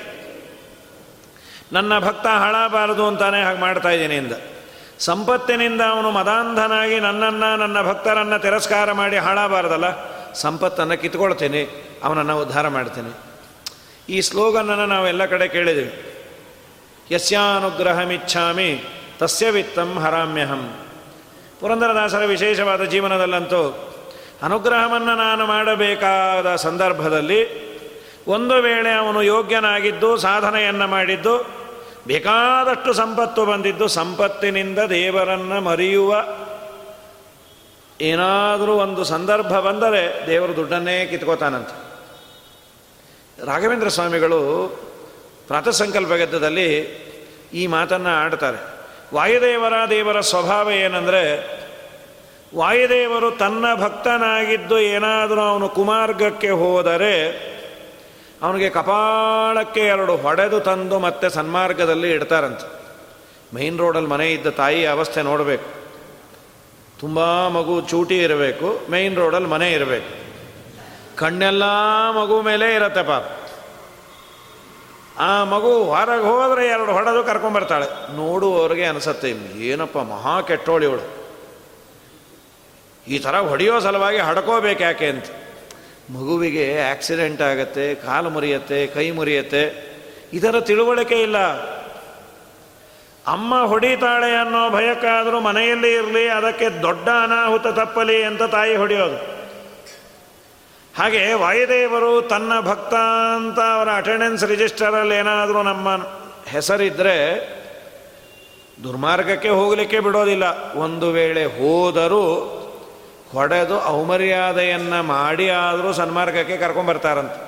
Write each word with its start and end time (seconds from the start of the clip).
ನನ್ನ 1.74 2.00
ಭಕ್ತ 2.00 2.28
ಹಾಳಾಗಬಾರದು 2.28 3.08
ಅಂತಾನೆ 3.08 3.44
ಹಾಗೆ 3.44 3.60
ಮಾಡ್ತಾ 3.60 3.90
ಇದ್ದೀನಿ 3.90 4.16
ಅಂತ 4.16 4.34
ಸಂಪತ್ತಿನಿಂದ 5.00 5.82
ಅವನು 5.82 6.12
ಮದಾಂಧನಾಗಿ 6.12 7.00
ನನ್ನನ್ನು 7.00 7.50
ನನ್ನ 7.58 7.82
ಭಕ್ತರನ್ನು 7.82 8.38
ತಿರಸ್ಕಾರ 8.42 8.92
ಮಾಡಿ 8.92 9.18
ಹಾಳಾಗಬಾರ್ದಲ್ಲ, 9.18 9.88
ಸಂಪತ್ತನ್ನು 10.34 10.96
ಕಿತ್ಕೊಳ್ತೇನೆ, 11.02 11.62
ಅವನನ್ನು 12.04 12.36
ಉದ್ಧಾರ 12.42 12.68
ಮಾಡ್ತೇನೆ. 12.68 13.27
ಈ 14.10 14.22
ಸ್ಲೋಗನನ್ನು 14.22 14.86
ನಾವೆಲ್ಲ 14.86 15.26
ಕಡೆ 15.26 15.48
ಕೇಳಿದ್ದೀವಿ 15.48 15.92
ಯಸ್ಯಾನುಗ್ರಹಮಿಚ್ಛಾಮಿ 17.12 18.84
ತಸ್ಯ 19.20 19.50
ವಿತ್ತಂ 19.50 20.00
ಹರಾಮ್ಯಹಂ. 20.00 20.86
ಪುರಂದರದಾಸರ 21.60 22.26
ವಿಶೇಷವಾದ 22.26 22.84
ಜೀವನದಲ್ಲಂತೂ 22.84 23.94
ಅನುಗ್ರಹವನ್ನು 24.44 25.16
ನಾನು 25.16 25.46
ಮಾಡಬೇಕಾದ 25.46 26.56
ಸಂದರ್ಭದಲ್ಲಿ 26.56 27.68
ಒಂದು 28.28 28.62
ವೇಳೆ 28.62 28.92
ಅವನು 28.92 29.24
ಯೋಗ್ಯನಾಗಿದ್ದು, 29.24 30.18
ಸಾಧನೆಯನ್ನು 30.18 30.88
ಮಾಡಿದ್ದು, 30.88 31.38
ಬೇಕಾದಷ್ಟು 32.08 32.94
ಸಂಪತ್ತು 32.94 33.46
ಬಂದಿದ್ದು, 33.46 33.88
ಸಂಪತ್ತಿನಿಂದ 33.88 34.80
ದೇವರನ್ನು 34.80 35.62
ಮರೆಯುವ 35.62 36.26
ಏನಾದರೂ 38.02 38.74
ಒಂದು 38.74 39.04
ಸಂದರ್ಭ 39.04 39.60
ಬಂದರೆ 39.60 40.28
ದೇವರು 40.28 40.56
ದುಡ್ಡನ್ನೇ 40.56 41.06
ಕಿತ್ಕೋತಾನಂತೆ. 41.06 41.87
ರಾಘವೇಂದ್ರ 43.46 43.88
ಸ್ವಾಮಿಗಳು 43.88 44.68
ಪ್ರಾತಸಂಕಲ್ಪ 45.48 46.14
ಗದ್ದದಲ್ಲಿ 46.14 46.80
ಈ 47.54 47.68
ಮಾತನ್ನು 47.68 48.10
ಆಡ್ತಾರೆ. 48.10 48.58
ವಾಯುದೇವರ 49.16 49.74
ದೇವರ 49.90 50.22
ಸ್ವಭಾವ 50.22 50.72
ಏನಂದರೆ, 50.72 51.48
ವಾಯುದೇವರು 52.56 53.32
ತನ್ನ 53.32 53.66
ಭಕ್ತನಾಗಿದ್ದು 53.76 54.80
ಏನಾದರೂ 54.80 55.42
ಅವನು 55.42 55.70
ಕುಮಾರ್ಗಕ್ಕೆ 55.70 56.50
ಹೋದರೆ, 56.50 57.48
ಅವನಿಗೆ 58.42 58.70
ಕಪಾಳಕ್ಕೆ 58.70 59.80
ಎರಡು 59.80 60.16
ಹೊಡೆದು 60.16 60.60
ತಂದು 60.60 61.00
ಮತ್ತೆ 61.00 61.30
ಸನ್ಮಾರ್ಗದಲ್ಲಿ 61.30 62.12
ಇಡ್ತಾರಂತೆ. 62.12 62.78
ಮೈನ್ 63.56 63.78
ರೋಡಲ್ಲಿ 63.78 64.10
ಮನೆ 64.10 64.32
ಇದ್ದ 64.32 64.48
ತಾಯಿ 64.48 64.86
ಅವಸ್ಥೆ 64.86 65.22
ನೋಡಬೇಕು. 65.22 65.66
ತುಂಬ 67.00 67.48
ಮಗು 67.48 67.82
ಚೂಟಿ 67.82 68.18
ಇರಬೇಕು, 68.18 68.92
ಮೈನ್ 68.92 69.16
ರೋಡಲ್ಲಿ 69.16 69.48
ಮನೆ 69.48 69.72
ಇರಬೇಕು. 69.72 70.27
ಕಣ್ಣೆಲ್ಲ 71.18 71.64
ಮಗು 72.12 72.42
ಮೇಲೆ 72.42 72.76
ಇರತ್ತೆ 72.76 73.04
ಪಾಪ. 73.04 73.24
ಆ 75.20 75.44
ಮಗು 75.44 75.84
ಹೊರಗೆ 75.84 76.22
ಹೋದರೆ 76.22 76.68
ಎರಡು 76.68 76.92
ಹೊಡೆದು 76.92 77.24
ಕರ್ಕೊಂಬರ್ತಾಳೆ 77.24 78.16
ನೋಡುವವ್ರಿಗೆ 78.16 78.86
ಅನಿಸತ್ತೆ, 78.86 79.30
ಏನಪ್ಪ 79.60 79.98
ಮಹಾ 79.98 80.42
ಕೆಟ್ಟೋಳಿವಳು 80.42 81.18
ಈ 83.08 83.20
ಥರ 83.20 83.40
ಹೊಡೆಯೋ 83.40 83.80
ಸಲುವಾಗಿ 83.80 84.18
ಹಡ್ಕೋಬೇಕು 84.18 84.84
ಯಾಕೆ 84.84 85.08
ಅಂತ. 85.08 85.26
ಮಗುವಿಗೆ 86.12 86.82
ಆಕ್ಸಿಡೆಂಟ್ 86.92 87.42
ಆಗತ್ತೆ, 87.42 87.96
ಕಾಲು 87.96 88.30
ಮುರಿಯತ್ತೆ, 88.30 88.88
ಕೈ 88.88 89.12
ಮುರಿಯತ್ತೆ. 89.12 89.64
ಇದರ 90.34 90.60
ತಿಳುವಳಿಕೆ 90.60 91.22
ಇಲ್ಲ. 91.22 91.38
ಅಮ್ಮ 93.28 93.64
ಹೊಡಿತಾಳೆ 93.64 94.36
ಅನ್ನೋ 94.36 94.70
ಭಯಕ್ಕಾದರೂ 94.70 95.40
ಮನೆಯಲ್ಲಿ 95.40 95.94
ಇರಲಿ, 95.94 96.28
ಅದಕ್ಕೆ 96.28 96.70
ದೊಡ್ಡ 96.70 97.10
ಅನಾಹುತ 97.10 97.68
ತಪ್ಪಲಿ 97.68 98.24
ಅಂತ 98.24 98.44
ತಾಯಿ 98.44 98.76
ಹೊಡೆಯೋದು. 98.76 99.37
ಹಾಗೆ 100.98 101.34
ವಾಯುದೇವರು 101.34 102.22
ತನ್ನ 102.22 102.54
ಭಕ್ತ 102.62 102.94
ಅಂತ 103.36 103.60
ಅವರ 103.60 103.90
ಅಟೆಂಡೆನ್ಸ್ 103.96 104.44
ರಿಜಿಸ್ಟರಲ್ಲಿ 104.44 105.16
ಏನಾದರೂ 105.16 105.64
ನಮ್ಮ 105.64 105.90
ಹೆಸರಿದ್ದರೆ 106.48 107.16
ದುರ್ಮಾರ್ಗಕ್ಕೆ 108.84 109.50
ಹೋಗಲಿಕ್ಕೆ 109.50 110.00
ಬಿಡೋದಿಲ್ಲ. 110.00 110.74
ಒಂದು 110.74 111.12
ವೇಳೆ 111.12 111.44
ಹೋದರೂ 111.46 112.24
ಹೊಡೆದು 113.32 113.86
ಔಮರ್ಯಾದೆಯನ್ನು 113.86 115.04
ಮಾಡಿ 115.04 115.50
ಆದರೂ 115.50 115.94
ಸನ್ಮಾರ್ಗಕ್ಕೆ 115.94 116.58
ಕರ್ಕೊಂಬರ್ತಾರಂತೆ 116.58 117.40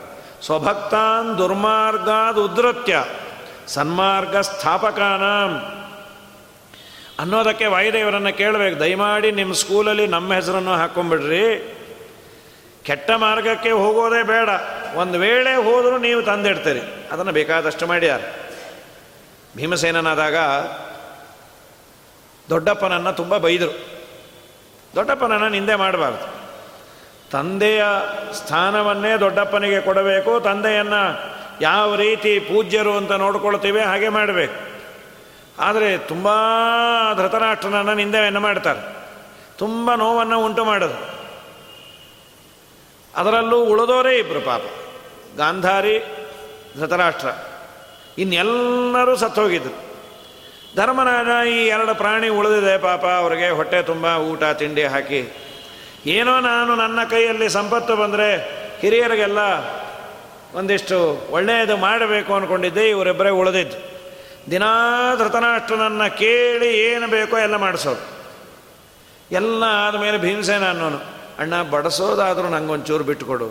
ಸ್ವಭಕ್ತಾನ್ 0.45 1.37
ದುರ್ಮಾರ್ಗಾದ 1.37 2.37
ಉದ್ರತ್ಯ, 2.37 3.03
ಸನ್ಮಾರ್ಗ 3.67 4.37
ಸ್ಥಾಪಕಾನ 4.37 5.25
ಅನ್ನೋದಕ್ಕೆ 7.21 7.65
ವಾಯುದೇವರನ್ನು 7.65 8.37
ಕೇಳಬೇಕು. 8.37 8.79
ದಯಮಾಡಿ 8.79 9.31
ನಿಮ್ಮ 9.31 9.53
ಸ್ಕೂಲಲ್ಲಿ 9.53 10.07
ನಮ್ಮ 10.07 10.33
ಹೆಸರನ್ನು 10.33 10.71
ಹಾಕ್ಕೊಂಬಿಡ್ರಿ 10.71 11.45
ಕೆಟ್ಟ 12.89 13.11
ಮಾರ್ಗಕ್ಕೆ 13.11 13.71
ಹೋಗೋದೇ 13.71 14.23
ಬೇಡ. 14.23 14.49
ಒಂದು 14.95 15.19
ವೇಳೆ 15.19 15.55
ಹೋದರೂ 15.55 15.97
ನೀವು 15.97 16.21
ತಂದಿಡ್ತೀರಿ. 16.21 17.07
ಅದನ್ನು 17.11 17.31
ಬೇಕಾದಷ್ಟು 17.31 17.87
ಮಾಡ್ಯಾರ. 17.87 18.21
ಭೀಮಸೇನನಾದಾಗ 19.55 20.35
ದೊಡ್ಡಪ್ಪನನ್ನು 22.49 23.13
ತುಂಬ 23.13 23.37
ಬೈದರು. 23.37 24.01
ದೊಡ್ಡಪ್ಪನನ್ನು 24.95 25.49
ನಿಂದೆ 25.49 25.75
ಮಾಡಬಾರ್ದು. 25.75 26.33
ತಂದೆಯ 27.31 27.83
ಸ್ಥಾನವನ್ನೇ 28.33 29.17
ದೊಡ್ಡಪ್ಪನಿಗೆ 29.17 29.81
ಕೊಡಬೇಕು, 29.81 30.39
ತಂದೆಯನ್ನು 30.39 31.33
ಯಾವ 31.61 31.95
ರೀತಿ 31.95 32.39
ಪೂಜ್ಯರು 32.39 32.97
ಅಂತ 32.97 33.11
ನೋಡ್ಕೊಳ್ತೀವಿ 33.11 33.81
ಹಾಗೆ 33.81 34.09
ಮಾಡಬೇಕು. 34.09 34.81
ಆದರೆ 35.59 35.97
ತುಂಬ 35.97 36.27
ಧೃತರಾಷ್ಟ್ರನನ್ನು 37.17 37.93
ನಿಂದೆಯನ್ನು 37.93 38.39
ಮಾಡ್ತಾರೆ. 38.39 38.95
ತುಂಬ 39.57 39.93
ನೋವನ್ನು 39.93 40.45
ಉಂಟು 40.45 40.65
ಮಾಡೋದು. 40.65 41.18
ಅದರಲ್ಲೂ 43.19 43.59
ಉಳಿದೋರೇ 43.59 44.17
ಇಬ್ಬರು 44.17 44.41
ಪಾಪ. 44.41 44.61
ಗಾಂಧಾರಿ, 45.37 45.99
ಧೃತರಾಷ್ಟ್ರ. 46.79 47.27
ಇನ್ನೆಲ್ಲರೂ 48.17 49.15
ಸತ್ತೋಗಿದ್ರು. 49.15 49.89
ಧರ್ಮರಾಜ 50.75 51.47
ಈ 51.47 51.67
ಎರಡು 51.67 51.95
ಪ್ರಾಣಿ 51.95 52.29
ಉಳಿದಿದೆ 52.29 52.77
ಪಾಪ. 52.77 53.05
ಅವರಿಗೆ 53.05 53.49
ಹೊಟ್ಟೆ 53.49 53.81
ತುಂಬ 53.81 54.05
ಊಟ, 54.05 54.43
ತಿಂಡಿ 54.43 54.83
ಹಾಕಿ. 54.83 55.37
ಏನೋ 56.05 56.39
ನಾನು 56.39 56.75
ನನ್ನ 56.75 56.99
ಕೈಯಲ್ಲಿ 57.09 57.49
ಸಂಪತ್ತು 57.49 57.95
ಬಂದರೆ 57.95 58.59
ಹಿರಿಯರಿಗೆಲ್ಲ 58.79 59.39
ಒಂದಿಷ್ಟು 60.55 61.27
ಒಳ್ಳೆಯದು 61.31 61.77
ಮಾಡಬೇಕು 61.77 62.33
ಅಂದ್ಕೊಂಡಿದ್ದೆ 62.33 62.89
ಇವರಿಬ್ಬರೇ 62.89 63.29
ಉಳಿದಿದ್ದು. 63.29 63.77
ದಿನಾ 64.51 64.75
ಧೃತರಾಷ್ಟ್ರನನ್ನು 65.15 66.17
ಕೇಳಿ 66.17 66.77
ಏನು 66.79 67.07
ಬೇಕೋ 67.07 67.37
ಎಲ್ಲ 67.37 67.55
ಮಾಡಿಸೋದು 67.55 68.19
ಎಲ್ಲ 69.31 69.63
ಆದಮೇಲೆ 69.87 70.17
ಭೀಮಸೇನ 70.17 70.69
ಅನ್ನೋನು. 70.69 71.18
ಅಣ್ಣ, 71.39 71.55
ಬಡಿಸೋದಾದರೂ 71.73 72.47
ನಂಗೊಂಚೂರು 72.49 73.03
ಬಿಟ್ಟುಕೊಡು 73.03 73.49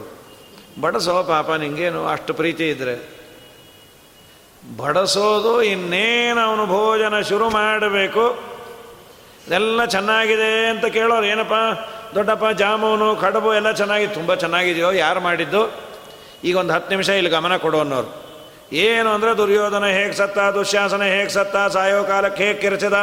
ಬಡಿಸೋ 0.80 1.14
ಪಾಪ, 1.22 1.50
ನಿಂಗೇನು 1.62 2.00
ಅಷ್ಟು 2.06 2.32
ಪ್ರೀತಿ 2.34 2.64
ಇದ್ದರೆ 2.70 2.94
ಬಡಿಸೋದು 4.76 5.52
ಇನ್ನೇನು 5.62 6.40
ಅವನು 6.40 6.64
ಭೋಜನ 6.66 7.16
ಶುರು 7.20 7.46
ಮಾಡಬೇಕು? 7.50 8.24
ಇದೆಲ್ಲ 9.46 9.84
ಚೆನ್ನಾಗಿದೆ 9.84 10.50
ಅಂತ 10.70 10.86
ಕೇಳೋರು, 10.96 11.26
ಏನಪ್ಪ, 11.26 11.58
ದೊಡ್ಡಪ್ಪ, 12.14 12.46
ಜಾಮೂನು, 12.62 13.08
ಕಡುಬು 13.16 13.50
ಎಲ್ಲ 13.54 13.70
ಚೆನ್ನಾಗಿ, 13.72 14.06
ತುಂಬ 14.06 14.34
ಚೆನ್ನಾಗಿದೆಯೋ, 14.34 14.90
ಯಾರು 14.92 15.20
ಮಾಡಿದ್ದು? 15.20 15.62
ಈಗ 16.44 16.56
ಒಂದು 16.56 16.72
ಹತ್ತು 16.72 16.90
ನಿಮಿಷ 16.90 17.08
ಇಲ್ಲಿ 17.20 17.30
ಗಮನ 17.30 17.56
ಕೊಡು 17.56 17.78
ಅನ್ನೋರು. 17.80 18.10
ಏನು 18.72 19.08
ಅಂದರೆ 19.10 19.30
ದುರ್ಯೋಧನ 19.36 19.86
ಹೇಗೆ 19.98 20.12
ಸತ್ತ, 20.12 20.38
ದುಶ್ಯಾಸನ 20.38 21.04
ಹೇಗೆ 21.14 21.28
ಸತ್ತ, 21.28 21.56
ಸಾಯೋ 21.56 22.04
ಕಾಲಕ್ಕೆ 22.04 22.42
ಹೇಗೆ 22.44 22.58
ಕಿರಿಸಿದ 22.60 22.98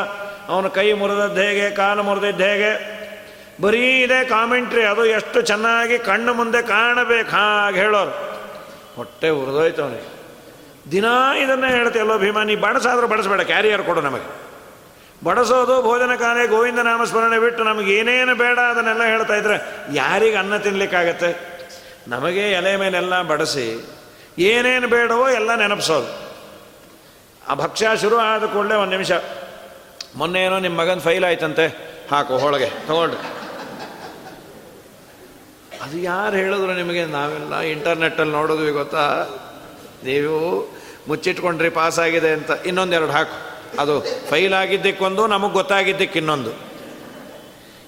ಅವನು 0.50 0.70
ಕೈ 0.70 0.88
ಮುರಿದದ್ದು 0.94 1.42
ಹೇಗೆ, 1.42 1.66
ಕಾಲು 1.76 2.04
ಮುರಿದಿದ್ದು 2.04 2.44
ಹೇಗೆ? 2.44 2.72
ಬರೀ 3.64 3.84
ಇದೆ 4.04 4.18
ಕಾಮೆಂಟ್ರಿ 4.30 4.84
ಅದು 4.92 5.04
ಎಷ್ಟು 5.18 5.40
ಚೆನ್ನಾಗಿ 5.50 5.98
ಕಣ್ಣು 6.08 6.32
ಮುಂದೆ 6.34 6.62
ಕಾಣಬೇಕು, 6.62 7.30
ಹಾಗೆ 7.36 7.78
ಹೇಳೋರು. 7.84 8.14
ಹೊಟ್ಟೆ 8.96 9.30
ಉರಿದೋಯ್ತು 9.42 9.84
ದಿನ 9.92 10.02
ದಿನಾ 10.92 11.14
ಇದನ್ನೇ 11.44 11.70
ಹೇಳ್ತೀಯಲ್ಲೋ 11.78 12.16
ಭೀಮಾ, 12.24 12.42
ನೀ 12.50 12.56
ಬಡಸಾದ್ರೂ 12.66 13.08
ಬಡಿಸ್ಬೇಡ 13.14 13.44
ಕ್ಯಾರಿಯರ್ 13.52 13.84
ಕೊಡು 13.84 14.02
ನಮಗೆ. 14.02 14.28
ಬಡಿಸೋದು 15.26 15.76
ಭೋಜನ 15.82 16.14
ಕಾಲೇ 16.16 16.44
ಗೋವಿಂದ 16.48 16.82
ನಾಮಸ್ಮರಣೆ 16.90 17.38
ಬಿಟ್ಟು 17.40 17.62
ನಮಗೆ 17.64 17.92
ಏನೇನು 18.00 18.34
ಬೇಡ 18.36 18.58
ಅದನ್ನೆಲ್ಲ 18.72 19.04
ಹೇಳ್ತಾ 19.04 19.36
ಇದ್ರೆ 19.36 19.58
ಯಾರಿಗೆ 19.94 20.38
ಅನ್ನ 20.38 20.58
ತಿನ್ಲಿಕ್ಕಾಗತ್ತೆ? 20.66 21.30
ನಮಗೆ 22.08 22.44
ಎಲೆ 22.52 22.74
ಮೇಲೆಲ್ಲ 22.82 23.22
ಬಡಿಸಿ, 23.32 23.68
ಏನೇನು 24.52 24.88
ಬೇಡವೋ 24.88 25.26
ಎಲ್ಲ 25.40 25.52
ನೆನಪಿಸೋದು. 25.56 26.12
ಆ 27.42 27.56
ಭಕ್ಷ್ಯ 27.64 27.90
ಶುರು 28.02 28.18
ಆದ 28.28 28.46
ಕೂಡಲೇ 28.54 28.76
ಒಂದು 28.84 28.92
ನಿಮಿಷ 28.92 29.12
ಮೊನ್ನೆ 30.20 30.40
ಏನೋ 30.44 30.60
ನಿಮ್ಮ 30.60 30.76
ಮಗನ 30.82 31.00
ಫೈಲ್ 31.00 31.26
ಆಯ್ತಂತೆ, 31.30 31.66
ಹಾಕು, 32.12 32.34
ಹೋಳಿಗೆ 32.38 32.70
ತಗೊಂಡ್ರಿ 32.88 33.22
ಅದು 35.82 35.98
ಯಾರು 35.98 36.36
ಹೇಳಿದ್ರು 36.36 36.74
ನಿಮಗೆ? 36.74 37.06
ನಾವೆಲ್ಲ 37.06 37.60
ಇಂಟರ್ನೆಟ್ಟಲ್ಲಿ 37.60 38.34
ನೋಡೋದು 38.34 38.74
ಗೊತ್ತಾ? 38.74 39.28
ನೀವು 40.04 40.66
ಮುಚ್ಚಿಟ್ಕೊಂಡ್ರಿ, 41.08 41.70
ಪಾಸ್ 41.70 42.00
ಆಗಿದೆ 42.00 42.30
ಅಂತ. 42.30 42.52
ಇನ್ನೊಂದೆರಡು 42.66 43.12
ಹಾಕು. 43.12 43.56
ಅದು 43.80 44.04
ಫೈಲ್ 44.30 44.54
ಆಗಿದ್ದಕ್ಕೊಂದು, 44.54 45.28
ನಮಗೆ 45.28 45.54
ಗೊತ್ತಾಗಿದ್ದಕ್ಕೆ 45.54 46.20
ಇನ್ನೊಂದು. 46.20 46.52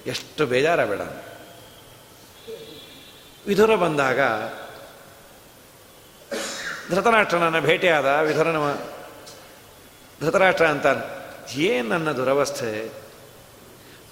ಎಷ್ಟು 0.06 0.46
ಬೇಜಾರ 0.46 0.84
ಬೇಡ. 0.84 1.00
ವಿಧುರ 3.46 3.74
ಬಂದಾಗ, 3.74 4.20
ಧೃತರಾಷ್ಟ್ರನನ್ನು 6.90 7.60
ಭೇಟಿಯಾದ 7.60 8.06
ವಿಧುರನ 8.06 8.56
ಧೃತರಾಷ್ಟ್ರ 10.20 10.66
ಅಂತ 10.66 10.86
ಏನು 11.56 11.88
ನನ್ನ 11.88 12.12
ದುರವಸ್ಥೆ? 12.12 12.92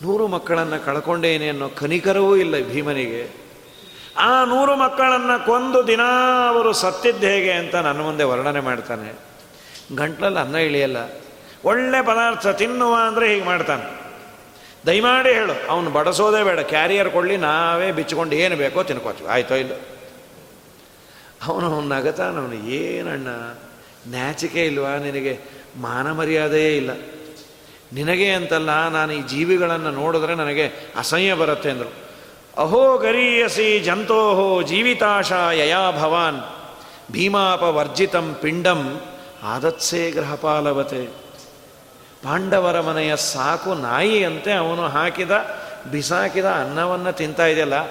ನೂರು 0.03 0.27
ಮಕ್ಕಳನ್ನು 0.27 0.85
ಕಳ್ಕೊಂಡೇನೆ 0.85 1.49
ಅನ್ನೋ 1.49 1.69
ಕನಿಕರವೂ 1.69 2.37
ಇಲ್ಲ 2.37 2.69
ಭೀಮನಿಗೆ. 2.69 3.46
ಆ 4.19 4.45
ನೂರು 4.45 4.77
ಮಕ್ಕಳನ್ನು 4.77 5.47
ಕೊಂದು 5.47 5.87
ದಿನ 5.87 6.01
ಅವರು 6.49 6.73
ಸತ್ತಿದ್ದು 6.73 7.27
ಹೇಗೆ 7.27 7.53
ಅಂತ 7.53 7.75
ನನ್ನ 7.77 8.01
ಮುಂದೆ 8.01 8.25
ವರ್ಣನೆ 8.25 8.61
ಮಾಡ್ತಾನೆ. 8.61 9.19
ಗಂಟ್ಲಲ್ಲಿ 9.97 10.39
ಅನ್ನ 10.39 10.57
ಇಳಿಯಲ್ಲ. 10.57 10.97
ಒಳ್ಳೆ 11.65 12.03
ಪದಾರ್ಥ 12.03 12.47
ತಿನ್ನುವ 12.47 12.95
ಅಂದರೆ 13.07 13.35
ಹೀಗೆ 13.35 13.45
ಮಾಡ್ತಾನೆ. 13.45 14.07
ದಯಮಾಡಿ 14.87 15.33
ಹೇಳು, 15.33 15.69
ಅವನು 15.69 15.91
ಬಡಸೋದೇ 15.91 16.45
ಬೇಡ, 16.45 16.61
ಕ್ಯಾರಿಯರ್ 16.61 17.11
ಕೊಡಲಿ, 17.11 17.37
ನಾವೇ 17.37 17.93
ಬಿಚ್ಚಿಕೊಂಡು 17.93 18.37
ಏನು 18.37 18.57
ಬೇಕೋ 18.57 18.83
ತಿನ್ಕೋತೀವಿ. 18.83 19.29
ಆಯ್ತೋ 19.29 19.55
ಇಲ್ಲ? 19.55 19.73
ಅವನು 21.47 21.75
ಅವನು 21.75 21.89
ನಗತಾನವನು 21.89 22.55
ಏನಣ್ಣ 22.55 23.29
ನ್ಯಾಚಿಕೆ 24.09 24.67
ಇಲ್ವಾ? 24.67 24.97
ನಿನಗೆ 24.97 25.39
ಮಾನ 25.77 26.13
ಮರ್ಯಾದೆಯೇ 26.13 26.77
ಇಲ್ಲ. 26.77 26.91
ನಿನಗೆ 27.93 28.31
ಅಂತಲ್ಲ, 28.31 28.89
ನಾನು 28.89 29.13
ಈ 29.13 29.23
ಜೀವಿಗಳನ್ನು 29.23 29.91
ನೋಡಿದ್ರೆ 29.91 30.35
ನನಗೆ 30.35 30.69
ಅಸಹ್ಯ 30.97 31.35
ಬರುತ್ತೆ, 31.35 31.71
ಅಂದರು. 31.71 32.06
ಅಹೋ 32.59 32.97
ಗರೀಯಸಿ 32.97 33.81
ಜಂತೋಹೋ 33.81 34.63
ಜೀವಿತಾಶಾ 34.63 35.53
ಯಯಾ 35.53 35.91
ಭವಾನ್. 35.91 36.41
ಭೀಮಾಪವರ್ಜಿತಂ 37.13 38.37
ಪಿಂಡಂ 38.41 39.01
ಆದತ್ಸೇ 39.43 40.11
ಗ್ರಹಪಾಲವತೆ 40.11 41.07
ಪಾಂಡವರ 42.25 42.81
ಮನೆಯ 42.81 43.17
ಸಾಕು 43.17 43.75
ನಾಯಿಯಂತೆ 43.75 44.53
ಅವನು 44.53 44.83
ಹಾಕಿದ, 44.83 45.31
ಬಿಸಾಕಿದ 45.91 46.45
ಅನ್ನವನ್ನು 46.45 47.13
ತಿಂತಾ 47.13 47.47
ಇದೆಯಲ್ಲ. 47.47 47.83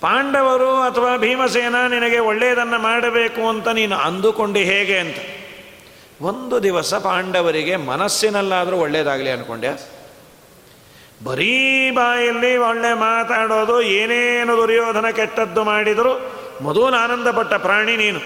ಪಾಂಡವರು 0.00 0.70
ಅಥವಾ 0.70 1.16
ಭೀಮಸೇನ 1.16 1.74
ನಿನಗೆ 1.88 2.18
ಒಳ್ಳೆಯದನ್ನು 2.18 2.78
ಮಾಡಬೇಕು 2.78 3.48
ಅಂತ 3.48 3.68
ನೀನು 3.68 3.96
ಅಂದುಕೊಂಡು 3.96 4.58
ಹೇಗೆ 4.58 4.98
ಅಂತ. 4.98 5.16
ಒಂದು 6.22 6.62
ದಿವಸ 6.62 6.94
ಪಾಂಡವರಿಗೆ 6.94 7.76
ಮನಸ್ಸಿನಲ್ಲಾದರೂ 7.76 8.76
ಒಳ್ಳೆಯದಾಗಲಿ 8.76 9.30
ಅಂದ್ಕೊಂಡೆ 9.30 9.93
ಬರೀ 11.24 11.90
ಬಾಯಲ್ಲಿ 11.90 12.56
ಒಳ್ಳೆ 12.56 12.94
ಮಾತಾಡೋದು, 12.94 13.82
ಏನೇನು 13.82 14.56
ದುರ್ಯೋಧನ 14.56 15.10
ಕೆಟ್ಟದ್ದು 15.10 15.64
ಮಾಡಿದರೂ 15.64 16.32
ಮೊದಲು 16.60 16.84
ಆನಂದಪಟ್ಟ 16.84 17.54
ಪ್ರಾಣಿ 17.54 17.96
ನೀನು. 17.96 18.20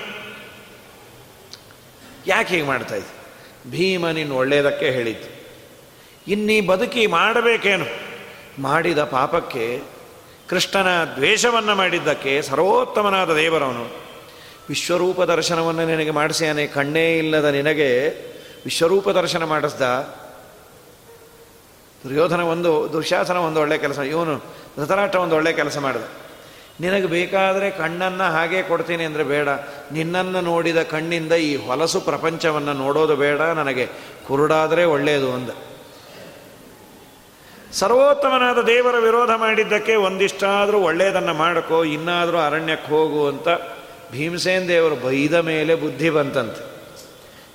ಯಾಕೆ 2.26 2.54
ಹೀಗೆ 2.54 2.66
ಮಾಡ್ತಾ 2.66 2.94
ಇದ್ದೆ? 2.94 3.18
ಭೀಮ 3.70 4.08
ನೀನು 4.08 4.36
ಒಳ್ಳೆಯದಕ್ಕೆ 4.36 4.90
ಹೇಳಿದ್ದು. 4.90 5.38
ಇನ್ನೀ 6.30 6.60
ಬದುಕಿ 6.60 7.06
ಮಾಡಬೇಕೇನು? 7.06 7.84
ಮಾಡಿದ 8.62 8.98
ಪಾಪಕ್ಕೆ, 8.98 9.80
ಕೃಷ್ಣನ 10.48 11.04
ದ್ವೇಷವನ್ನು 11.04 11.74
ಮಾಡಿದ್ದಕ್ಕೆ 11.74 12.42
ಸರ್ವೋತ್ತಮನಾದ 12.42 13.34
ದೇವರವನು. 13.34 13.96
ವಿಶ್ವರೂಪ 14.68 15.22
ದರ್ಶನವನ್ನು 15.22 15.86
ನಿನಗೆ 15.86 16.10
ಮಾಡಿಸ್ಯಾನೆ, 16.10 16.66
ಕಣ್ಣೇ 16.66 17.18
ಇಲ್ಲದ 17.18 17.44
ನಿನಗೆ 17.44 18.08
ವಿಶ್ವರೂಪ 18.64 19.10
ದರ್ಶನ 19.10 19.44
ಮಾಡಿಸ್ದ 19.44 19.82
ದುರ್ಯೋಧನ 22.04 22.40
ಒಂದು 22.40 22.70
ದುಶ್ಯಾಸನ 22.92 23.38
ಒಂದು 23.48 23.60
ಒಳ್ಳೆ 23.60 23.76
ಕೆಲಸ, 23.78 23.98
ಇವನು 23.98 24.34
ಧೃತರಾಷ್ಟ್ರ 24.78 25.18
ಒಂದು 25.18 25.36
ಒಳ್ಳೆ 25.36 25.52
ಕೆಲಸ 25.52 25.78
ಮಾಡಿದ. 25.78 26.06
ನಿನಗೆ 26.80 27.06
ಬೇಕಾದರೆ 27.06 27.68
ಕಣ್ಣನ್ನು 27.70 28.26
ಹಾಗೆ 28.32 28.60
ಕೊಡ್ತೀನಿ 28.62 29.04
ಅಂದರೆ 29.04 29.24
ಬೇಡ. 29.24 29.48
ನಿನ್ನನ್ನು 29.92 30.40
ನೋಡಿದ 30.40 30.82
ಕಣ್ಣಿಂದ 30.82 31.32
ಈ 31.32 31.56
ಹೊಲಸು 31.56 32.00
ಪ್ರಪಂಚವನ್ನು 32.00 32.72
ನೋಡೋದು 32.72 33.16
ಬೇಡ, 33.16 33.40
ನನಗೆ 33.60 33.86
ಕುರುಡಾದರೆ 34.26 34.84
ಒಳ್ಳೆಯದು 34.84 35.30
ಅಂದ. 35.32 35.50
ಸರ್ವೋತ್ತಮನಾದ 37.72 38.60
ದೇವರ 38.66 38.96
ವಿರೋಧ 38.98 39.32
ಮಾಡಿದ್ದಕ್ಕೆ 39.36 39.94
ಒಂದಿಷ್ಟಾದರೂ 40.08 40.78
ಒಳ್ಳೆಯದನ್ನು 40.80 41.34
ಮಾಡಕೋ, 41.34 41.80
ಇನ್ನಾದರೂ 41.96 42.38
ಅರಣ್ಯಕ್ಕೆ 42.38 42.88
ಹೋಗು 42.94 43.20
ಅಂತ 43.26 43.48
ಭೀಮಸೇನ್ 44.12 44.68
ದೇವರು 44.68 44.96
ಬೈದ 44.96 45.34
ಮೇಲೆ 45.50 45.74
ಬುದ್ಧಿ 45.74 46.10
ಬಂತಂತೆ. 46.10 46.62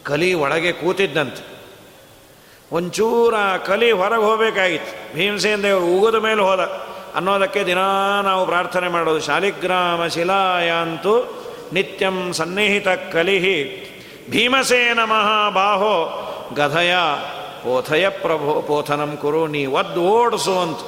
ಕಲಿ 0.04 0.30
ಒಳಗೆ 0.44 0.72
ಕೂತಿದ್ದಂತೆ 0.72 1.53
ಒಂಚೂರ 2.74 3.34
ಕಲಿ 3.66 3.92
ಹೊರಗೆ 3.92 4.24
ಹೋಗಬೇಕಾಗಿತ್ತು. 4.24 5.16
ಭೀಮಸೇನ 5.16 5.62
ದೇವರು 5.62 5.86
ಉಗದ 5.86 6.16
ಮೇಲೆ 6.16 6.42
ಹೋದ. 6.42 6.60
ಅನ್ನೋದಕ್ಕೆ 7.16 7.66
ದಿನಾ 7.66 8.22
ನಾವು 8.22 8.46
ಪ್ರಾರ್ಥನೆ 8.46 8.88
ಮಾಡೋದು. 8.88 9.20
ಶಾಲಿಗ್ರಾಮ 9.20 10.08
ಶಿಲಾಯಾಂತು 10.08 11.44
ನಿತ್ಯಂ 11.74 12.34
ಸನ್ನಿಹಿತ 12.34 12.88
ಕಲಿಹಿ. 12.88 13.84
ಭೀಮಸೇನ 14.30 15.04
ಮಹಾಬಾಹೋ, 15.04 16.20
ಗಧಯ, 16.56 16.94
ಪೋಥಯ 17.64 18.10
ಪ್ರಭೋ, 18.10 18.62
ಪೋಥನಂ 18.62 19.18
ಕುರು, 19.22 19.48
ನೀ 19.48 19.66
ಒದ್ದು 19.66 20.02
ಓಡಿಸು 20.02 20.60
ಅಂತ. 20.60 20.80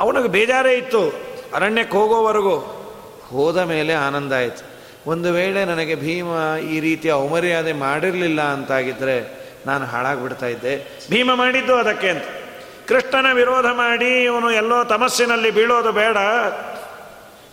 ಅವನಿಗೆ 0.00 0.28
ಬೇಜಾರೇ 0.28 0.72
ಇತ್ತು. 0.72 1.12
ಅರಣ್ಯಕ್ಕೆ 1.54 1.96
ಹೋಗೋವರೆಗೂ 1.96 2.58
ಹೋದ 3.30 3.56
ಮೇಲೆ 3.56 3.94
ಆನಂದ 3.94 4.32
ಆಯಿತು. 4.32 4.73
ಒಂದು 5.06 5.32
ವೇಳೆ 5.32 5.64
ನನಗೆ 5.64 5.94
ಭೀಮ 5.94 6.26
ಈ 6.70 6.80
ರೀತಿಯ 6.80 7.10
ಅವಮರ್ಯಾದೆ 7.10 7.72
ಮಾಡಿರಲಿಲ್ಲ 7.72 8.42
ಅಂತಾಗಿದ್ದರೆ 8.42 9.44
ನಾನು 9.66 9.86
ಹಾಳಾಗ್ಬಿಡ್ತಾ 9.86 10.46
ಇದ್ದೆ. 10.46 11.00
ಭೀಮ 11.10 11.34
ಮಾಡಿದ್ದು 11.34 11.76
ಅದಕ್ಕೆ 11.76 12.08
ಅಂತ. 12.08 12.22
ಕೃಷ್ಣನ 12.88 13.32
ವಿರೋಧ 13.32 13.66
ಮಾಡಿ 13.66 14.24
ಇವನು 14.24 14.50
ಎಲ್ಲೋ 14.50 14.84
ತಮಸ್ಸಿನಲ್ಲಿ 14.84 15.50
ಬೀಳೋದು 15.50 15.92
ಬೇಡ. 15.92 16.16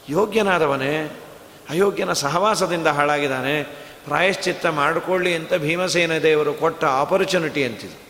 ಯೋಗ್ಯನಾದವನೇ, 0.09 1.19
ಅಯೋಗ್ಯನ 1.69 2.13
ಸಹವಾಸದಿಂದ 2.13 2.87
ಹಾಳಾಗಿದ್ದಾನೆ. 2.87 3.63
ಪ್ರಾಯಶ್ಚಿತ್ತ 4.05 4.65
ಮಾಡಿಕೊಳ್ಳಿ 4.65 5.35
ಅಂತ 5.35 5.53
ಭೀಮಸೇನ 5.53 6.17
ದೇವರು 6.17 6.53
ಕೊಟ್ಟ 6.53 6.85
ಆಪರ್ಚುನಿಟಿ 6.85 7.63
ಅಂತಿದೆ. 7.63 8.01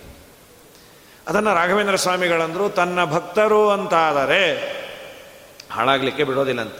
ಅದನ್ನು 1.27 1.53
ರಾಘವೇಂದ್ರ 1.53 1.95
ಸ್ವಾಮಿಗಳಂದರು, 1.95 2.69
ತನ್ನ 2.69 3.05
ಭಕ್ತರು 3.05 3.69
ಅಂತಾದರೆ 3.69 4.55
ಹಾಳಾಗಲಿಕ್ಕೆ 5.71 6.23
ಬಿಡೋದಿಲ್ಲಂತ 6.23 6.73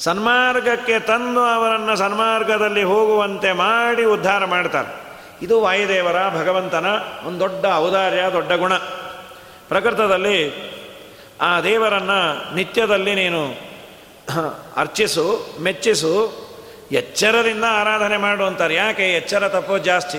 ಸನ್ಮಾರ್ಗಕ್ಕೆ 0.00 1.00
ತಂದು 1.00 1.40
ಅವರನ್ನು 1.40 1.96
ಸನ್ಮಾರ್ಗದಲ್ಲಿ 1.96 2.82
ಹೋಗುವಂತೆ 2.82 3.52
ಮಾಡಿ 3.52 4.04
ಉದ್ಧಾರ 4.04 4.44
ಮಾಡ್ತಾರೆ. 4.44 5.00
ಇದು 5.42 5.60
ವಾಯುದೇವರ, 5.60 6.28
ಭಗವಂತನ 6.28 6.86
ಒಂದು 7.26 7.40
ದೊಡ್ಡ 7.40 7.64
ಔದಾರ್ಯ, 7.76 8.22
ದೊಡ್ಡ 8.32 8.52
ಗುಣ. 8.52 8.74
ಪ್ರಕೃತದಲ್ಲಿ 9.68 10.70
ಆ 11.40 11.60
ದೇವರನ್ನು 11.60 12.54
ನಿತ್ಯದಲ್ಲಿ 12.54 13.14
ನೀನು 13.14 13.70
ಅರ್ಚಿಸು, 14.76 15.56
ಮೆಚ್ಚಿಸು, 15.62 16.32
ಎಚ್ಚರದಿಂದ 16.92 17.64
ಆರಾಧನೆ 17.64 18.16
ಮಾಡು 18.16 18.44
ಅಂತಾರೆ. 18.44 18.74
ಯಾಕೆ? 18.74 19.14
ಎಚ್ಚರ 19.16 19.48
ತಪ್ಪು 19.48 19.78
ಜಾಸ್ತಿ. 19.78 20.18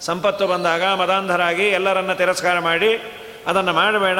ಸಂಪತ್ತು 0.00 0.46
ಬಂದಾಗ 0.46 0.84
ಮದಾಂಧರಾಗಿ 0.84 1.68
ಎಲ್ಲರನ್ನ 1.68 2.12
ತಿರಸ್ಕಾರ 2.12 2.58
ಮಾಡಿ 2.58 3.02
ಅದನ್ನು 3.46 3.72
ಮಾಡಬೇಡ, 3.72 4.18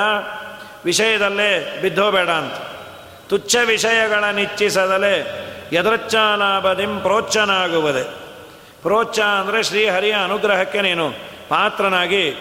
ವಿಷಯದಲ್ಲೇ 0.85 1.79
ಬಿದ್ದೋಬೇಡ 1.83 2.29
ಅಂತ. 2.29 2.74
ತುಚ್ಛ 3.29 3.57
ವಿಷಯಗಳ 3.65 4.25
ನಿಚ್ಚಿಸದಲೇ 4.25 5.41
ಎದೃಚ್ಛಾಲಾಭದಿಂ 5.73 7.01
ಪ್ರೋಚ್ಛನಾಗುವುದೇ. 7.01 8.15
ಪ್ರೋಚ್ಛ 8.83 9.21
ಅಂದರೆ 9.21 9.63
ಶ್ರೀಹರಿಯ 9.63 10.13
ಅನುಗ್ರಹಕ್ಕೆ 10.13 10.83
ನೀನು 10.83 11.11
ಪಾತ್ರನಾಗಿ 11.49 12.37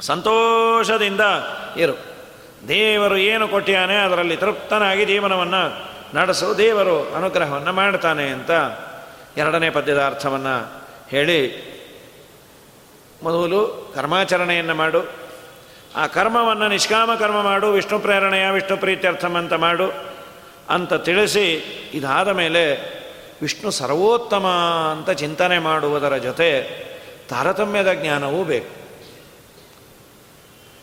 ಸಂತೋಷದಿಂದ 0.00 1.20
ಇರು. 1.76 1.92
ದೇವರು 2.68 3.16
ಏನು 3.16 3.48
ಕೊಟ್ಟಿಯಾನೆ 3.48 3.96
ಅದರಲ್ಲಿ 3.96 4.36
ತೃಪ್ತನಾಗಿ 4.36 5.04
ಜೀವನವನ್ನು 5.04 5.90
ನಡೆಸು, 6.14 6.58
ದೇವರು 6.58 7.14
ಅನುಗ್ರಹವನ್ನು 7.14 7.72
ಮಾಡ್ತಾನೆ 7.72 8.28
ಅಂತ 8.28 8.50
ಎರಡನೇ 9.36 9.70
ಪದ್ಯದ 9.70 10.04
ಅರ್ಥವನ್ನು 10.04 10.84
ಹೇಳಿ. 11.08 11.70
ಮೊದಲು 13.22 13.92
ಕರ್ಮಾಚರಣೆಯನ್ನು 13.94 14.74
ಮಾಡು. 14.74 15.29
ಆ 15.96 16.06
ಕರ್ಮವನ್ನು 16.06 16.68
ನಿಷ್ಕಾಮ 16.68 17.14
ಕರ್ಮ 17.14 17.42
ಮಾಡು, 17.42 17.70
ವಿಷ್ಣು 17.70 17.98
ಪ್ರೇರಣೆಯ, 17.98 18.50
ವಿಷ್ಣು 18.50 18.76
ಪ್ರೀತ್ಯರ್ಥಂ 18.76 19.34
ಅಂತ 19.34 19.52
ಮಾಡು 19.52 19.92
ಅಂತ 20.70 20.94
ತಿಳಿಸಿ 20.94 21.54
ಇದಾದ 21.94 22.28
ಮೇಲೆ 22.28 22.90
ವಿಷ್ಣು 23.42 23.70
ಸರ್ವೋತ್ತಮ 23.70 24.46
ಅಂತ 24.92 25.10
ಚಿಂತನೆ 25.10 25.58
ಮಾಡುವುದರ 25.58 26.16
ಜೊತೆ 26.16 26.62
ತಾರತಮ್ಯದ 27.28 27.92
ಜ್ಞಾನವೂ 27.92 28.44
ಬೇಕು. 28.44 28.80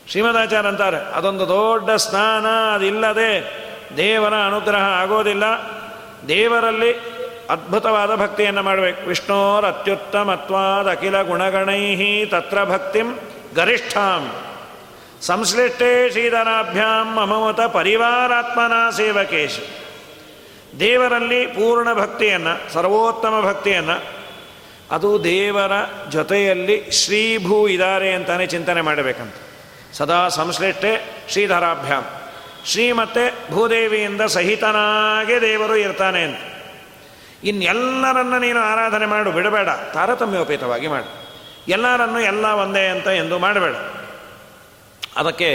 ಶ್ರೀಮದಾಚಾರ 0.10 0.68
ಅಂತಾರೆ, 0.68 0.98
ಅದೊಂದು 0.98 1.48
ದೊಡ್ಡ 1.48 1.92
ಸ್ನಾನ, 1.92 2.46
ಅದಿಲ್ಲದೆ 2.76 3.54
ದೇವರ 3.98 4.34
ಅನುಗ್ರಹ 4.34 4.82
ಆಗೋದಿಲ್ಲ. 4.82 5.44
ದೇವರಲ್ಲಿ 6.28 6.94
ಅದ್ಭುತವಾದ 7.50 8.16
ಭಕ್ತಿಯನ್ನು 8.16 8.64
ಮಾಡಬೇಕು. 8.64 9.08
ವಿಷ್ಣೋರ್ 9.08 9.66
ಅತ್ಯುತ್ತಮತ್ವಾದ 9.66 10.92
ಅಖಿಲ 10.92 11.22
ಗುಣಗಣೈ 11.22 12.26
ತತ್ರ 12.26 12.64
ಭಕ್ತಿಂ 12.64 13.20
ಗರಿಷ್ಠಾಂ. 13.56 14.32
ಸಂಶ್ಲಿಷ್ಟೇ 15.22 16.10
ಶ್ರೀಧರಾಭ್ಯಾಂ 16.10 17.14
ಮಮಮತ 17.14 17.62
ಪರಿವಾರಾತ್ಮನ 17.62 18.90
ಸೇವಕೇಶ. 18.90 19.60
ದೇವರಲ್ಲಿ 20.80 21.46
ಪೂರ್ಣ 21.46 21.94
ಭಕ್ತಿಯನ್ನು, 21.94 22.74
ಸರ್ವೋತ್ತಮ 22.74 23.42
ಭಕ್ತಿಯನ್ನು, 23.46 24.04
ಅದು 24.92 25.24
ದೇವರ 25.24 25.72
ಜೊತೆಯಲ್ಲಿ 26.10 26.92
ಶ್ರೀಭೂ 26.92 27.68
ಇದ್ದಾರೆ 27.68 28.14
ಅಂತಾನೆ 28.14 28.46
ಚಿಂತನೆ 28.46 28.82
ಮಾಡಬೇಕಂತ. 28.82 29.34
ಸದಾ 29.94 30.28
ಸಂಶ್ಲಿಷ್ಟೆ 30.28 31.18
ಶ್ರೀಧರಾಭ್ಯಾಂ. 31.30 32.06
ಶ್ರೀ 32.66 32.92
ಮತ್ತೆ 32.92 33.52
ಭೂದೇವಿಯಿಂದ 33.52 34.22
ಸಹಿತನಾಗೆ 34.22 35.42
ದೇವರು 35.42 35.76
ಇರ್ತಾನೆ 35.76 36.24
ಅಂತ. 36.24 36.38
ಇನ್ನೆಲ್ಲರನ್ನ 37.44 38.38
ನೀನು 38.38 38.60
ಆರಾಧನೆ 38.60 39.06
ಮಾಡು, 39.06 39.32
ಬಿಡಬೇಡ, 39.32 39.70
ತಾರತಮ್ಯೋಪೇತವಾಗಿ 39.94 40.88
ಮಾಡು. 40.88 41.28
ಎಲ್ಲರನ್ನು 41.68 42.20
ಎಲ್ಲ 42.20 42.46
ಒಂದೇ 42.46 42.88
ಅಂತ 42.88 43.08
ಎಂದು 43.08 43.40
ಮಾಡಬೇಡ. 43.40 43.74
ಅದಕ್ಕೆ 45.18 45.50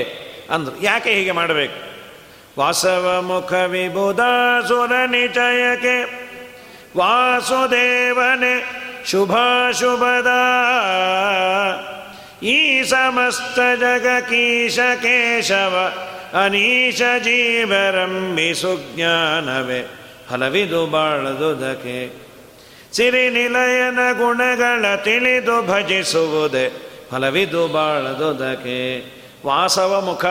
ಅಂದರು, 0.50 0.83
ಯಾಕೆ 0.83 1.11
ಹೀಗೆ 1.11 1.31
ಮಾಡಬೇಕು? 1.31 1.78
ವಾಸವ 2.61 3.23
ಮುಖ 3.23 3.52
ವಿಬುಧ 3.52 4.21
ನಿಚಯಕ್ಕೆ, 5.07 5.97
ವಾಸುದೇವನೇ 6.97 8.54
ಶುಭಾಶುಭದ 9.07 10.31
ಈ 12.47 12.83
ಸಮಸ್ತ 12.83 13.59
ಜಗ 13.81 14.07
ಕೀಶ 14.21 14.78
ಕೇಶವ 15.02 15.92
ಅನೀಶ 16.45 17.02
ಜೀವರಂಬಿ 17.25 18.54
ಸುಜ್ಞಾನವೇ, 18.54 19.81
ಹಲವಿದು 20.31 20.87
ಬಾಳದುದಕ್ಕೆ 20.87 21.99
ಸಿರಿ 22.92 23.28
ನಿಲಯನ 23.28 23.99
ಗುಣಗಳ 24.12 24.85
ತಿಳಿದು 24.97 25.57
ಭಜಿಸುವುದೇ 25.66 26.66
ಫಲವಿದು 27.11 27.69
ಬಾಳದುದಕ್ಕೆ 27.69 28.78
ವಾಸವ 29.47 30.01
ಮುಖ 30.01 30.25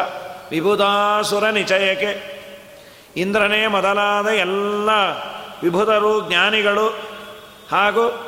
ವಿಭುದಾಸುರ 0.51 1.49
ನಿಚಯಕ್ಕೆ 1.49 2.41
ಇಂದ್ರನೇ 3.15 3.67
ಮೊದಲಾದ 3.67 4.27
ಎಲ್ಲ 4.27 4.89
ವಿಭುದರು 5.63 6.29
ಜ್ಞಾನಿಗಳು 6.29 6.87
ಹಾಗೂ 7.71 8.27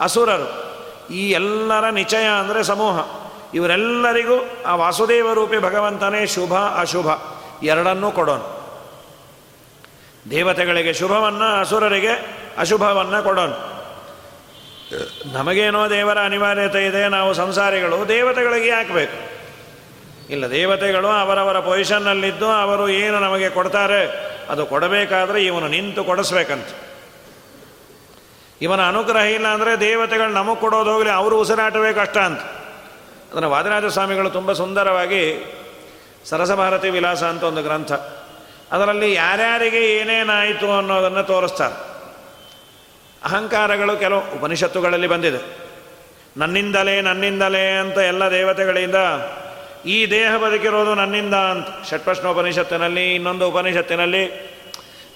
ಅಸುರರು. 0.00 0.64
ಈ 1.12 1.30
ಎಲ್ಲರ 1.30 1.88
ನಿಚಯ 1.88 2.24
ಅಂದರೆ 2.40 2.64
ಸಮೂಹ. 2.64 3.00
ಇವರೆಲ್ಲರಿಗೂ 3.54 4.48
ಆ 4.66 4.74
ವಾಸುದೇವ 4.74 5.32
ರೂಪಿ 5.32 5.58
ಭಗವಂತನೇ 5.58 6.26
ಶುಭ, 6.26 6.54
ಅಶುಭ. 6.54 7.06
ಎರಡನ್ನೂ 7.62 8.10
ಕೊಡೋನು. 8.10 8.64
ದೇವತೆಗಳಿಗೆ 10.30 10.92
ಶುಭವನ್ನು, 10.92 11.60
ಅಸುರರಿಗೆ 11.60 12.36
ಅಶುಭವನ್ನು 12.58 13.22
ಕೊಡೋನು. 13.22 13.74
ನಮಗೇನೋ 15.32 15.90
ದೇವರ 15.90 16.18
ಅನಿವಾರ್ಯತೆ 16.24 16.86
ಇದೆ, 16.86 17.08
ನಾವು 17.08 17.34
ಸಂಸಾರಿಗಳು, 17.34 18.08
ದೇವತೆಗಳಿಗೆ 18.08 18.70
ಹಾಕಬೇಕು 18.70 19.33
ಇಲ್ಲ, 20.30 20.50
ದೇವತೆಗಳು 20.50 21.08
ಅವರವರ 21.08 21.60
ಪೊಸಿಷನ್ನಲ್ಲಿದ್ದು 21.60 22.50
ಅವರು 22.50 22.88
ಏನು 22.88 23.20
ನಮಗೆ 23.20 23.50
ಕೊಡ್ತಾರೆ, 23.50 24.02
ಅದು 24.50 24.66
ಕೊಡಬೇಕಾದ್ರೆ 24.66 25.44
ಇವನು 25.44 25.68
ನಿಂತು 25.68 26.04
ಕೊಡಿಸ್ಬೇಕಂತ. 26.04 26.66
ಇವನ 28.60 28.88
ಅನುಗ್ರಹ 28.88 29.24
ಇಲ್ಲ 29.24 29.46
ಅಂದರೆ 29.46 29.80
ದೇವತೆಗಳು 29.80 30.32
ನಮಗೆ 30.32 30.60
ಕೊಡೋದು 30.60 30.92
ಹೋಗಲಿ, 30.92 31.10
ಅವರು 31.10 31.38
ಉಸಿರಾಟಬೇಕಷ್ಟ 31.38 32.16
ಅಂತ. 32.18 32.40
ಅದನ್ನು 33.32 33.50
ವಾದಿರಾಜ 33.50 33.84
ಸ್ವಾಮಿಗಳು 33.84 34.30
ತುಂಬ 34.30 34.52
ಸುಂದರವಾಗಿ 34.52 35.22
ಸರಸಭಾರತಿ 36.24 36.90
ವಿಲಾಸ 36.90 37.22
ಅಂತ 37.22 37.42
ಒಂದು 37.42 37.62
ಗ್ರಂಥ. 37.62 37.92
ಅದರಲ್ಲಿ 38.72 39.14
ಯಾರ್ಯಾರಿಗೆ 39.14 39.80
ಏನೇನಾಯಿತು 39.96 40.72
ಅನ್ನೋದನ್ನು 40.72 41.22
ತೋರಿಸ್ತಾರೆ. 41.22 41.74
ಅಹಂಕಾರಗಳು 43.24 43.96
ಕೆಲವು 43.96 44.20
ಉಪನಿಷತ್ತುಗಳಲ್ಲಿ 44.20 45.06
ಬಂದಿದೆ. 45.06 45.40
ನನ್ನಿಂದಲೇ 46.36 47.00
ನನ್ನಿಂದಲೇ 47.00 47.70
ಅಂತ 47.70 47.98
ಎಲ್ಲ 47.98 48.30
ದೇವತೆಗಳಿಂದ 48.30 48.94
ಈ 49.86 50.10
ದೇಹ 50.10 50.36
ಬದುಕಿರೋದು 50.36 50.94
ನನ್ನಿಂದ 50.94 51.34
ಅಂತ. 51.34 51.90
ಷಟ್ಪ್ರಶ್ನೋಪನಿಷತ್ತಿನಲ್ಲಿ, 51.90 53.14
ಇನ್ನೊಂದು 53.14 53.48
ಉಪನಿಷತ್ತಿನಲ್ಲಿ, 53.48 54.54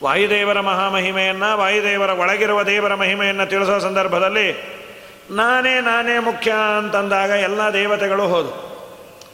ವಾಯುದೇವರ 0.02 0.60
ಮಹಾಮಹಿಮೆಯನ್ನು, 0.60 1.58
ವಾಯುದೇವರ 1.58 2.10
ಒಳಗಿರುವ 2.10 2.62
ದೇವರ 2.62 2.94
ಮಹಿಮೆಯನ್ನು 2.94 3.46
ತಿಳಿಸೋ 3.46 3.78
ಸಂದರ್ಭದಲ್ಲಿ, 3.78 4.78
ನಾನೇ 5.30 5.80
ನಾನೇ 5.80 6.18
ಮುಖ್ಯ 6.18 6.52
ಅಂತಂದಾಗ 6.78 7.30
ಎಲ್ಲ 7.30 7.62
ದೇವತೆಗಳು 7.72 8.28
ಹೋದು 8.28 8.68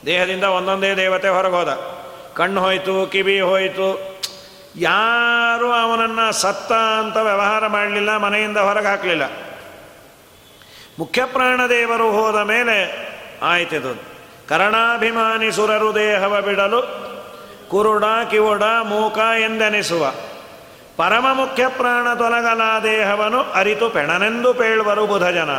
ದೇಹದಿಂದ 0.07 0.45
ಒಂದೊಂದೇ 0.45 0.95
ದೇವತೆ 0.95 1.29
ಹೊರಗೆ 1.29 1.55
ಹೋದ. 1.55 1.69
ಕಣ್ಣು 2.35 2.61
ಹೋಯಿತು, 2.61 3.07
ಕಿವಿ 3.13 3.41
ಹೋಯಿತು, 3.41 4.21
ಯಾರೂ 4.77 5.71
ಅವನನ್ನು 5.71 6.33
ಸತ್ತ 6.33 6.73
ಅಂತ 6.73 7.17
ವ್ಯವಹಾರ 7.17 7.67
ಮಾಡಲಿಲ್ಲ, 7.67 8.17
ಮನೆಯಿಂದ 8.17 8.57
ಹೊರಗೆ 8.57 8.87
ಹಾಕಲಿಲ್ಲ. 8.87 9.23
ಮುಖ್ಯ 10.99 11.25
ಪ್ರಾಣದೇವರು 11.27 12.11
ಹೋದ 12.11 12.37
ಮೇಲೆ 12.37 13.09
ಆಯ್ತಿದು. 13.43 14.14
ಕರಣಾಭಿಮಾನಿ 14.49 15.53
ಸುರರು 15.53 15.95
ದೇಹವ 15.95 16.41
ಬಿಡಲು 16.41 17.05
ಕುರುಡ 17.71 18.05
ಕಿವುಡ 18.31 18.63
ಮೂಕ 18.63 19.19
ಎಂದೆನಿಸುವ. 19.19 20.13
ಪರಮ 20.97 21.27
ಮುಖ್ಯ 21.33 21.69
ಪ್ರಾಣ 21.69 22.15
ತೊಲಗಲ 22.15 22.61
ದೇಹವನ್ನು 22.83 23.41
ಅರಿತು 23.41 23.91
ಪೆಣನೆಂದು 23.91 24.55
ಪೇಳುವರು 24.55 25.07
ಬುಧ 25.07 25.25
ಜನ 25.25 25.51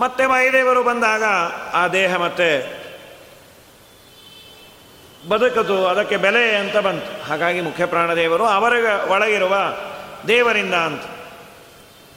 ಮತ್ತೆ 0.00 0.26
ವಾಯುದೇವರು 0.26 0.82
ಬಂದಾಗ 0.82 1.22
ಆ 1.74 1.88
ದೇಹ 1.88 2.16
ಮತ್ತೆ 2.16 2.78
ಬದುಕದು, 5.28 5.88
ಅದಕ್ಕೆ 5.88 6.16
ಬೆಲೆ 6.16 6.56
ಅಂತ 6.56 6.76
ಬಂತು. 6.76 7.28
ಹಾಗಾಗಿ 7.28 7.60
ಮುಖ್ಯ 7.60 7.86
ಪ್ರಾಣದೇವರು 7.86 8.46
ಅವರ 8.46 8.72
ಒಳಗಿರುವ 9.08 9.54
ದೇವರಿಂದ 10.28 10.74
ಅಂತ. 10.74 11.02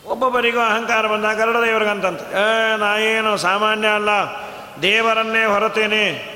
ಒಬ್ಬೊಬ್ಬರಿಗೂ 0.06 0.60
ಅಹಂಕಾರ 0.60 1.08
ಬಂದಾಗ 1.08 1.38
ಗರುಡ 1.38 1.56
ದೇವರಿಗಂತಂತ. 1.56 2.22
ಏ, 2.22 2.78
ನಾ 2.78 2.98
ಏನು 2.98 3.38
ಸಾಮಾನ್ಯ 3.38 3.88
ಅಲ್ಲ. 3.88 4.10
ದೇವರನ್ನೇ 4.82 5.46
ಹೊರತೇನೆ. 5.46 6.32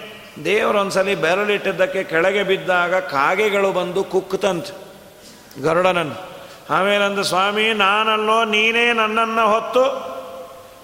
ದೇವರೊಂದ್ಸಲಿ 0.45 1.15
ಬೆರಳಿಟ್ಟಿದ್ದಕ್ಕೆ 1.15 2.03
ಕೆಳಗೆ 2.03 2.43
ಬಿದ್ದಾಗ 2.43 2.95
ಕಾಗೆಗಳು 2.95 3.71
ಬಂದು 3.71 4.03
ಕುಕ್ಕುತ್ತಂತೆ. 4.03 4.73
ಗರುಡನನ್ನು 5.63 6.35
ಆಮೇಲಂದು 6.69 7.23
ಸ್ವಾಮಿ, 7.23 7.73
ನಾನಲ್ಲೋ 7.73 8.45
ನೀನೇ 8.45 8.93
ನನ್ನನ್ನು 8.93 9.47
ಹೊತ್ತು, 9.47 10.15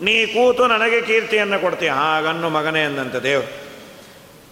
ನೀ 0.02 0.26
ಕೂತು 0.26 0.68
ನನಗೆ 0.68 1.02
ಕೀರ್ತಿಯನ್ನು 1.02 1.62
ಕೊಡ್ತೀಯ. 1.62 1.90
ಹಾಗನ್ನು 1.90 2.50
ಮಗನೇ 2.50 2.84
ಅಂದಂತೆ 2.84 3.20
ದೇವರು. 3.20 3.62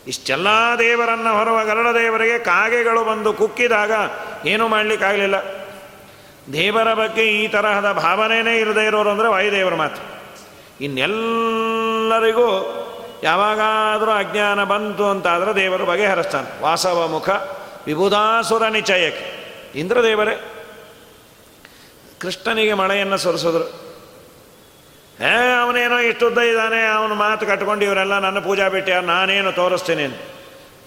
ಇಷ್ಟೆಲ್ಲ 0.07 0.47
ದೇವರನ್ನು 0.79 1.37
ಹೊರುವ 1.37 1.65
ಗರುಡ 1.65 1.87
ದೇವರಿಗೆ 1.87 2.39
ಕಾಗೆಗಳು 2.39 3.03
ಬಂದು 3.03 3.33
ಕುಕ್ಕಿದಾಗ 3.33 3.91
ಏನೂ 4.45 4.67
ಮಾಡಲಿಕ್ಕಾಗಲಿಲ್ಲ. 4.67 5.35
ದೇವರ 6.53 6.93
ಬಗ್ಗೆ 6.93 7.21
ಈ 7.27 7.47
ತರಹದ 7.47 7.91
ಭಾವನೆಯೇ 7.91 8.59
ಇರದೇ 8.59 8.85
ಇರೋರು 8.85 9.09
ಅಂದರೆ 9.09 9.27
ವಾಯುದೇವರು 9.27 9.75
ಮಾತ್ರ. 9.75 10.01
ಇನ್ನೆಲ್ಲರಿಗೂ 10.83 12.47
ಯಾವಾಗಾದರೂ 13.23 14.11
ಅಜ್ಞಾನ 14.11 14.63
ಬಂತು 14.63 15.05
ಅಂತಾದರೆ 15.05 15.55
ದೇವರು 15.55 15.85
ಬಗೆಹರಿಸ್ತಾನೆ. 15.85 16.61
ವಾಸವ 16.61 17.07
ಮುಖ, 17.07 17.29
ವಿಭುದಾಸುರ 17.87 18.67
ನಿಚಯಕ್ಕೆ. 18.67 19.39
ಇಂದ್ರದೇವರೇ, 19.75 20.53
ಕೃಷ್ಣನಿಗೆ 22.19 22.73
ಮಳೆಯನ್ನು 22.73 23.17
ಸುರಿಸಿದ್ರು. 23.17 23.89
ಏ 25.23 25.51
ಅವನೇನೋ 25.61 25.97
ಇಷ್ಟುದ್ದ 25.97 26.37
ಇದ್ದಾನೆ, 26.37 26.87
ಅವನು 26.87 27.15
ಮಾತು 27.15 27.45
ಕಟ್ಕೊಂಡು 27.45 27.85
ಇವರೆಲ್ಲ 27.85 28.19
ನನ್ನ 28.19 28.39
ಪೂಜಾ 28.39 28.67
ಬಿಟ್ಟೆ 28.67 29.01
ನಾನೇನು 29.01 29.51
ತೋರಿಸ್ತೀನಿ 29.51 30.27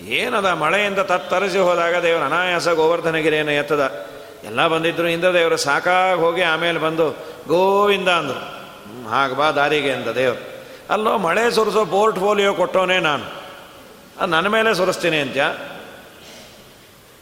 ಏನದ 0.08 0.46
ಮಳೆಯಿಂದ 0.46 0.98
ತತ್ತರಿಸಿ 0.98 1.58
ಹೋದಾಗ 1.58 2.02
ದೇವರು 2.02 2.24
ಅನಾಯಾಸ 2.24 2.68
ಗೋವರ್ಧನಗಿರಿಯನ್ನು 2.68 3.52
ಎತ್ತದ. 3.52 4.06
ಎಲ್ಲ 4.44 4.66
ಬಂದಿದ್ರು, 4.66 5.08
ಇಂದ್ರದೇವರು 5.08 5.56
ಸಾಕಾಗಿ 5.56 6.20
ಹೋಗಿ 6.20 6.42
ಆಮೇಲೆ 6.42 6.78
ಬಂದು 6.78 7.10
ಗೋವಿಂದ 7.48 8.08
ಅಂದರು. 8.08 8.62
ಹಾಗೆ 9.08 9.34
ಬಾ 9.34 9.50
ದಾರಿಗೆ 9.50 9.92
ಅಂತ 9.92 10.08
ದೇವರು. 10.08 10.51
ಅಲ್ಲೋ, 10.90 11.18
ಮಳೆ 11.18 11.50
ಸುರಿಸೋ 11.50 11.84
ಪೋರ್ಟ್ಫೋಲಿಯೋ 11.84 12.54
ಕೊಟ್ಟೋನೇ 12.54 12.98
ನಾನು. 12.98 13.24
ಅದು 14.18 14.26
ನನ್ನ 14.26 14.48
ಮೇಲೆ 14.48 14.74
ಸುರಿಸ್ತೀನಿ 14.74 15.18
ಅಂತ್ಯ. 15.18 15.44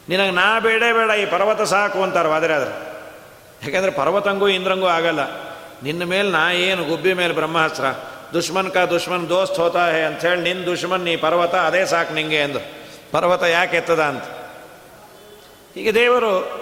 ನಿನಗೆ 0.09 0.31
ನಾ 0.31 0.61
ಬೇಡೇ 0.61 0.93
ಬೇಡ, 0.93 1.11
ಈ 1.11 1.27
ಪರ್ವತ 1.27 1.63
ಸಾಕು 1.63 2.03
ಅಂತಾರೆ 2.03 2.29
ಆದರೆ 2.29 2.55
ಆದ್ರೆ. 2.55 2.91
ಯಾಕೆಂದರೆ 3.63 3.91
ಪರ್ವತಂಗೂ 3.91 4.49
ಇಂದ್ರಂಗೂ 4.49 4.87
ಆಗಲ್ಲ. 4.87 5.21
ನಿನ್ನ 5.83 6.05
ಮೇಲೆ 6.05 6.31
ನಾ 6.31 6.51
ಏನು, 6.51 6.85
ಗುಬ್ಬಿ 6.85 7.15
ಮೇಲೆ 7.15 7.35
ಬ್ರಹ್ಮಾಸ್ತ್ರ 7.35 7.85
ದುಶ್ಮನ್ 8.33 8.71
ಕಾ 8.71 8.85
ದುಶ್ಮನ್, 8.85 9.29
ದೋಸ್ತ್ 9.29 9.59
ಹೋತಾ 9.59 9.91
ಹೇ 9.91 10.03
ಅಂಥೇಳಿ 10.03 10.41
ನಿನ್ನ 10.41 10.65
ದುಶ್ಮನ್, 10.65 11.05
ನೀ 11.05 11.17
ಪರ್ವತ, 11.17 11.55
ಅದೇ 11.55 11.87
ಸಾಕು 11.87 12.15
ನಿಂಗೆ 12.15 12.37
ಎಂದು. 12.37 12.59
ಪರ್ವತ 13.13 13.43
ಯಾಕೆ 13.43 13.77
ಎತ್ತದ 13.77 14.01
ಅಂತ. 14.01 14.25
ಈಗ 15.77 15.95
ದೇವರು 15.95 16.61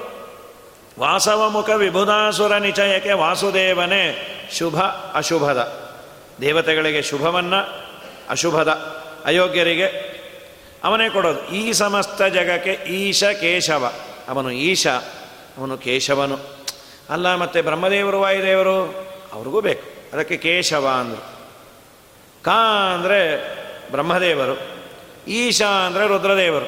ವಾಸವಮುಖ 0.99 1.71
ವಿಭುಧಾಸುರ 1.71 2.57
ನಿಚಯಕ್ಕೆ 2.57 3.13
ವಾಸುದೇವನೇ 3.13 4.35
ಶುಭ 4.53 4.81
ಅಶುಭದ. 5.15 5.88
ದೇವತೆಗಳಿಗೆ 6.41 7.03
ಶುಭವನ್ನು, 7.03 7.89
ಅಶುಭದ 8.31 8.69
ಅಯೋಗ್ಯರಿಗೆ 9.25 10.19
ಅವನೇ 10.85 11.09
ಕೊಡೋದು. 11.09 11.49
ಈ 11.49 11.73
ಸಮಸ್ತ 11.73 12.23
ಜಗಕ್ಕೆ 12.23 12.73
ಈಶ 12.73 13.25
ಕೇಶವ. 13.25 13.93
ಅವನು 14.29 14.51
ಈಶ, 14.51 14.87
ಅವನು 15.59 15.79
ಕೇಶವನು. 15.79 16.39
ಅಲ್ಲ, 17.11 17.35
ಮತ್ತೆ 17.35 17.63
ಬ್ರಹ್ಮದೇವರು, 17.63 18.21
ವಾಯುದೇವರು, 18.21 19.09
ಅವ್ರಿಗೂ 19.33 19.61
ಬೇಕು. 19.61 19.83
ಅದಕ್ಕೆ 20.13 20.37
ಕೇಶವ 20.37 20.89
ಅಂದರು. 21.01 21.39
ಕಾ 22.43 22.95
ಅಂದರೆ 22.95 23.21
ಬ್ರಹ್ಮದೇವರು, 23.91 24.61
ಈಶಾ 25.29 25.87
ಅಂದರೆ 25.87 26.07
ರುದ್ರದೇವರು, 26.07 26.67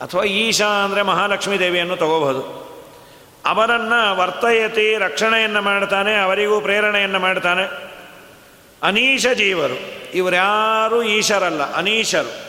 ಅಥವಾ 0.00 0.22
ಈಶಾ 0.22 0.66
ಅಂದರೆ 0.66 1.02
ಮಹಾಲಕ್ಷ್ಮೀ 1.02 1.58
ದೇವಿಯನ್ನು 1.58 1.96
ತಗೋಬಹುದು. 1.96 2.66
ಅವರನ್ನು 3.44 4.16
ವರ್ತಯತಿ, 4.16 4.96
ರಕ್ಷಣೆಯನ್ನು 4.98 5.62
ಮಾಡ್ತಾನೆ, 5.62 6.14
ಅವರಿಗೂ 6.14 6.60
ಪ್ರೇರಣೆಯನ್ನು 6.60 7.18
ಮಾಡ್ತಾನೆ. 7.18 7.85
ಅನೀಶ 8.82 9.26
ಜೀವರು. 9.26 9.96
ಇವರ್ಯಾರೂ 10.14 11.02
ಈಶರಲ್ಲ, 11.02 11.74
ಅನೀಶರು. 11.74 12.46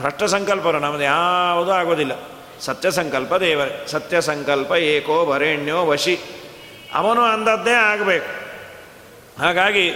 ಭ್ರಷ್ಟ 0.00 0.24
ಸಂಕಲ್ಪರು 0.24 0.78
ನಮ್ಮದು 0.78 1.02
ಯಾವುದೂ 1.02 1.70
ಆಗೋದಿಲ್ಲ. 1.70 2.12
ಸತ್ಯ 2.60 2.90
ಸಂಕಲ್ಪ 2.90 3.34
ದೇವರೇ, 3.34 3.86
ಸತ್ಯ 3.86 4.20
ಸಂಕಲ್ಪ 4.20 4.72
ಏಕೋ 4.72 5.26
ಭರೇಣ್ಯೋ 5.26 5.86
ವಶಿ. 5.86 6.20
ಅವನು 6.94 7.22
ಅಂದದ್ದೇ 7.22 7.72
ಆಗಬೇಕು. 7.72 8.48
ಹಾಗಾಗಿ 9.42 9.94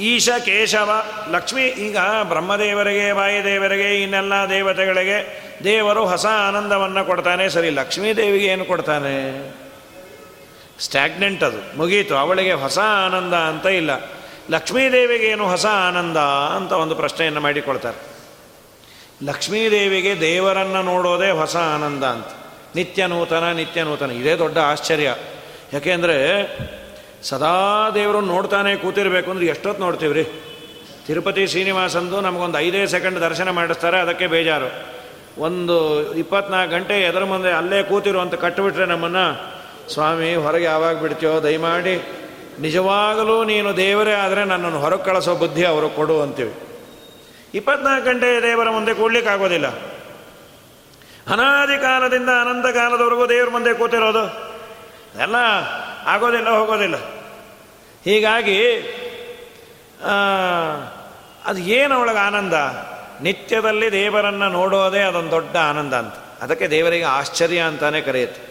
ಈಶ, 0.00 0.28
ಕೇಶವ, 0.44 1.02
ಲಕ್ಷ್ಮಿ, 1.30 1.62
ಈಗ 1.62 1.96
ಬ್ರಹ್ಮದೇವರಿಗೆ, 2.22 3.10
ವಾಯುದೇವರಿಗೆ, 3.10 4.02
ಇನ್ನೆಲ್ಲ 4.02 4.32
ದೇವತೆಗಳಿಗೆ 4.50 5.42
ದೇವರು 5.64 6.06
ಹೊಸ 6.06 6.26
ಆನಂದವನ್ನು 6.26 7.04
ಕೊಡ್ತಾನೆ. 7.04 7.48
ಸರಿ 7.48 7.70
ಲಕ್ಷ್ಮೀ 7.70 8.12
ದೇವಿಗೆ 8.12 8.46
ಏನು 8.46 8.64
ಕೊಡ್ತಾನೆ? 8.64 9.40
ಸ್ಟ್ಯಾಗ್ನೆಂಟ್ 10.80 11.44
ಅದು, 11.44 11.78
ಮುಗೀತು. 11.78 12.16
ಅವಳಿಗೆ 12.16 12.52
ಹೊಸ 12.52 12.78
ಆನಂದ 12.78 13.34
ಅಂತ 13.34 13.66
ಇಲ್ಲ. 13.66 13.90
ಲಕ್ಷ್ಮೀದೇವಿಗೆ 14.50 15.26
ಏನು 15.26 15.48
ಹೊಸ 15.48 15.66
ಆನಂದ 15.66 16.16
ಅಂತ 16.56 16.72
ಒಂದು 16.72 16.94
ಪ್ರಶ್ನೆಯನ್ನು 16.94 17.40
ಮಾಡಿಕೊಳ್ತಾರೆ. 17.40 18.10
ಲಕ್ಷ್ಮೀದೇವಿಗೆ 19.26 20.20
ದೇವರನ್ನು 20.20 20.82
ನೋಡೋದೇ 20.82 21.30
ಹೊಸ 21.30 21.56
ಆನಂದ 21.56 22.04
ಅಂತ. 22.04 22.26
ನಿತ್ಯ 22.76 23.06
ನೂತನ 23.06 23.52
ನಿತ್ಯ 23.52 23.82
ನೂತನ. 23.82 24.10
ಇದೇ 24.10 24.36
ದೊಡ್ಡ 24.36 24.58
ಆಶ್ಚರ್ಯ. 24.58 25.14
ಯಾಕೆಂದರೆ 25.72 26.42
ಸದಾ 27.22 27.90
ದೇವರನ್ನು 27.94 28.32
ನೋಡ್ತಾನೆ 28.34 28.76
ಕೂತಿರ್ಬೇಕು 28.76 29.30
ಅಂದ್ರೆ 29.30 29.46
ಎಷ್ಟೊತ್ತು 29.46 29.82
ನೋಡ್ತೀವಿ 29.82 30.14
ರೀ 30.14 30.24
ತಿರುಪತಿ 31.06 31.46
ಶ್ರೀನಿವಾಸಂದು 31.46 32.20
ನಮಗೊಂದು 32.20 32.58
ಐದೇ 32.58 32.86
ಸೆಕೆಂಡ್ 32.86 33.20
ದರ್ಶನ 33.20 33.50
ಮಾಡಿಸ್ತಾರೆ, 33.50 33.98
ಅದಕ್ಕೆ 34.00 34.26
ಬೇಜಾರು. 34.26 34.68
ಒಂದು 35.42 35.76
ಇಪ್ಪತ್ನಾಲ್ಕು 36.14 36.70
ಗಂಟೆ 36.74 37.02
ಎದರ 37.02 37.24
ಮುಂದೆ 37.24 37.50
ಅಲ್ಲೇ 37.50 37.82
ಕೂತಿರು 37.82 38.20
ಅಂತ 38.20 38.34
ಕಟ್ಟಿಬಿಟ್ರೆ 38.34 38.86
ನಮ್ಮನ್ನು, 38.86 39.24
ಸ್ವಾಮಿ, 39.92 40.34
ಹೊರಗೆ 40.34 40.64
ಯಾವಾಗ 40.64 40.96
ಬಿಡ್ತೀಯೋ, 41.00 41.42
ದಯಮಾಡಿ, 41.42 41.94
ನಿಜವಾಗಲೂ 42.60 43.44
ನೀನು 43.44 43.76
ದೇವರೇ 43.76 44.12
ಆದರೆ 44.12 44.44
ನನ್ನನ್ನು 44.44 44.80
ಹೊರಗೆ 44.80 45.04
ಕಳಿಸೋ 45.04 45.34
ಬುದ್ಧಿ 45.34 45.64
ಅವರು 45.64 45.88
ಕೊಡು 45.88 46.22
ಅಂತೀವಿ. 46.22 46.54
ಇಪ್ಪತ್ನಾಲ್ಕು 47.54 48.06
ಗಂಟೆ 48.06 48.42
ದೇವರ 48.42 48.70
ಮುಂದೆ 48.70 48.92
ಆಗೋದಿಲ್ಲ 49.26 49.66
ಅನಾದಿ 51.30 51.76
ಕಾಲದಿಂದ 51.82 52.28
ಅನಂತ 52.28 52.66
ಕಾಲದವರೆಗೂ 52.66 53.26
ದೇವರ 53.26 53.50
ಮುಂದೆ 53.50 53.72
ಕೂತಿರೋದು. 53.74 54.24
ಎಲ್ಲ 55.22 55.36
ಆಗೋದಿಲ್ಲ, 56.06 56.48
ಹೋಗೋದಿಲ್ಲ. 56.48 56.96
ಹೀಗಾಗಿ 58.04 58.58
ಅದು 61.44 61.58
ಏನು 61.58 61.94
ಅವಳಿಗೆ 61.94 62.18
ಆನಂದ? 62.18 62.52
ನಿತ್ಯದಲ್ಲಿ 63.22 63.92
ದೇವರನ್ನು 63.92 64.48
ನೋಡೋದೇ 64.48 64.98
ಅದೊಂದು 64.98 65.30
ದೊಡ್ಡ 65.30 65.56
ಆನಂದ 65.56 65.94
ಅಂತ. 65.94 66.14
ಅದಕ್ಕೆ 66.42 66.70
ದೇವರಿಗೆ 66.70 67.04
ಆಶ್ಚರ್ಯ 67.04 67.58
ಅಂತಾನೆ 67.58 68.00
ಕರೆಯುತ್ತೆ. 68.00 68.50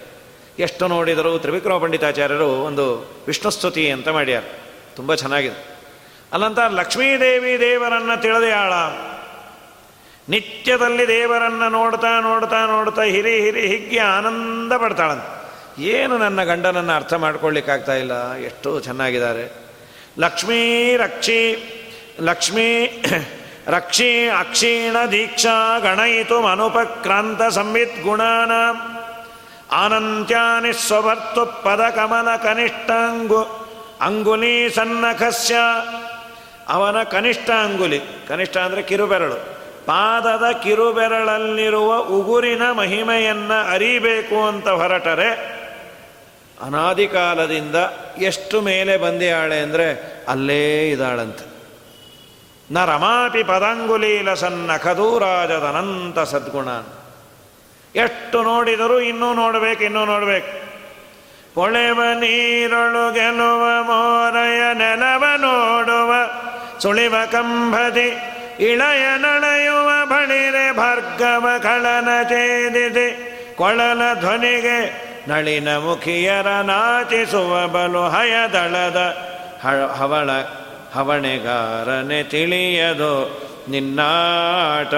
ಎಷ್ಟು 0.64 0.88
ನೋಡಿದರೂ 0.88 1.38
ತ್ರಿವಿಕ್ರಮ 1.38 1.78
ಪಂಡಿತಾಚಾರ್ಯರು 1.78 2.48
ಒಂದು 2.48 2.86
ವಿಷ್ಣುಸ್ತುತಿ 3.28 3.92
ಅಂತ 3.92 4.08
ಮಾಡ್ಯಾರ. 4.08 4.44
ತುಂಬ 4.96 5.16
ಚೆನ್ನಾಗಿದೆ. 5.16 5.80
ಅಲ್ಲಂತ 6.34 6.60
ಲಕ್ಷ್ಮೀದೇವಿ 6.60 7.60
ದೇವರನ್ನು 7.60 8.22
ತಿಳಿದೇ 8.22 8.52
ಆಳ. 8.52 8.74
ನಿತ್ಯದಲ್ಲಿ 10.30 11.08
ದೇವರನ್ನು 11.08 11.70
ನೋಡ್ತಾ 11.70 12.20
ನೋಡ್ತಾ 12.20 12.66
ನೋಡ್ತಾ 12.66 13.02
ಹಿರಿ 13.04 13.42
ಹಿರಿ 13.42 13.68
ಹಿಗ್ಗಿ 13.68 13.98
ಆನಂದ 13.98 14.74
ಪಡ್ತಾಳಂತ. 14.74 15.24
ಏನು 15.78 16.18
ನನ್ನ 16.18 16.44
ಗಂಡನನ್ನು 16.44 16.94
ಅರ್ಥ 16.94 17.14
ಮಾಡ್ಕೊಳ್ಳಿಕ್ಕಾಗ್ತಾ 17.14 17.96
ಇಲ್ಲ. 17.96 18.34
ಎಷ್ಟು 18.34 18.80
ಚೆನ್ನಾಗಿದ್ದಾರೆ. 18.80 19.70
ಲಕ್ಷ್ಮೀ 20.20 20.96
ರಕ್ಷಿ 20.98 21.64
ಲಕ್ಷ್ಮೀ 22.22 22.86
ರಕ್ಷಿ 23.68 24.30
ಅಕ್ಷೀಣ 24.30 24.96
ದೀಕ್ಷಾ 25.12 25.80
ಗಣಯಿತು 25.80 26.46
ಅನುಪಕ್ರಾಂತ 26.48 27.44
ಸಂವಿತ್ 27.44 28.04
ಗುಣಾನ. 28.04 28.52
ಆನಂತ್ಯಾನಿ 29.72 30.74
ಸ್ವಭರ್ತು 30.74 31.46
ಪದ 31.46 31.82
ಕಮಲ 31.96 32.36
ಕನಿಷ್ಠಾಂಗು 32.36 33.70
ಅಂಗುಲಿ 34.02 34.70
ಸನ್ನಖಸ್ಯ 34.70 35.56
ಅವನ 36.70 37.04
ಕನಿಷ್ಠ 37.04 37.50
ಅಂಗುಲಿ, 37.50 38.02
ಕನಿಷ್ಠ 38.28 38.58
ಅಂದರೆ 38.58 38.82
ಕಿರುಬೆರಳು. 38.82 39.60
ಪಾದದ 39.86 40.52
ಕಿರುಬೆರಳಲ್ಲಿರುವ 40.64 41.98
ಉಗುರಿನ 41.98 42.72
ಮಹಿಮೆಯನ್ನು 42.72 43.72
ಅರಿಬೇಕು 43.72 44.48
ಅಂತ 44.48 44.68
ಹೊರಟರೆ 44.68 45.59
ಅನಾದಿ 46.62 47.08
ಕಾಲದಿಂದ 47.08 47.76
ಎಷ್ಟು 48.18 48.62
ಮೇಲೆ 48.62 48.98
ಬಂದಿಯಾಳೆ 48.98 49.60
ಅಂದರೆ 49.60 49.88
ಅಲ್ಲೇ 50.28 50.90
ಇದ್ದಾಳಂತೆ. 50.90 51.46
ನ 52.72 52.86
ರಮಾಪಿ 52.86 53.44
ಪದಾಂಗುಲೀಲ 53.44 54.34
ಸನ್ನ 54.34 54.72
ಖದೂರಾಜದನಂತ 54.78 56.20
ಸದ್ಗುಣ. 56.20 56.70
ಎಷ್ಟು 57.96 58.44
ನೋಡಿದರೂ 58.44 59.00
ಇನ್ನೂ 59.00 59.34
ನೋಡಬೇಕು 59.34 59.84
ಇನ್ನೂ 59.84 60.06
ನೋಡಬೇಕು. 60.06 60.52
ಕೊಳೆವ 61.56 62.00
ನೀರೊಳು 62.14 63.14
ಗೆಲುವ 63.14 63.64
ಮೋರಯ 63.84 64.62
ನೆಲವ 64.74 65.24
ನೋಡುವ, 65.38 66.12
ಸುಳಿವ 66.80 67.16
ಕಂಬದಿ 67.32 68.10
ಇಳಯ 68.60 69.06
ನಳೆಯುವ 69.18 69.90
ಬಳಿರೆ 70.06 70.78
ಭಾರ್ಗವ 70.78 71.46
ಕಳನ 71.64 72.10
ಚೇದಿದೆ, 72.24 73.08
ಕೊಳಲ 73.56 74.02
ಧ್ವನಿಗೆ 74.20 75.09
ನಳಿನ 75.30 75.78
ಮುಖಿಯರ 75.78 76.48
ನಾಚಿಸುವ 76.48 77.68
ಬಲು 77.68 78.10
ಹಯದಳದ 78.10 79.18
ಹವಳ 79.98 80.30
ಹವಣೆಗಾರನೆ 80.96 82.24
ತಿಳಿಯದು 82.24 83.42
ನಿನ್ನಾಟ. 83.70 84.94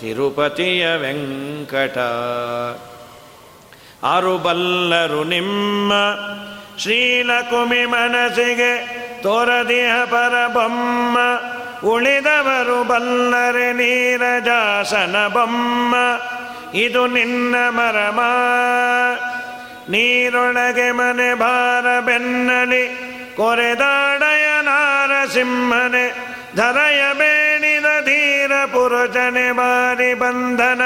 ತಿರುಪತಿಯ 0.00 0.86
ವೆಂಕಟ. 0.96 1.98
ಆರು 4.04 4.38
ಬಲ್ಲರು 4.38 5.24
ನಿಮ್ಮ 5.24 5.92
ಶ್ರೀಲಕುಮಿ 6.78 7.86
ಮನಸ್ಸಿಗೆ 7.86 9.02
ತೋರದಿಹ 9.22 10.04
ಪರಬೊಮ್ಮ. 10.04 11.18
ಉಳಿದವರು 11.88 12.84
ಬಲ್ಲರೆ 12.84 13.72
ನೀರಜಾಸನ 13.72 15.16
ಬೊಮ್ಮ. 15.28 15.94
ಇದು 16.74 17.06
ನಿನ್ನ 17.06 17.54
ಮರಮ. 17.68 18.20
ನೀರೊಳಗೆ 19.90 20.92
ಮನೆ 20.92 21.34
ಭಾರ 21.34 22.00
ಬೆನ್ನಲಿ 22.00 23.12
ಕೊರೆದಾಡಯ 23.36 24.62
ನಾರಸಿಂಹನೆ, 24.62 26.08
ಧರಯ 26.56 27.02
ಬೇಣಿದ 27.18 28.04
ಧೀರ 28.04 28.52
ಪುರುಷನೆ 28.64 29.52
ಬಾರಿ 29.52 30.14
ಬಂಧನ, 30.14 30.80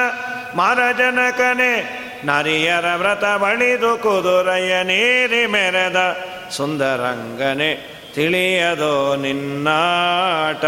ಮರಜನಕನೆ, 0.57 2.07
ನರಿಯರ 2.25 2.95
ವ್ರತ 2.97 3.25
ಬಳಿದು 3.25 3.99
ಕುದುರಯ 4.03 4.83
ನೀರಿ 4.83 5.47
ಮೆರೆದ 5.47 6.17
ಸುಂದರಂಗನೆ, 6.51 7.97
ತಿಳಿಯದೋ 8.15 9.17
ನಿನ್ನಾಟ. 9.17 10.65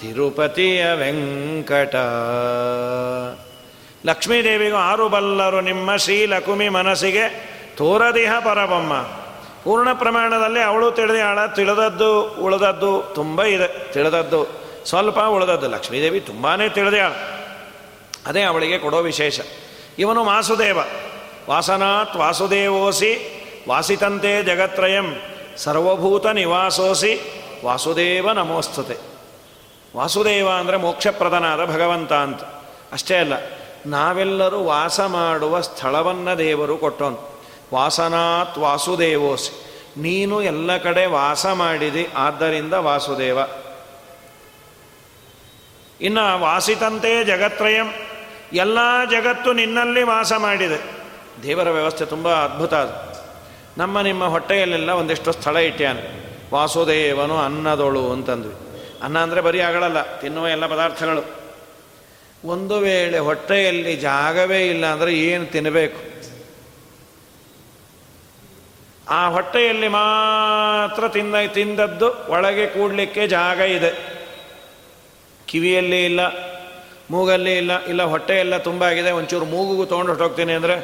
ತಿರುಪತಿಯ 0.00 0.92
ವೆಂಕಟ. 0.92 1.94
ಲಕ್ಷ್ಮೀದೇವಿಗೂ 4.04 4.76
ಆರು 4.76 5.08
ಬಲ್ಲರು 5.08 5.60
ನಿಮ್ಮ 5.60 5.96
ಶ್ರೀಲಕುಮಿ 5.96 6.68
ಮನಸ್ಸಿಗೆ 6.68 7.50
ತೋರದಿಹ 7.76 8.32
ಪರಬಮ್ಮ. 8.40 9.02
ಪೂರ್ಣ 9.64 9.92
ಪ್ರಮಾಣದಲ್ಲಿ 9.92 10.60
ಅವಳು 10.60 10.90
ತಿಳಿದಾಳ 10.90 11.46
ತಿಳಿದದ್ದು 11.46 12.22
ಉಳಿದದ್ದು 12.22 13.12
ತುಂಬ 13.14 13.42
ಇದೆ, 13.42 13.92
ತಿಳಿದದ್ದು 13.92 14.46
ಸ್ವಲ್ಪ 14.86 15.20
ಉಳಿದದ್ದು. 15.20 15.68
ಲಕ್ಷ್ಮೀದೇವಿ 15.68 16.20
ತುಂಬಾ 16.20 16.56
ತಿಳಿದಾಳ 16.68 17.10
ಅದೇ 18.26 18.42
ಅವಳಿಗೆ 18.42 18.78
ಕೊಡೋ 18.78 18.98
ವಿಶೇಷ. 18.98 19.40
ಇವನು 19.98 20.24
ವಾಸುದೇವ. 20.24 20.78
ವಾಸನಾತ್ 21.50 22.16
ವಾಸುದೇವೋಸಿ, 22.16 23.12
ವಾಸಿತಂತೆ 23.68 24.42
ಜಗತ್ರಯಂ, 24.42 25.16
ಸರ್ವಭೂತ 25.56 26.26
ನಿವಾಸೋಸಿ, 26.26 27.42
ವಾಸುದೇವ 27.64 28.32
ನಮೋಸ್ತುತೆ. 28.32 28.96
ವಾಸುದೇವ 29.96 30.48
ಅಂದರೆ 30.48 30.76
ಮೋಕ್ಷಪ್ರದನಾದ 30.76 31.64
ಭಗವಂತ 31.64 32.12
ಅಂತ. 32.12 32.42
ಅಷ್ಟೇ 32.92 33.16
ಅಲ್ಲ 33.16 33.59
ನಾವೆಲ್ಲರೂ 33.86 34.64
ವಾಸ 34.64 35.00
ಮಾಡುವ 35.00 35.60
ಸ್ಥಳವನ್ನು 35.60 36.38
ದೇವರು 36.38 36.76
ಕೊಟ್ಟೋನು 36.76 37.30
ವಾಸನಾತ್ 37.74 38.58
ವಾಸುದೇವೋಸಿ. 38.58 39.70
ನೀನು 40.00 40.42
ಎಲ್ಲ 40.42 40.76
ಕಡೆ 40.76 41.06
ವಾಸ 41.06 41.46
ಮಾಡಿದಿ, 41.46 42.08
ಆದ್ದರಿಂದ 42.16 42.72
ವಾಸುದೇವ. 42.72 43.38
ಇನ್ನು 46.00 46.40
ವಾಸಿತಂತೆ 46.40 47.24
ಜಗತ್ರಯಂ. 47.24 47.86
ಎಲ್ಲ 48.52 48.78
ಜಗತ್ತು 49.10 49.52
ನಿನ್ನಲ್ಲಿ 49.52 50.02
ವಾಸ 50.02 50.32
ಮಾಡಿದೆ. 50.32 50.82
ದೇವರ 51.42 51.70
ವ್ಯವಸ್ಥೆ 51.70 52.04
ತುಂಬ 52.04 52.34
ಅದ್ಭುತ 52.34 52.74
ಅದು. 52.74 53.24
ನಮ್ಮ 53.78 54.00
ನಿಮ್ಮ 54.00 54.24
ಹೊಟ್ಟೆಯಲ್ಲೆಲ್ಲ 54.24 54.90
ಒಂದಿಷ್ಟು 54.90 55.32
ಸ್ಥಳ 55.32 55.56
ಇಟ್ಟ್ಯಾನು 55.56 56.00
ವಾಸುದೇವನು 56.54 57.38
ಅನ್ನದೊಳು 57.38 58.12
ಅಂತಂದ್ವಿ. 58.12 58.54
ಅನ್ನ 59.02 59.18
ಅಂದರೆ 59.18 59.40
ಬರೀ 59.40 59.60
ಆಗಳಲ್ಲ 59.60 60.02
ತಿನ್ನುವ 60.02 60.48
ಎಲ್ಲ 60.48 60.66
ಪದಾರ್ಥಗಳು. 60.66 61.39
ಒಂದು 62.44 62.78
ವೇಳೆ 62.80 63.18
ಹೊಟ್ಟೆಯಲ್ಲಿ 63.18 63.96
ಜಾಗವೇ 63.96 64.66
ಇಲ್ಲ 64.66 64.86
ಅಂದರೆ 64.86 65.14
ಏನು 65.14 65.46
ತಿನ್ನಬೇಕು 65.46 66.10
ಆ 69.08 69.28
ಹೊಟ್ಟೆಯಲ್ಲಿ 69.28 69.88
ಮಾತ್ರ 69.88 71.08
ತಿಂದ, 71.08 71.34
ತಿಂದದ್ದು 71.54 72.08
ಒಳಗೆ 72.32 72.66
ಕೂಡಲಿಕ್ಕೆ 72.66 73.26
ಜಾಗ 73.26 73.60
ಇದೆ. 73.60 73.90
ಕಿವಿಯಲ್ಲಿ 75.48 76.04
ಇಲ್ಲ, 76.04 76.20
ಮೂಗಲ್ಲಿ 77.10 77.56
ಇಲ್ಲ 77.58 77.84
ಇಲ್ಲ 77.84 78.02
ಹೊಟ್ಟೆ 78.02 78.38
ಎಲ್ಲ 78.38 78.56
ತುಂಬ 78.58 78.84
ಆಗಿದೆ, 78.84 79.10
ಒಂಚೂರು 79.10 79.44
ಮೂಗುಗೂ 79.44 79.84
ತೊಗೊಂಡು 79.84 80.12
ಹೊಟ್ಟೋಗ್ತೀನಿ 80.12 80.52
ಅಂದರೆ, 80.52 80.76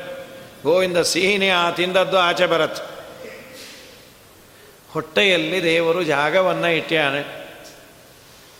ಗೋವಿಂದ 0.64 0.98
ಸಿಹಿನಿ 0.98 1.48
ಆ 1.48 1.70
ತಿಂದದ್ದು 1.70 2.18
ಆಚೆ 2.18 2.46
ಬರತ್ತೆ. 2.46 2.82
ಹೊಟ್ಟೆಯಲ್ಲಿ 4.92 5.62
ದೇವರು 5.62 6.02
ಜಾಗವನ್ನು 6.02 6.68
ಇಟ್ಟ್ಯಾನೆ 6.76 7.45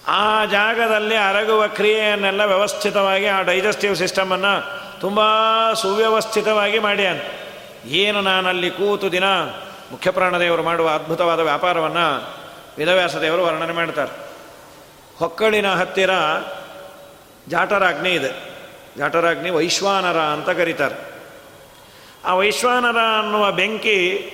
ಆ 0.09 0.45
ಜಾಗದಲ್ಲಿ 0.45 1.17
ಅರಗುವ 1.17 1.67
ಕ್ರಿಯೆಯನ್ನೆಲ್ಲ 1.67 2.45
ವ್ಯವಸ್ಥಿತವಾಗಿ, 2.45 3.27
ಆ 3.27 3.43
ಡೈಜೆಸ್ಟಿವ್ 3.43 3.97
ಸಿಸ್ಟಮನ್ನು 3.97 4.81
ತುಂಬ 5.01 5.21
ಸುವ್ಯವಸ್ಥಿತವಾಗಿ 5.73 6.79
ಮಾಡ್ಯಾನ್. 6.79 7.21
ಏನು 7.87 8.21
ನಾನಲ್ಲಿ 8.21 8.71
ಕೂತು 8.71 9.13
ದಿನ 9.13 9.25
ಮುಖ್ಯಪ್ರಾಣದೇವರು 9.91 10.63
ಮಾಡುವ 10.63 10.89
ಅದ್ಭುತವಾದ 10.89 11.41
ವ್ಯಾಪಾರವನ್ನು 11.41 13.21
ದೇವರು 13.21 13.45
ವರ್ಣನೆ 13.45 13.73
ಮಾಡ್ತಾರೆ. 13.73 14.13
ಹೊಕ್ಕಳಿನ 15.17 15.75
ಹತ್ತಿರ 15.75 16.11
ಜಾಟರಾಗ್ನಿ 17.49 18.11
ಇದೆ. 18.11 18.57
ಜಾಟರಾಗ್ನಿ 18.99 19.51
ವೈಶ್ವಾನರ 19.51 20.19
ಅಂತ 20.19 20.51
ಕರೀತಾರೆ. 20.51 20.95
ಆ 22.25 22.35
ವೈಶ್ವಾನರ 22.35 22.97
ಅನ್ನುವ 23.19 23.53
ಬೆಂಕಿ 23.53 24.33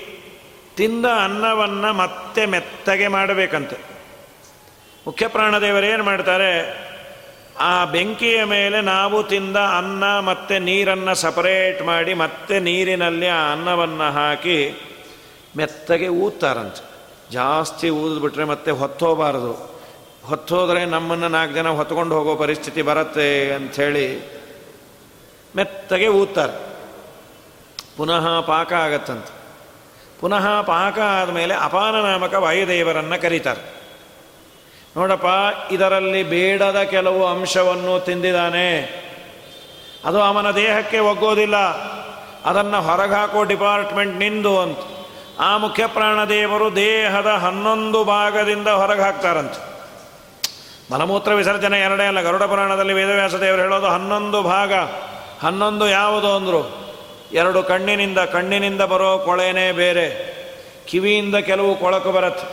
ತಿಂದ 0.77 1.07
ಅನ್ನವನ್ನು 1.25 1.93
ಮತ್ತೆ 1.93 2.47
ಮೆತ್ತಗೆ 2.47 3.09
ಮಾಡಬೇಕಂತೆ. 3.09 3.92
ಮುಖ್ಯ 5.07 5.29
ಪ್ರಾಣದೇವರೇನು 5.29 6.05
ಮಾಡ್ತಾರೆ? 6.05 6.83
ಆ 7.61 7.85
ಬೆಂಕಿಯ 7.85 8.45
ಮೇಲೆ 8.45 8.81
ನಾವು 8.81 9.23
ತಿಂದ 9.23 9.57
ಅನ್ನ 9.57 10.05
ಮತ್ತು 10.05 10.59
ನೀರನ್ನು 10.59 11.15
ಸಪರೇಟ್ 11.15 11.83
ಮಾಡಿ 11.83 12.15
ಮತ್ತೆ 12.15 12.61
ನೀರಿನಲ್ಲಿ 12.61 13.29
ಆ 13.29 13.53
ಅನ್ನವನ್ನು 13.53 14.13
ಹಾಕಿ 14.13 14.81
ಮೆತ್ತಗೆ 15.57 16.09
ಊದ್ತಾರಂತೆ. 16.09 16.85
ಜಾಸ್ತಿ 17.31 17.91
ಊದ್ಬಿಟ್ರೆ 17.91 18.45
ಮತ್ತೆ 18.45 18.71
ಹೊತ್ತೋಗಬಾರ್ದು 18.71 19.81
ಹೊತ್ತೋದ್ರೆ 20.25 20.85
ನಮ್ಮನ್ನು 20.85 21.29
ನಾಲ್ಕು 21.29 21.55
ಜನ 21.55 21.69
ಹೊತ್ಕೊಂಡು 21.69 22.15
ಹೋಗೋ 22.15 22.37
ಪರಿಸ್ಥಿತಿ 22.37 22.83
ಬರುತ್ತೆ 22.83 23.53
ಅಂಥೇಳಿ 23.53 24.41
ಮೆತ್ತಗೆ 25.57 26.09
ಊದ್ತಾರೆ. 26.09 26.73
ಪುನಃ 27.97 28.41
ಪಾಕ 28.41 28.73
ಆಗತ್ತಂತೆ. 28.73 29.35
ಪುನಃ 30.21 30.63
ಪಾಕ 30.63 30.99
ಆದಮೇಲೆ 30.99 31.55
ಅಪಾನ 31.55 31.95
ನಾಮಕ 31.95 32.35
ವಾಯುದೇವರನ್ನು 32.35 33.23
ಕರೀತಾರೆ. 33.23 33.82
ನೋಡಪ್ಪ, 34.97 35.27
ಇದರಲ್ಲಿ 35.73 36.23
ಬೇಡದ 36.23 36.83
ಕೆಲವು 36.91 37.27
ಅಂಶವನ್ನು 37.27 37.95
ತಿಂದಿದ್ದಾನೆ. 38.01 38.69
ಅದು 40.05 40.19
ಅವನ 40.21 40.51
ದೇಹಕ್ಕೆ 40.51 40.99
ಒಗ್ಗೋದಿಲ್ಲ. 40.99 41.57
ಅದನ್ನು 42.45 42.79
ಹೊರಗೆ 42.83 43.15
ಹಾಕೋ 43.15 43.41
ಡಿಪಾರ್ಟ್ಮೆಂಟ್ 43.45 44.17
ನಿಂದು 44.17 44.53
ಅಂತ. 44.61 44.79
ಆ 45.41 45.51
ಮುಖ್ಯ 45.57 45.85
ಪ್ರಾಣದೇವರು 45.87 46.67
ದೇಹದ 46.77 47.27
ಹನ್ನೊಂದು 47.27 48.05
ಭಾಗದಿಂದ 48.05 48.69
ಹೊರಗೆ 48.69 49.01
ಹಾಕ್ತಾರಂತೆ 49.01 49.61
ಮಲಮೂತ್ರ 50.93 51.33
ವಿಸರ್ಜನೆ 51.35 51.79
ಎರಡೇ 51.81 52.07
ಅಲ್ಲ, 52.07 52.21
ಗರುಡ 52.21 52.43
ಪುರಾಣದಲ್ಲಿ 52.43 52.93
ವೇದವ್ಯಾಸ 52.93 53.35
ದೇವರು 53.35 53.63
ಹೇಳೋದು 53.63 53.87
ಹನ್ನೊಂದು 53.87 54.43
ಭಾಗ. 54.43 54.73
ಹನ್ನೊಂದು 55.43 55.87
ಯಾವುದು 55.89 56.31
ಅಂದರು? 56.37 56.63
ಎರಡು 57.33 57.63
ಕಣ್ಣಿನಿಂದ 57.63 58.19
ಕಣ್ಣಿನಿಂದ 58.19 58.83
ಬರೋ 58.83 59.19
ಕೊಳೆನೇ 59.19 59.67
ಬೇರೆ. 59.73 60.07
ಕಿವಿಯಿಂದ 60.89 61.37
ಕೆಲವು 61.37 61.71
ಕೊಳಕು 61.75 62.13
ಬರುತ್ತೆ, 62.13 62.49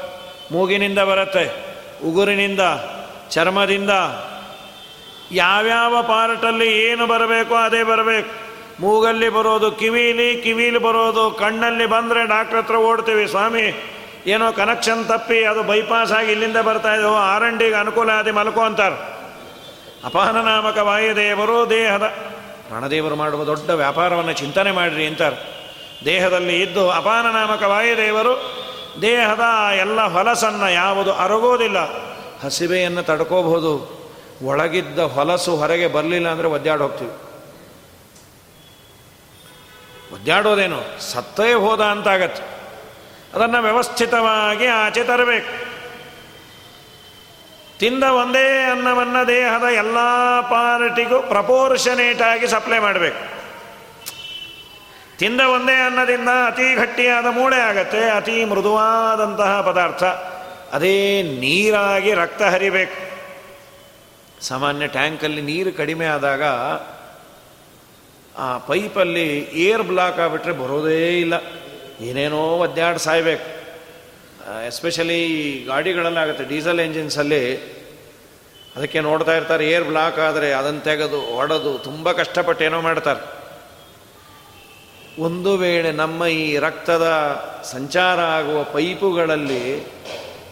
ಮೂಗಿನಿಂದ 0.51 0.99
ಬರುತ್ತೆ. 0.99 1.68
ಉಗುರಿನಿಂದ, 2.05 2.59
ಚರ್ಮದಿಂದ 3.29 3.93
ಯಾವ್ಯಾವ 5.31 6.01
ಪಾರ್ಟಲ್ಲಿ 6.01 6.69
ಏನು 6.83 7.07
ಬರಬೇಕೋ 7.07 7.55
ಅದೇ 7.55 7.83
ಬರಬೇಕು. 7.83 8.31
ಮೂಗಲ್ಲಿ 8.79 9.29
ಬರೋದು 9.29 9.71
ಕಿವಿಲಿ 9.71 10.35
ಕಿವಿಲಿ 10.41 10.77
ಬರೋದು 10.77 11.23
ಕಣ್ಣಲ್ಲಿ 11.31 11.85
ಬಂದರೆ 11.85 12.21
ಡಾಕ್ಟ್ರ್ 12.27 12.57
ಹತ್ರ 12.57 12.75
ಓಡ್ತೀವಿ, 12.75 13.27
ಸ್ವಾಮಿ. 13.27 13.65
ಏನೋ 14.27 14.51
ಕನೆಕ್ಷನ್ 14.51 15.05
ತಪ್ಪಿ 15.07 15.43
ಅದು 15.43 15.63
ಬೈಪಾಸ್ 15.63 16.11
ಆಗಿ 16.11 16.31
ಇಲ್ಲಿಂದ 16.31 16.57
ಬರ್ತಾ 16.57 16.93
ಇದ್ದೋ 16.93 17.11
ಡಿಗೆ 17.57 17.75
ಅನುಕೂಲ 17.75 18.09
ಆದಿ 18.09 18.31
ಮಲ್ಕೋ 18.31 18.61
ಅಂತಾರೆ. 18.61 18.97
ಅಪಹನನಾಮಕ 20.05 20.77
ವಾಯುದೇವರು 20.77 21.69
ದೇಹದ, 21.69 22.05
ಪ್ರಾಣದೇವರು 22.67 23.15
ಮಾಡುವ 23.15 23.45
ದೊಡ್ಡ 23.45 23.69
ವ್ಯಾಪಾರವನ್ನು 23.69 24.33
ಚಿಂತನೆ 24.33 24.71
ಮಾಡಿರಿ 24.71 25.05
ಅಂತಾರೆ. 25.05 25.37
ದೇಹದಲ್ಲಿ 26.05 26.61
ಇದ್ದು 26.61 26.83
ಅಪಾನನಾಮಕ 26.91 27.63
ವಾಯುದೇವರು 27.63 28.33
ದೇಹದ 29.01 29.43
ಎಲ್ಲ 29.77 30.01
ಹೊಲಸನ್ನು 30.01 30.73
ಯಾವುದು 30.73 31.13
ಅರಗೋದಿಲ್ಲ. 31.13 31.77
ಹಸಿವೆಯನ್ನು 32.45 33.03
ತಡ್ಕೋಬಹುದು. 33.03 33.99
ಒಳಗಿದ್ದ 34.43 34.99
ಹೊಲಸು 34.99 35.55
ಹೊರಗೆ 35.55 35.87
ಬರಲಿಲ್ಲ 35.87 36.29
ಅಂದರೆ 36.29 36.47
ಒದ್ದಾಡಿ 36.47 36.81
ಹೋಗ್ತೀವಿ. 36.81 37.11
ಒದ್ದಾಡೋದೇನು? 40.13 41.01
ಸತ್ತೇ 41.01 41.53
ಹೋದ 41.53 41.81
ಅಂತಾಗತ್ತೆ. 41.81 42.43
ಅದನ್ನು 43.33 43.61
ವ್ಯವಸ್ಥಿತವಾಗಿ 43.61 44.65
ಆಚೆ 44.65 45.03
ತರಬೇಕು. 45.03 45.69
ತಿಂದ 47.79 48.03
ಒಂದೇ 48.03 48.63
ಅನ್ನವನ್ನು 48.71 49.27
ದೇಹದ 49.27 49.63
ಎಲ್ಲ 49.63 49.95
ಪಾರ್ಟಿಗೂ 50.41 51.21
ಪ್ರಪೋರ್ಷನೇಟ್ 51.21 52.21
ಆಗಿ 52.21 52.47
ಸಪ್ಲೈ 52.47 52.79
ಮಾಡಬೇಕು. 52.79 53.38
ತಿಂದ 55.19 55.41
ಒಂದೇ 55.41 55.73
ಅನ್ನದಿಂದ 55.73 56.29
ಅತಿ 56.47 56.75
ಗಟ್ಟಿಯಾದ 56.75 57.25
ಮೂಳೆ 57.25 57.59
ಆಗತ್ತೆ, 57.59 58.09
ಅತಿ 58.09 58.45
ಮೃದುವಾದಂತಹ 58.45 59.61
ಪದಾರ್ಥ. 59.61 60.03
ಅದೇ 60.73 61.21
ನೀರಾಗಿ 61.21 62.13
ರಕ್ತ 62.13 62.41
ಹರಿಬೇಕು. 62.41 62.97
ಸಾಮಾನ್ಯ 64.43 64.87
ಟ್ಯಾಂಕಲ್ಲಿ 64.87 65.41
ನೀರು 65.41 65.77
ಕಡಿಮೆ 65.77 66.05
ಆದಾಗ 66.05 66.43
ಆ 68.37 68.57
ಪೈಪಲ್ಲಿ 68.57 69.27
ಏರ್ 69.39 69.83
ಬ್ಲಾಕ್ 69.83 70.19
ಆಗಿಬಿಟ್ರೆ 70.19 70.51
ಬರೋದೇ 70.51 71.19
ಇಲ್ಲ. 71.19 71.33
ಏನೇನೋ 72.01 72.37
ಒದ್ದಾಡ್ 72.37 72.99
ಸಾಯ್ಬೇಕು. 72.99 73.47
ಎಸ್ಪೆಷಲಿ 74.67 75.19
ಗಾಡಿಗಳಲ್ಲಾಗುತ್ತೆ 75.67 76.43
ಡೀಸೆಲ್ 76.43 76.79
ಎಂಜಿನ್ಸಲ್ಲಿ. 76.79 77.43
ಅದಕ್ಕೆ 78.75 78.99
ನೋಡ್ತಾ 78.99 79.35
ಇರ್ತಾರೆ, 79.35 79.69
ಏರ್ 79.69 79.83
ಬ್ಲಾಕ್ 79.83 80.19
ಆದರೆ 80.19 80.51
ಅದನ್ನು 80.53 80.81
ತೆಗೆದು 80.81 81.21
ಒಡೆದು 81.21 81.77
ತುಂಬ 81.79 82.11
ಕಷ್ಟಪಟ್ಟು 82.11 82.63
ಏನೋ 82.65 82.81
ಮಾಡ್ತಾರೆ. 82.81 83.38
ಒಂದು 85.19 85.57
ವೇಳೆ 85.57 85.91
ನಮ್ಮ 85.91 86.25
ಈ 86.25 86.57
ರಕ್ತದ 86.57 87.07
ಸಂಚಾರ 87.63 88.19
ಆಗುವ 88.19 88.63
ಪೈಪುಗಳಲ್ಲಿ 88.63 89.87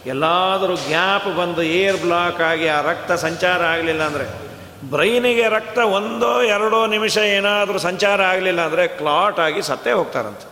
ಎಲ್ಲಾದರೂ 0.06 0.74
ಗ್ಯಾಪ್ 0.74 1.36
ಬಂದು 1.36 1.62
ಏರ್ 1.62 1.96
ಬ್ಲಾಕ್ 1.96 2.40
ಆಗಿ 2.40 2.68
ಆ 2.68 2.80
ರಕ್ತ 2.80 3.12
ಸಂಚಾರ 3.12 3.62
ಆಗಲಿಲ್ಲ 3.62 4.02
ಅಂದರೆ 4.02 4.48
ಬ್ರೈನಿಗೆ 4.90 5.48
ರಕ್ತ 5.48 5.78
ಒಂದೋ 5.78 6.42
ಎರಡೋ 6.42 6.86
ನಿಮಿಷ 6.86 7.16
ಏನಾದರೂ 7.16 7.78
ಸಂಚಾರ 7.78 8.22
ಆಗಲಿಲ್ಲ 8.22 8.60
ಅಂದರೆ 8.60 8.88
ಕ್ಲಾಟ್ 8.88 9.40
ಆಗಿ 9.40 9.62
ಸತ್ತೇ 9.62 9.92
ಹೋಗ್ತಾರಂತೆ. 9.92 10.46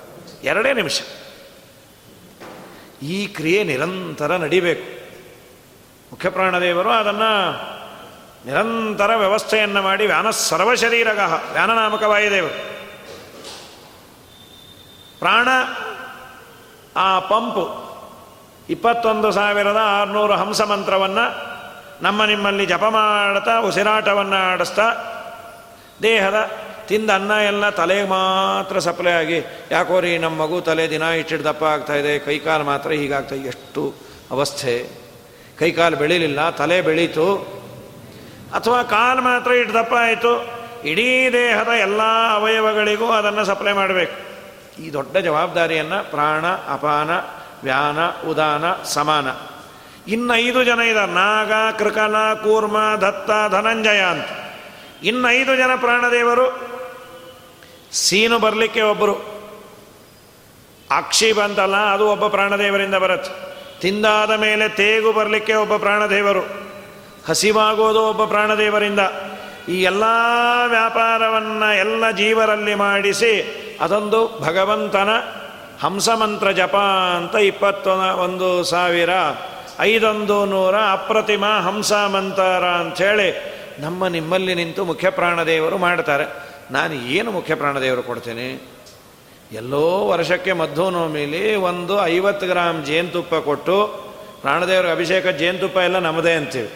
ಎರಡೇ 0.46 0.72
ನಿಮಿಷ. 0.72 1.00
ಈ 3.02 3.26
ಕ್ರಿಯೆ 3.26 3.64
ನಿರಂತರ 3.64 4.36
ನಡಿಬೇಕು. 4.36 5.06
ಮುಖ್ಯ 6.12 6.28
ಪ್ರಾಣದೇವರು 6.30 6.90
ಅದನ್ನು 6.90 7.52
ನಿರಂತರ 8.46 9.16
ವ್ಯವಸ್ಥೆಯನ್ನು 9.16 9.82
ಮಾಡಿ 9.82 10.06
ವ್ಯಾನ 10.06 10.30
ಸರ್ವಶರೀರಗ 10.30 11.18
ವ್ಯಾನನಾಮಕ 11.52 12.02
ವಾಯುದೇವರು. 12.02 12.75
ಪ್ರಾಣ, 15.18 15.48
ಆ 16.96 17.18
ಪಂಪು 17.18 17.86
ಇಪ್ಪತ್ತೊಂದು 18.68 19.32
ಸಾವಿರದ 19.32 19.80
ಆರುನೂರು 19.82 20.32
ಹಂಸ 20.32 20.62
ಮಂತ್ರವನ್ನು 20.62 21.56
ನಮ್ಮ 22.02 22.24
ನಿಮ್ಮಲ್ಲಿ 22.24 22.66
ಜಪ 22.66 22.84
ಮಾಡ್ತಾ, 22.84 23.58
ಉಸಿರಾಟವನ್ನು 23.60 24.52
ಆಡಿಸ್ತಾ, 24.52 24.86
ದೇಹದ 26.02 26.50
ತಿಂದ 26.88 27.10
ಅನ್ನ 27.10 27.30
ಎಲ್ಲ 27.30 27.70
ತಲೆಗೆ 27.70 28.08
ಮಾತ್ರ 28.08 28.78
ಸಪ್ಲೈ 28.78 29.12
ಆಗಿ, 29.12 29.44
ಯಾಕೋ 29.70 30.00
ರೀ 30.00 30.18
ನಮ್ಮ 30.18 30.42
ಮಗು 30.42 30.60
ತಲೆ 30.60 30.90
ದಿನ 30.90 31.02
ಇಟ್ಟಿಟ್ಟು 31.02 31.48
ದಪ್ಪ 31.48 31.64
ಆಗ್ತಾಯಿದೆ 31.64 32.18
ಕೈಕಾಲು 32.18 32.64
ಮಾತ್ರ 32.64 32.90
ಹೀಗಾಗ್ತಾ 32.90 33.34
ಎಷ್ಟು 33.34 33.94
ಅವಸ್ಥೆ. 34.30 34.90
ಕೈಕಾಲು 35.58 35.96
ಬೆಳೀಲಿಲ್ಲ, 35.96 36.50
ತಲೆ 36.50 36.80
ಬೆಳೀತು. 36.80 37.56
ಅಥವಾ 38.54 38.82
ಕಾಲು 38.82 39.22
ಮಾತ್ರ 39.22 39.52
ಇಟ್ಟು 39.52 39.74
ದಪ್ಪ 39.74 39.94
ಆಯಿತು, 39.94 40.32
ಇಡೀ 40.84 41.30
ದೇಹದ 41.32 41.68
ಎಲ್ಲ 41.68 42.00
ಅವಯವಗಳಿಗೂ 42.34 43.10
ಅದನ್ನು 43.10 43.44
ಸಪ್ಲೈ 43.44 43.72
ಮಾಡಬೇಕು. 43.72 44.25
ಈ 44.78 44.92
ದೊಡ್ಡ 44.92 45.16
ಜವಾಬ್ದಾರಿಯನ್ನು 45.16 46.10
ಪ್ರಾಣ, 46.10 46.46
ಅಪಾನ, 46.46 47.10
ವ್ಯಾನ, 47.62 48.28
ಉದಾನ, 48.28 48.82
ಸಮಾನ. 48.82 49.26
ಇನ್ನು 50.10 50.34
ಐದು 50.34 50.64
ಜನ 50.64 50.80
ಇದ್ದಾರೆ 50.80 51.12
ನಾಗ, 51.12 51.52
ಕೃಕಲ, 51.78 52.34
ಕೂರ್ಮ, 52.34 52.76
ದತ್ತ, 52.76 53.52
ಧನಂಜಯ 53.52 54.00
ಅಂತ. 54.00 54.26
ಇನ್ನು 55.02 55.30
ಐದು 55.30 55.56
ಜನ 55.56 55.70
ಪ್ರಾಣದೇವರು 55.76 56.60
ಸೀನು 57.92 58.38
ಬರಲಿಕ್ಕೆ 58.38 58.82
ಒಬ್ಬರು 58.82 59.14
ಅಕ್ಷಿ 60.96 61.32
ಬಂತಲ್ಲ, 61.32 61.76
ಅದು 61.76 62.08
ಒಬ್ಬ 62.08 62.26
ಪ್ರಾಣದೇವರಿಂದ 62.26 62.94
ಬರುತ್ತೆ. 62.94 63.56
ತಿಂದಾದ 63.80 64.30
ಮೇಲೆ 64.30 64.68
ತೇಗು 64.68 65.12
ಬರಲಿಕ್ಕೆ 65.12 65.54
ಒಬ್ಬ 65.54 65.76
ಪ್ರಾಣದೇವರು. 65.76 66.40
ಹಸಿವಾಗೋದು 67.28 68.06
ಒಬ್ಬ 68.06 68.24
ಪ್ರಾಣದೇವರಿಂದ. 68.24 69.00
ಈ 69.68 69.82
ಎಲ್ಲ 69.82 70.04
ವ್ಯಾಪಾರವನ್ನು 70.66 71.78
ಎಲ್ಲ 71.78 72.10
ಜೀವರಲ್ಲಿ 72.10 72.74
ಮಾಡಿಸಿ 72.74 73.62
ಅದೊಂದು 73.80 74.38
ಭಗವಂತನ 74.40 75.08
ಹಂಸಮಂತ್ರ 75.82 76.50
ಜಪ 76.50 76.76
ಅಂತ 77.16 77.34
ಇಪ್ಪತ್ತ 77.34 77.86
ಒಂದು 77.86 78.64
ಸಾವಿರ, 78.64 79.10
ಐದೊಂದು 79.80 80.46
ನೂರ 80.46 80.74
ಅಪ್ರತಿಮ 80.74 81.44
ಹಂಸ 81.46 81.92
ಮಂತರ 81.92 82.64
ಅಂಥೇಳಿ 82.64 83.56
ನಮ್ಮ 83.78 84.06
ನಿಮ್ಮಲ್ಲಿ 84.06 84.54
ನಿಂತು 84.54 84.84
ಮುಖ್ಯ 84.84 85.10
ಪ್ರಾಣದೇವರು 85.10 85.78
ಮಾಡ್ತಾರೆ. 85.78 86.24
ನಾನು 86.70 86.94
ಏನು 86.94 87.30
ಮುಖ್ಯ 87.30 87.54
ಪ್ರಾಣದೇವರು 87.54 88.02
ಕೊಡ್ತೇನೆ? 88.02 88.76
ಎಲ್ಲೋ 89.52 90.08
ವರ್ಷಕ್ಕೆ 90.08 90.52
ಮಧ್ವನವಮಿಲಿ 90.52 91.54
ಒಂದು 91.54 92.06
ಐವತ್ತು 92.06 92.46
ಗ್ರಾಮ್ 92.46 92.86
ಜೇನುತುಪ್ಪ 92.86 93.34
ಕೊಟ್ಟು 93.34 94.06
ಪ್ರಾಣದೇವರ 94.40 94.90
ಅಭಿಷೇಕ 94.90 95.26
ಜೇನುತುಪ್ಪ 95.26 95.76
ಎಲ್ಲ 95.76 95.98
ನಮ್ಮದೇ 95.98 96.32
ಅಂತೀವಿ. 96.32 96.70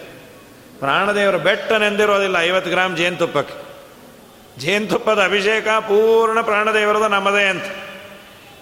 ಪ್ರಾಣದೇವರು 0.78 1.38
ಬೆಟ್ಟನೆಂದಿರೋದಿಲ್ಲ 1.38 2.36
ಐವತ್ತು 2.40 2.70
ಗ್ರಾಮ್ 2.70 2.96
ಜೇನುತುಪ್ಪಕ್ಕೆ. 2.96 3.69
ಜೇನುತುಪ್ಪದ 4.60 5.24
ಅಭಿಷೇಕ 5.24 5.68
ಪೂರ್ಣ 5.68 6.40
ಪ್ರಾಣದೇವರದ 6.40 7.02
ನಮ್ಮದೇ 7.02 7.44
ಅಂತ. 7.44 7.64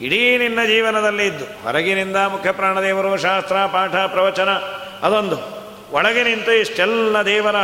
ಇಡೀ 0.01 0.39
ನಿನ್ನ 0.39 0.59
ಜೀವನದಲ್ಲಿ 0.67 1.27
ಇದ್ದು, 1.27 1.45
ಹೊರಗಿನಿಂದ 1.45 2.17
ಮುಖ್ಯ 2.17 2.53
ಪ್ರಾಣದೇವರು, 2.53 3.17
ಶಾಸ್ತ್ರ, 3.17 3.57
ಪಾಠ, 3.57 3.91
ಪ್ರವಚನ, 3.91 4.49
ಅದೊಂದು. 5.03 5.37
ಒಳಗೆ 5.93 6.23
ನಿಂತು 6.23 6.53
ಇಷ್ಟೆಲ್ಲ 6.53 7.23
ದೇವರ 7.23 7.57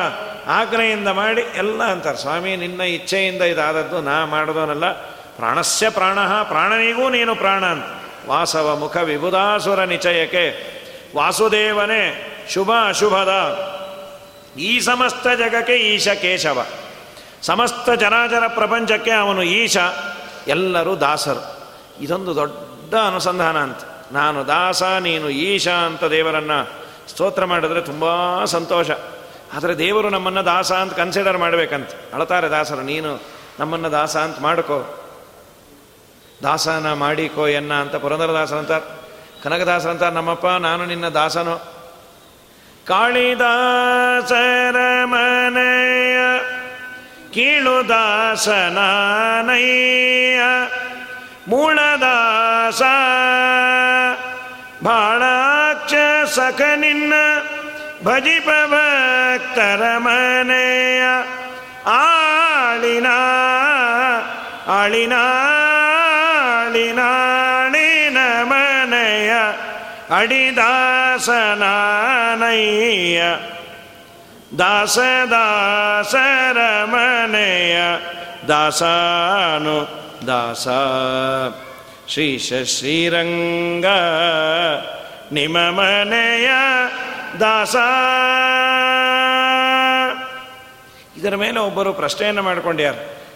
ಆಗ್ನೆಯಿಂದ 0.46 1.08
ಮಾಡಿ 1.08 1.42
ಎಲ್ಲ 1.56 1.82
ಅಂತಾರೆ. 1.82 2.16
ಸ್ವಾಮಿ, 2.16 2.56
ನಿನ್ನ 2.56 2.80
ಇಚ್ಛೆಯಿಂದ 2.80 3.42
ಇದಾದದ್ದು 3.42 4.00
ನಾ 4.00 4.24
ಮಾಡಿದವನಲ್ಲ. 4.24 4.92
ಪ್ರಾಣಸ್ಯ 5.36 5.90
ಪ್ರಾಣ, 5.90 6.18
ಪ್ರಾಣನಿಗೂ 6.42 7.08
ನೀನು 7.08 7.34
ಪ್ರಾಣ 7.34 7.64
ಅಂತ. 7.64 7.84
ವಾಸವ 8.28 8.76
ಮುಖ 8.76 8.96
ವಿಭುದಾಸುರ 8.96 9.84
ನಿಚಯಕ್ಕೆ, 9.84 10.44
ವಾಸುದೇವನೇ 11.16 12.30
ಶುಭ 12.50 12.70
ಅಶುಭದ. 12.88 13.32
ಈ 14.58 14.80
ಸಮಸ್ತ 14.80 15.28
ಜಗಕ್ಕೆ 15.28 15.76
ಈಶ 15.76 16.08
ಕೇಶವ. 16.08 16.66
ಸಮಸ್ತ 17.44 17.90
ಜನಾಜರ 17.90 18.46
ಪ್ರಪಂಚಕ್ಕೆ 18.48 19.10
ಅವನು 19.10 19.42
ಈಶ, 19.42 19.76
ಎಲ್ಲರೂ 20.46 20.96
ದಾಸರು. 20.96 21.56
ಇದೊಂದು 22.00 22.34
ದೊಡ್ಡ 22.34 22.94
ಅನುಸಂಧಾನ 22.94 23.58
ಅಂತ. 23.58 23.78
ನಾನು 24.12 24.46
ದಾಸ, 24.46 24.82
ನೀನು 24.82 25.30
ಈಶ 25.30 25.68
ಅಂತ 25.68 26.04
ದೇವರನ್ನು 26.04 26.70
ಸ್ತೋತ್ರ 27.10 27.44
ಮಾಡಿದ್ರೆ 27.44 27.80
ತುಂಬ 27.80 28.04
ಸಂತೋಷ. 28.44 28.90
ಆದರೆ 29.56 29.78
ದೇವರು 29.78 30.10
ನಮ್ಮನ್ನು 30.10 30.44
ದಾಸ 30.44 30.72
ಅಂತ 30.72 30.92
ಕನ್ಸಿಡರ್ 30.92 31.38
ಮಾಡಬೇಕಂತ. 31.38 32.14
ಅಳತಾರೆ 32.14 32.48
ದಾಸರು, 32.48 32.82
ನೀನು 32.82 33.20
ನಮ್ಮನ್ನು 33.60 33.92
ದಾಸ 33.92 34.16
ಅಂತ 34.16 34.40
ಮಾಡ್ಕೋ. 34.40 35.04
ದಾಸನ 36.42 36.92
ಮಾಡಿಕೋ 36.92 37.48
ಎನ್ನ 37.48 37.72
ಅಂತ 37.72 37.96
ಪುರಂದರದಾಸರಂತಾರೆ 37.96 38.84
ಕನಕದಾಸರಂತಾರೆ 39.42 40.14
ನಮ್ಮಪ್ಪ, 40.14 40.46
ನಾನು 40.46 40.86
ನಿನ್ನ 40.86 41.08
ದಾಸನು. 41.08 41.74
ಕಾಳಿದಾಸರ 42.86 44.76
ಮನೆಯ 45.04 46.43
कीलुदासनानय 47.34 47.68
मूलदास 51.50 52.80
बालाक्षसखनिन् 54.86 55.84
भजिपक्मनया 58.06 58.74
आलिना 61.94 63.16
आलिनालिनाळीनमनया 68.14 69.42
अडिदासनानय 70.18 70.54
ಆಳಿನ 74.58 75.30
ದಾಸರ 75.30 76.84
ಮನೆಯ 76.84 77.78
ದಾಸಾನು 78.48 79.88
ದಾಸ. 80.26 80.68
ಶ್ರೀಶ 82.12 82.52
ಶ್ರೀರಂಗ 82.64 83.86
ನಿಮ್ಮ 85.32 85.56
ಮನೆಯ 85.58 86.50
ದಾಸ. 87.40 87.76
ಇದರ 91.18 91.36
ಮೇಲೆ 91.36 91.58
ಒಬ್ಬರು 91.58 91.92
ಪ್ರಶ್ನೆಯನ್ನು 91.92 92.42
ಮಾಡಿಕೊಂಡ್ಯಾರ 92.42 92.94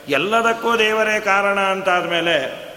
ಎಲ್ಲದಕ್ಕೂ 0.08 0.78
ದೇವರೇ 0.78 1.20
ಕಾರಣ 1.20 1.60
ಅಂತಾದ 1.60 2.06
ಮೇಲೆ 2.06 2.67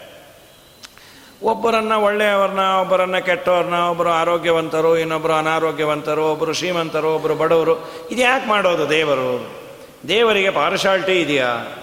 ಒಬ್ಬರನ್ನ 1.44 1.94
ಒಳ್ಳೆಯವ್ರನ್ನ, 1.94 2.60
ಒಬ್ಬರನ್ನ 2.60 3.18
ಕೆಟ್ಟವ್ರನ್ನ, 3.18 3.76
ಒಬ್ಬರು 3.76 4.10
ಆರೋಗ್ಯವಂತರು 4.10 4.98
ಇನ್ನೊಬ್ಬರು 4.98 5.34
ಅನಾರೋಗ್ಯವಂತರು, 5.34 6.32
ಒಬ್ಬರು 6.32 6.54
ಶ್ರೀಮಂತರು, 6.54 7.16
ಒಬ್ಬರು 7.16 7.36
ಬಡವರು. 7.36 7.92
ಇದು 8.12 8.22
ಯಾಕೆ 8.22 8.48
ಮಾಡೋದು 8.48 8.90
ದೇವರು? 8.90 9.62
ದೇವರಿಗೆ 10.08 10.50
ಪಾರ್ಶಾಲ್ಟಿ 10.50 11.12
ಇದೆಯಾ? 11.12 11.78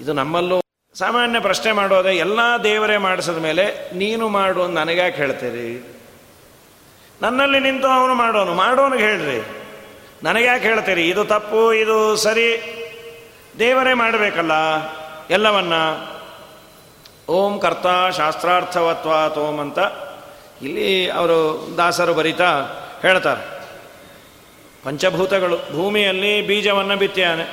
ಇದು 0.00 0.12
ನಮ್ಮಲ್ಲೂ 0.12 0.60
ಸಾಮಾನ್ಯ 0.94 1.40
ಪ್ರಶ್ನೆ 1.40 1.72
ಮಾಡೋದೆ, 1.72 2.16
ಎಲ್ಲ 2.16 2.40
ದೇವರೇ 2.64 2.96
ಮಾಡಿಸಿದ 2.96 3.38
ಮೇಲೆ 3.38 3.96
ನೀನು 3.96 4.28
ಮಾಡು 4.28 4.62
ಅಂತ 4.62 4.78
ನನಗ್ಯಾಕೆ 4.78 5.16
ಹೇಳ್ತೀರಿ? 5.16 6.00
ನನ್ನಲ್ಲಿ 7.22 7.60
ನಿಂತು 7.60 7.88
ಅವನು 7.88 8.14
ಮಾಡೋನು, 8.14 8.54
ಮಾಡೋನಿಗೆ 8.54 9.02
ಹೇಳ್ರಿ. 9.02 9.46
ನನಗ್ಯಾಕೆ 10.22 10.62
ಹೇಳ್ತೀರಿ, 10.62 11.08
ಇದು 11.08 11.24
ತಪ್ಪು, 11.24 11.72
ಇದು 11.72 12.16
ಸರಿ. 12.16 12.80
ದೇವರೇ 13.58 13.94
ಮಾಡಬೇಕಲ್ಲ, 13.94 14.52
ಎಲ್ಲವನ್ನ. 15.30 15.72
ಓಂ 17.28 17.60
ಕರ್ತ 17.60 18.16
ಶಾಸ್ತ್ರಾರ್ಥವತ್ವಾತ್ 18.16 19.38
ಓಂ 19.38 19.58
ಅಂತ 19.58 19.78
ಇಲ್ಲಿ 20.62 21.10
ಅವರು 21.10 21.68
ದಾಸರು 21.76 22.14
ಬರಿತಾ 22.14 22.62
ಹೇಳ್ತಾರೆ. 23.02 23.54
ಪಂಚಭೂತಗಳು, 24.84 25.56
ಭೂಮಿಯಲ್ಲಿ 25.56 26.46
ಬೀಜವನ್ನು 26.46 26.96
ಬಿತ್ತಿಯಾನೆ. 26.96 27.44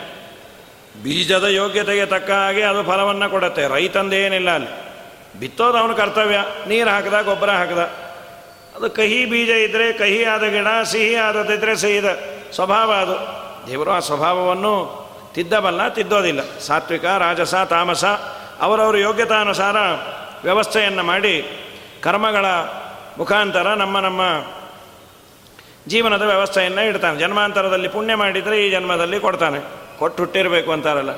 ಬೀಜದ 1.04 1.44
ಯೋಗ್ಯತೆಗೆ 1.44 2.06
ತಕ್ಕ 2.06 2.32
ಹಾಗೆ 2.32 2.62
ಅದು 2.62 2.84
ಫಲವನ್ನು 2.84 3.30
ಕೊಡುತ್ತೆ. 3.30 3.68
ರೈತಂದೇನಿಲ್ಲ 3.68 4.50
ಅಲ್ಲಿ. 4.50 4.92
ಬಿತ್ತೋದು 5.40 5.78
ಅವನ 5.78 5.94
ಕರ್ತವ್ಯ. 5.94 6.38
ನೀರು 6.68 6.90
ಹಾಕಿದ, 6.90 7.14
ಗೊಬ್ಬರ 7.22 7.50
ಹಾಕ್ದ. 7.50 7.80
ಅದು 8.76 8.90
ಕಹಿ 8.90 9.26
ಬೀಜ 9.26 9.50
ಇದ್ದರೆ 9.50 9.94
ಕಹಿ 9.94 10.24
ಆದ 10.24 10.44
ಗಿಡ, 10.44 10.68
ಸಿಹಿ 10.84 11.16
ಆದದಿದ್ದರೆ 11.16 11.76
ಸಿಹಿದ 11.76 12.06
ಸ್ವಭಾವ 12.54 12.92
ಅದು. 12.92 13.42
ದೇವರು 13.68 13.92
ಆ 13.92 14.00
ಸ್ವಭಾವವನ್ನು 14.00 15.02
ತಿದ್ದಬಲ್ಲ, 15.34 15.88
ತಿದ್ದೋದಿಲ್ಲ. 15.88 16.60
ಸಾತ್ವಿಕ, 16.60 17.06
ರಾಜಸ, 17.06 17.56
ತಾಮಸ 17.56 18.06
ಅವರವರ 18.62 18.98
ಯೋಗ್ಯತಾನುಸಾರ 18.98 19.76
ವ್ಯವಸ್ಥೆಯನ್ನು 20.44 21.04
ಮಾಡಿ 21.04 21.46
ಕರ್ಮಗಳ 22.02 22.46
ಮುಖಾಂತರ 23.18 23.74
ನಮ್ಮ 23.74 24.00
ನಮ್ಮ 24.00 24.22
ಜೀವನದ 25.88 26.22
ವ್ಯವಸ್ಥೆಯನ್ನು 26.22 26.82
ಇಡ್ತಾನೆ. 26.82 27.20
ಜನ್ಮಾಂತರದಲ್ಲಿ 27.20 27.88
ಪುಣ್ಯ 27.88 28.16
ಮಾಡಿದರೆ 28.16 28.68
ಈ 28.68 28.70
ಜನ್ಮದಲ್ಲಿ 28.70 29.20
ಕೊಡ್ತಾನೆ. 29.20 29.60
ಕೊಟ್ಟು 30.00 30.24
ಹುಟ್ಟಿರಬೇಕು 30.24 30.72
ಅಂತಾರಲ್ಲ. 30.72 31.10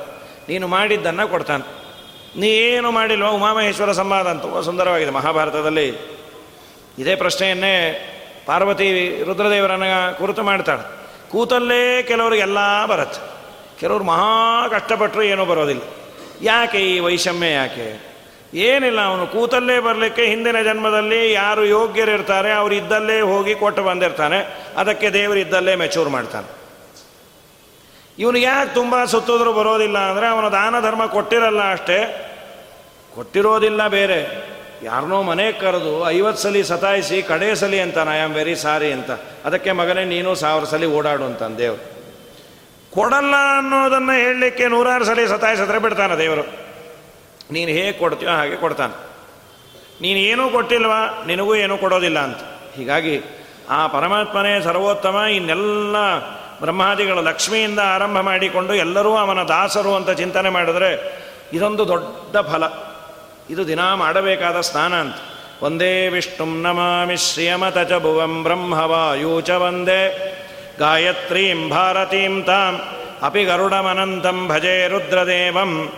ನೀನು 0.48 0.68
ಮಾಡಿದ್ದನ್ನು 0.68 1.28
ಕೊಡ್ತಾನೆ. 1.28 1.84
ನೀ 2.40 2.48
ಏನು 2.48 2.90
ಮಾಡಿಲ್ವ 2.90 3.28
ಉಮಾಮಹೇಶ್ವರ 3.28 3.92
ಸಂವಾದ 3.92 4.26
ಅಂತ? 4.26 4.64
ಸುಂದರವಾಗಿದೆ. 4.64 5.10
ಮಹಾಭಾರತದಲ್ಲಿ 5.10 5.88
ಇದೇ 6.98 7.16
ಪ್ರಶ್ನೆಯನ್ನೇ 7.16 8.10
ಪಾರ್ವತಿ 8.46 9.22
ರುದ್ರದೇವರನ್ನ 9.22 9.84
ಕುರಿತು 10.18 10.42
ಮಾಡ್ತಾಳೆ. 10.42 11.04
ಕೂತಲ್ಲೇ 11.30 12.02
ಕೆಲವರಿಗೆಲ್ಲ 12.02 12.86
ಬರುತ್ತೆ. 12.86 13.20
ಕೆಲವರು 13.80 14.04
ಮಹಾ 14.04 14.68
ಕಷ್ಟಪಟ್ಟರು 14.68 15.22
ಏನೂ 15.22 15.44
ಬರೋದಿಲ್ಲ. 15.44 15.82
ಯಾಕೆ 16.42 16.78
ಈ 16.78 16.98
ವೈಷಮ್ಯ 16.98 17.50
ಯಾಕೆ? 17.50 18.14
ಏನಿಲ್ಲ, 18.54 19.00
ಅವನು 19.00 19.26
ಕೂತಲ್ಲೇ 19.26 19.80
ಬರಲಿಕ್ಕೆ 19.80 20.26
ಹಿಂದಿನ 20.26 20.62
ಜನ್ಮದಲ್ಲಿ 20.62 21.32
ಯಾರು 21.32 21.64
ಯೋಗ್ಯರಿರ್ತಾರೆ 21.64 22.52
ಅವರು 22.52 22.74
ಇದ್ದಲ್ಲೇ 22.74 23.20
ಹೋಗಿ 23.20 23.54
ಕೊಟ್ಟು 23.54 23.82
ಬಂದಿರ್ತಾನೆ. 23.82 24.56
ಅದಕ್ಕೆ 24.76 25.10
ದೇವರು 25.10 25.38
ಇದ್ದಲ್ಲೇ 25.38 25.74
ಮೆಚೂರ್ 25.74 26.08
ಮಾಡ್ತಾನೆ. 26.08 26.64
ಇವನು 28.18 28.38
ಯಾಕೆ 28.38 28.74
ತುಂಬ 28.74 29.04
ಸುತ್ತಿದ್ರು 29.04 29.52
ಬರೋದಿಲ್ಲ 29.52 29.98
ಅಂದರೆ 29.98 30.26
ಅವನ 30.26 30.48
ದಾನ 30.48 30.80
ಧರ್ಮ 30.80 31.06
ಕೊಟ್ಟಿರಲ್ಲ 31.06 31.70
ಅಷ್ಟೇ. 31.70 32.30
ಕೊಟ್ಟಿರೋದಿಲ್ಲ 33.14 33.88
ಬೇರೆ. 33.88 34.54
ಯಾರನ್ನೋ 34.82 35.22
ಮನೆ 35.22 35.52
ಕರೆದು 35.52 36.08
ಐವತ್ತು 36.08 36.42
ಸಲ 36.42 36.62
ಸತಾಯಿಸಿ 36.62 37.22
ಕಡೆ 37.22 37.54
ಸಲಿ 37.54 37.80
ಅಂತ 37.80 37.98
ಐ 38.12 38.18
ಆಮ್ 38.18 38.32
ವೆರಿ 38.32 38.56
ಸಾರಿ 38.56 38.92
ಅಂತ. 38.92 39.10
ಅದಕ್ಕೆ 39.44 39.72
ಮಗನೇ, 39.72 40.04
ನೀನು 40.04 40.34
ಸಾವಿರ 40.34 40.64
ಸಲಿ 40.64 40.86
ಓಡಾಡು 40.86 41.24
ಅಂತಾನೆ 41.24 41.93
ಕೊಡಲ್ಲ 42.94 43.34
ಅನ್ನೋದನ್ನು 43.58 44.12
ಹೇಳಲಿಕ್ಕೆ 44.12 44.68
ನೂರಾರು 44.68 45.04
ಸಲ 45.04 45.26
ಸತಾಯಿಸಿದ್ರೆ 45.26 45.78
ಬಿಡ್ತಾನೆ 45.78 46.18
ದೇವರು. 46.18 46.42
ನೀನು 47.52 47.70
ಹೇಗೆ 47.70 47.92
ಕೊಡ್ತೀಯೋ 47.92 48.30
ಹಾಗೆ 48.30 48.56
ಕೊಡ್ತಾನೆ. 48.56 49.14
ನೀನು 50.00 50.18
ಏನೂ 50.18 50.48
ಕೊಟ್ಟಿಲ್ವಾ? 50.48 51.24
ನಿನಗೂ 51.26 51.54
ಏನೂ 51.54 51.78
ಕೊಡೋದಿಲ್ಲ 51.78 52.18
ಅಂತ. 52.18 52.38
ಹೀಗಾಗಿ 52.76 53.22
ಆ 53.70 53.86
ಪರಮಾತ್ಮನೇ 53.86 54.60
ಸರ್ವೋತ್ತಮ, 54.60 55.16
ಇನ್ನೆಲ್ಲ 55.16 55.96
ಬ್ರಹ್ಮಾದಿಗಳು 56.60 57.22
ಲಕ್ಷ್ಮಿಯಿಂದ 57.22 57.78
ಆರಂಭ 57.78 58.20
ಮಾಡಿಕೊಂಡು 58.20 58.74
ಎಲ್ಲರೂ 58.74 59.16
ಅವನ 59.16 59.42
ದಾಸರು 59.42 59.94
ಅಂತ 59.94 60.10
ಚಿಂತನೆ 60.10 60.50
ಮಾಡಿದ್ರೆ 60.50 61.22
ಇದೊಂದು 61.52 61.88
ದೊಡ್ಡ 61.88 62.36
ಫಲ. 62.36 62.64
ಇದು 63.50 63.66
ದಿನ 63.66 63.94
ಮಾಡಬೇಕಾದ 63.94 64.60
ಸ್ನಾನ 64.60 64.94
ಅಂತ. 64.94 65.14
ಒಂದೇ 65.62 66.08
ವಿಷ್ಣುಂ 66.08 66.62
ನಮಾಮಿ 66.62 67.16
ಶ್ರಿಯಮತ 67.16 67.78
ಚ 67.78 67.92
ಭುವಂ 67.92 68.42
ಬ್ರಹ್ಮವಾಯೂಚ 68.42 69.50
ಒಂದೇ 69.50 70.30
ಗಾಯತ್ರೀಂ 70.78 71.68
ಭಾರತೀಂ 71.68 72.42
ತಾಂ 72.42 72.80
ಅಪಿ 73.22 73.44
ಗರುಡಮನಂತಂ 73.44 74.48
ಭಜೆ 74.48 74.88
ರುದ್ರದೇವಂ 74.88 75.92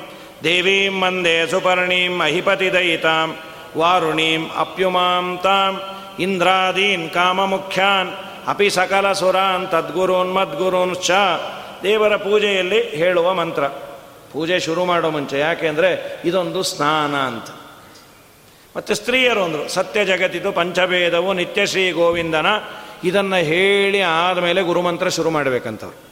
ದೇವೀಂ 0.44 1.04
ವಂದೇ 1.04 1.46
ಸುಪರ್ಣೀಂ 1.46 2.20
ಅಹಿಪತಿದಯಿತಾಂ 2.20 3.36
ವಾರುಣೀಂ 3.76 4.50
ಅಪ್ಯುಮಾಂ 4.56 5.38
ತಾಂ 5.42 5.80
ಇಂದ್ರಾದೀನ್ 6.20 7.10
ಕಾಮಮುಖ್ಯಾನ್ 7.10 8.08
ಅಪಿ 8.46 8.70
ಸಕಲ 8.70 9.12
ಸುರಾನ್ 9.12 9.68
ತದ್ಗುರೂನ್ 9.68 10.34
ಮದ್ಗುರೂನ್ಶ್ಚ 10.34 11.10
ದೇವರ 11.82 12.16
ಪೂಜೆಯಲ್ಲಿ 12.16 12.88
ಹೇಳುವ 12.96 13.34
ಮಂತ್ರ, 13.34 13.66
ಪೂಜೆ 14.32 14.60
ಶುರು 14.60 14.84
ಮಾಡೋ 14.84 15.10
ಮುಂಚೆ, 15.10 15.38
ಯಾಕೆಂದರೆ 15.38 16.20
ಇದೊಂದು 16.24 16.62
ಸ್ನಾನ 16.62 17.14
ಅಂತ. 17.14 17.46
ಮತ್ತು 18.76 18.94
ಸ್ತ್ರೀಯರು 18.94 19.44
ಅಂದರು, 19.44 19.68
ಸತ್ಯ 19.68 20.04
ಜಗತ್ತಿದು 20.04 20.52
ಪಂಚಭೇದವು 20.52 21.32
ನಿತ್ಯ 21.32 21.66
ಶ್ರೀ 21.66 21.90
ಗೋವಿಂದನ 21.90 22.46
ಇದನ್ನು 23.04 23.36
ಹೇಳಿ 23.36 24.02
ಆದಮೇಲೆ 24.02 24.62
ಗುರುಮಂತ್ರ 24.62 25.08
ಶುರು 25.08 25.30
ಮಾಡಬೇಕಂತವ್ರು. 25.30 26.06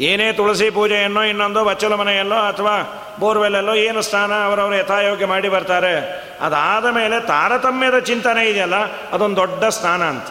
ಏನೇ 0.00 0.32
ತುಳಸಿ 0.32 0.70
ಪೂಜೆಯನ್ನೋ 0.70 1.22
ಇನ್ನೊಂದು 1.22 1.64
ಬಚ್ಚಲ 1.64 1.94
ಮನೆಯಲ್ಲೋ 1.94 2.36
ಅಥವಾ 2.36 3.04
ಬೋರ್ವೆಲ್ಲೋ 3.20 3.74
ಏನು 3.74 4.02
ಸ್ಥಾನ 4.02 4.32
ಅವರವರು 4.44 4.74
ಯಥಾಯೋಗ್ಯ 4.74 5.26
ಮಾಡಿ 5.26 5.48
ಬರ್ತಾರೆ. 5.48 6.24
ಅದಾದ 6.40 6.86
ಮೇಲೆ 6.86 7.26
ತಾರತಮ್ಯದ 7.26 7.98
ಚಿಂತನೆ 7.98 8.48
ಇದೆಯಲ್ಲ, 8.48 8.74
ಅದೊಂದು 8.92 9.36
ದೊಡ್ಡ 9.36 9.64
ಸ್ಥಾನ 9.64 10.02
ಅಂತ. 10.02 10.26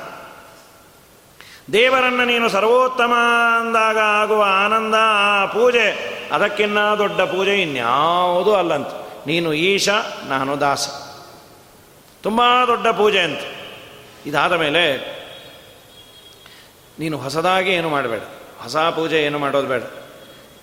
ದೇವರನ್ನು 1.73 2.25
ನೀನು 2.25 2.49
ಸರ್ವೋತ್ತಮ 2.49 3.13
ಅಂದಾಗ 3.59 3.97
ಆಗುವ 3.97 4.45
ಆನಂದ, 4.47 4.95
ಆ 4.99 5.45
ಪೂಜೆ, 5.45 6.17
ಅದಕ್ಕಿನ್ನ 6.31 6.93
ದೊಡ್ಡ 6.95 7.21
ಪೂಜೆ 7.21 7.61
ಇನ್ಯಾವುದೂ 7.61 8.53
ಅಲ್ಲಂತ. 8.53 8.87
ನೀನು 9.27 9.53
ಈಶ, 9.53 9.89
ನಾನು 10.29 10.59
ದಾಸ. 10.59 10.87
ತುಂಬ 12.23 12.41
ದೊಡ್ಡ 12.67 12.87
ಪೂಜೆ 12.87 13.19
ಅಂತ. 13.19 13.39
ಇದಾದ 14.25 14.53
ಮೇಲೆ 14.53 15.17
ನೀನು 16.99 17.17
ಹೊಸದಾಗಿ 17.17 17.71
ಏನು 17.71 17.89
ಮಾಡಬೇಡ. 17.89 18.21
ಹೊಸ 18.63 18.77
ಪೂಜೆ 18.77 19.23
ಏನು 19.23 19.39
ಮಾಡೋದು 19.39 19.67
ಬೇಡ. 19.67 19.83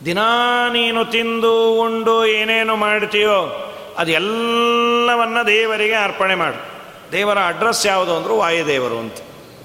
ದಿನಾ 0.04 0.68
ನೀನು 0.72 1.04
ತಿಂದು 1.04 1.80
ಉಂಡು 1.80 2.26
ಏನೇನು 2.26 2.76
ಮಾಡ್ತೀಯೋ 2.76 3.72
ಅದೆಲ್ಲವನ್ನ 3.98 5.42
ದೇವರಿಗೆ 5.46 5.94
ಅರ್ಪಣೆ 5.94 6.34
ಮಾಡು. 6.34 6.74
ದೇವರ 7.12 7.38
ಅಡ್ರೆಸ್ 7.46 7.86
ಯಾವುದು 7.86 8.16
ಅಂದರೂ 8.16 8.36
ವಾಯುದೇವರು 8.36 8.98
ಅಂತ. 8.98 9.14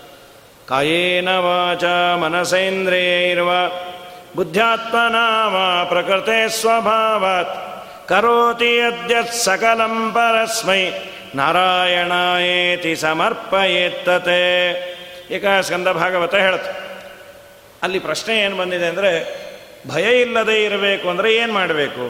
ಕಾಯೇನ 0.68 1.28
ವಾಚ 1.28 1.84
ಮನಸೇಂದ್ರಿಯೈರ್ವ 2.18 3.51
ಬುದ್ಧ್ಯಾತ್ಮನಾಮ 4.36 5.88
ಪ್ರಕೃತೆ 5.88 6.49
ಸ್ವಭಾವತ್. 6.49 7.70
ಕರೋತಿ 8.09 8.76
ಯದ್ಯತ್ 8.76 9.32
ಸಕಲಂ 9.32 10.11
ಪರಸ್ಮೈ 10.14 10.91
ನಾರಾಯಣಾಯೇತಿ 11.35 12.97
ಸಮರ್ಪಯೇತ್ತತೆ. 12.97 14.43
ಏಕ 15.31 15.45
ಸ್ಕಂದ 15.61 15.89
ಭಾಗವತ 15.89 16.35
ಹೇಳುತ್ತೆ 16.35 16.72
ಅಲ್ಲಿ 17.83 17.99
ಪ್ರಶ್ನೆ 17.99 18.35
ಏನು 18.39 18.57
ಬಂದಿದೆ 18.57 18.87
ಅಂದರೆ, 18.87 19.12
ಭಯ 19.89 20.20
ಇಲ್ಲದೆ 20.20 20.64
ಇರಬೇಕು 20.64 21.07
ಅಂದರೆ 21.09 21.35
ಏನು 21.35 21.53
ಮಾಡಬೇಕು? 21.53 22.05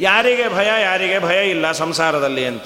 ಯಾರಿಗೆ 0.00 0.48
ಭಯ 0.48 0.70
ಯಾರಿಗೆ 0.82 1.18
ಭಯ 1.18 1.38
ಇಲ್ಲ 1.50 1.66
ಸಂಸಾರದಲ್ಲಿ 1.72 2.44
ಅಂತ. 2.44 2.62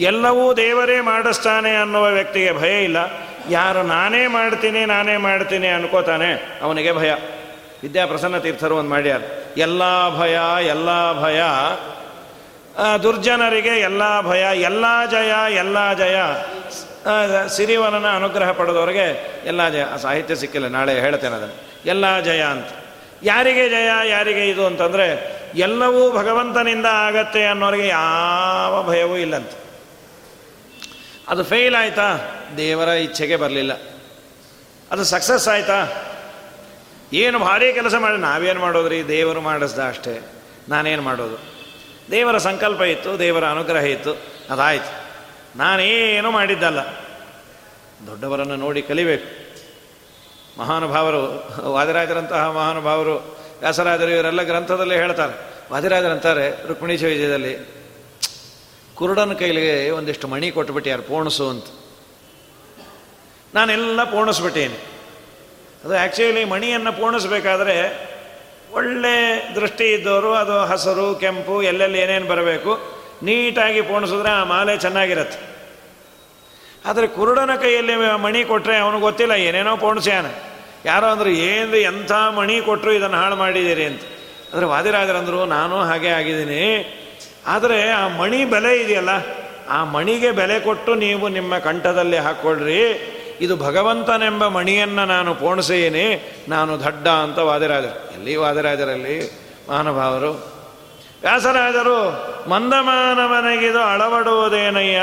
ಎಲ್ಲವೂ 0.00 0.54
ದೇವರೇ 0.54 1.00
ಮಾಡಿಸ್ತಾನೆ 1.00 1.76
ಅನ್ನುವ 1.76 2.06
ವ್ಯಕ್ತಿಗೆ 2.06 2.52
ಭಯ 2.52 2.84
ಇಲ್ಲ. 2.84 2.96
ಯಾರು 3.50 3.82
ನಾನೇ 3.82 4.26
ಮಾಡ್ತೀನಿ 4.26 4.84
ನಾನೇ 4.84 5.16
ಮಾಡ್ತೀನಿ 5.16 5.68
ಅನ್ಕೋತಾನೆ, 5.68 6.60
ಅವನಿಗೆ 6.62 6.92
ಭಯ. 6.92 7.10
ವಿದ್ಯಾಪ್ರಸನ್ನ 7.82 8.38
ತೀರ್ಥರು 8.38 8.76
ಒಂದು 8.76 8.90
ಮಾಡ್ಯಾರ. 8.90 9.20
ಎಲ್ಲ 9.56 9.82
ಭಯ 10.18 10.38
ಎಲ್ಲ 10.68 10.90
ಭಯ 11.22 11.40
ದುರ್ಜನರಿಗೆ 13.02 13.68
ಎಲ್ಲ 13.68 14.20
ಭಯ, 14.20 14.60
ಎಲ್ಲ 14.60 14.84
ಜಯ 15.10 15.54
ಎಲ್ಲ 15.54 15.92
ಜಯ. 15.92 16.16
ಸಿರಿವನನ 17.48 18.06
ಅನುಗ್ರಹ 18.08 18.52
ಪಡೆದವರಿಗೆ 18.52 19.40
ಎಲ್ಲ 19.46 19.68
ಜಯ. 19.68 19.84
ಸಾಹಿತ್ಯ 20.02 20.36
ಸಿಕ್ಕಿಲ್ಲ, 20.36 20.68
ನಾಳೆ 20.68 21.00
ಹೇಳ್ತೇನೆ 21.00 21.34
ಅದನ್ನು. 21.34 21.54
ಎಲ್ಲ 21.86 22.20
ಜಯ 22.20 22.42
ಅಂತ. 22.42 22.66
ಯಾರಿಗೆ 23.22 23.68
ಜಯ, 23.68 24.08
ಯಾರಿಗೆ 24.08 24.48
ಇದು 24.48 24.66
ಅಂತಂದರೆ, 24.66 25.38
ಎಲ್ಲವೂ 25.54 26.12
ಭಗವಂತನಿಂದ 26.12 26.86
ಆಗತ್ತೆ 26.86 27.44
ಅನ್ನೋರಿಗೆ 27.44 27.88
ಯಾವ 27.88 28.84
ಭಯವೂ 28.88 29.16
ಇಲ್ಲಂತೆ. 29.16 29.58
ಅದು 31.28 31.44
ಫೇಲ್ 31.44 31.74
ಆಯ್ತಾ? 31.74 32.18
ದೇವರ 32.56 32.88
ಇಚ್ಛೆಗೆ 32.88 33.36
ಬರಲಿಲ್ಲ. 33.36 33.72
ಅದು 34.90 35.04
ಸಕ್ಸಸ್ 35.04 35.48
ಆಯ್ತಾ? 35.48 35.86
ಏನು 37.12 37.38
ಭಾರಿ 37.38 37.72
ಕೆಲಸ 37.72 37.94
ಮಾಡಿ, 37.94 38.16
ನಾವೇನು 38.16 38.60
ಮಾಡೋದ್ರಿ? 38.60 39.08
ದೇವರು 39.08 39.40
ಮಾಡಿಸ್ದ 39.40 39.78
ಅಷ್ಟೇ. 39.78 40.20
ನಾನೇನು 40.68 41.02
ಮಾಡೋದು? 41.02 41.57
ದೇವರ 42.10 42.38
ಸಂಕಲ್ಪ 42.38 42.80
ಇತ್ತು, 42.80 43.18
ದೇವರ 43.18 43.46
ಅನುಗ್ರಹ 43.46 43.84
ಇತ್ತು, 43.84 44.12
ಅದಾಯಿತು. 44.50 45.08
ನಾನೇನು 45.58 46.30
ಮಾಡಿದ್ದಲ್ಲ. 46.30 46.80
ದೊಡ್ಡವರನ್ನು 48.06 48.56
ನೋಡಿ 48.56 48.82
ಕಲಿಬೇಕು. 48.82 49.48
ಮಹಾನುಭಾವರು, 50.60 51.48
ವಾದಿರಾಜರಂತಹ 51.72 52.50
ಮಹಾನುಭಾವರು, 52.50 53.38
ವ್ಯಾಸರಾಜರು 53.60 54.10
ಇವರೆಲ್ಲ 54.10 54.42
ಗ್ರಂಥದಲ್ಲಿ 54.42 54.94
ಹೇಳ್ತಾರೆ. 54.94 55.48
ವಾದಿರಾಜರಂತಾರೆ 55.72 56.66
ರುಕ್ಮಿಣೀಶ 56.66 57.04
ವಿಜಯದಲ್ಲಿ 57.04 57.56
ಕುರುಡನ 58.94 59.32
ಕೈಲಿಗೆ 59.32 59.90
ಒಂದಿಷ್ಟು 59.90 60.28
ಮಣಿ 60.28 60.50
ಕೊಟ್ಟುಬಿಟ್ಟಿಯಾರು 60.50 61.02
ಪೋಣಿಸು 61.02 61.48
ಅಂತ. 61.48 61.64
ನಾನೆಲ್ಲ 63.54 64.04
ಪೋಣಿಸ್ಬಿಟ್ಟೇನೆ. 64.04 64.76
ಅದು 65.84 65.96
ಆ್ಯಕ್ಚುಲಿ 65.96 66.44
ಮಣಿಯನ್ನು 66.44 66.92
ಪೂರ್ಣಿಸ್ಬೇಕಾದ್ರೆ 66.92 68.07
ಒಳ್ಳೆ 68.72 69.48
ದೃಷ್ಟಿ 69.54 69.92
ಇದ್ದವರು, 69.92 70.34
ಅದು 70.34 70.60
ಹಸರು, 70.60 71.14
ಕೆಂಪು, 71.14 71.62
ಎಲ್ಲೆಲ್ಲಿ 71.62 71.98
ಏನೇನು 71.98 72.26
ಬರಬೇಕು, 72.26 72.80
ನೀಟಾಗಿ 73.22 73.80
ಪೋಣಿಸಿದ್ರೆ 73.80 74.30
ಆ 74.30 74.44
ಮಾಲೆ 74.44 74.76
ಚೆನ್ನಾಗಿರತ್ತೆ. 74.76 75.38
ಆದರೆ 76.88 77.06
ಕುರುಡನ 77.06 77.54
ಕೈಯಲ್ಲಿ 77.54 78.16
ಮಣಿ 78.16 78.44
ಕೊಟ್ಟರೆ 78.44 78.76
ಅವನಿಗೆ 78.76 79.02
ಗೊತ್ತಿಲ್ಲ, 79.02 79.32
ಏನೇನೋ 79.32 79.76
ಪೋಣಿಸ್ಯಾನ. 79.76 80.26
ಯಾರೋ 80.84 81.06
ಅಂದರು 81.06 81.28
ಏನು 81.28 81.76
ಎಂಥ 81.76 82.12
ಮಣಿ 82.12 82.60
ಕೊಟ್ಟರು 82.60 82.92
ಇದನ್ನು 82.92 83.16
ಹಾಳು 83.16 83.36
ಮಾಡಿದ್ದೀರಿ? 83.36 83.84
ಅಂತ. 83.84 84.00
ಆದರೆ 84.54 84.66
ವಾದಿರಾಜರಂದರು, 84.66 85.44
ನಾನು 85.44 85.80
ಹಾಗೆ 85.80 86.08
ಆಗಿದ್ದೀನಿ. 86.08 86.62
ಆದರೆ 87.46 87.90
ಆ 87.90 88.08
ಮಣಿ 88.08 88.44
ಬೆಲೆ 88.44 88.76
ಇದೆಯಲ್ಲ, 88.76 89.08
ಆ 89.68 89.84
ಮಣಿಗೆ 89.84 90.30
ಬೆಲೆ 90.30 90.60
ಕೊಟ್ಟು 90.60 90.94
ನೀವು 90.94 91.28
ನಿಮ್ಮ 91.28 91.58
ಕಂಠದಲ್ಲಿ 91.58 92.16
ಹಾಕ್ಕೊಳ್ರಿ. 92.16 92.82
ಇದು 93.40 93.56
ಭಗವಂತನೆಂಬ 93.56 94.48
ಮಣಿಯನ್ನು 94.48 95.04
ನಾನು 95.04 95.34
ಪೋಣಿಸೇನೆ, 95.34 96.36
ನಾನು 96.48 96.84
ದಡ್ಡ 96.84 97.08
ಅಂತ 97.08 97.38
ವಾದಿರಾಜರು. 97.38 98.14
ಎಲ್ಲಿ 98.14 98.36
ವಾದಿರಾಜರಲ್ಲಿ? 98.36 99.40
ಮಹಾನುಭಾವರು. 99.70 100.32
ವ್ಯಾಸರಾಜರು, 101.22 102.00
ಮಂದಮಾನವನಗಿದು 102.50 103.78
ಅಳವಡುವುದೇನಯ್ಯ? 103.78 105.02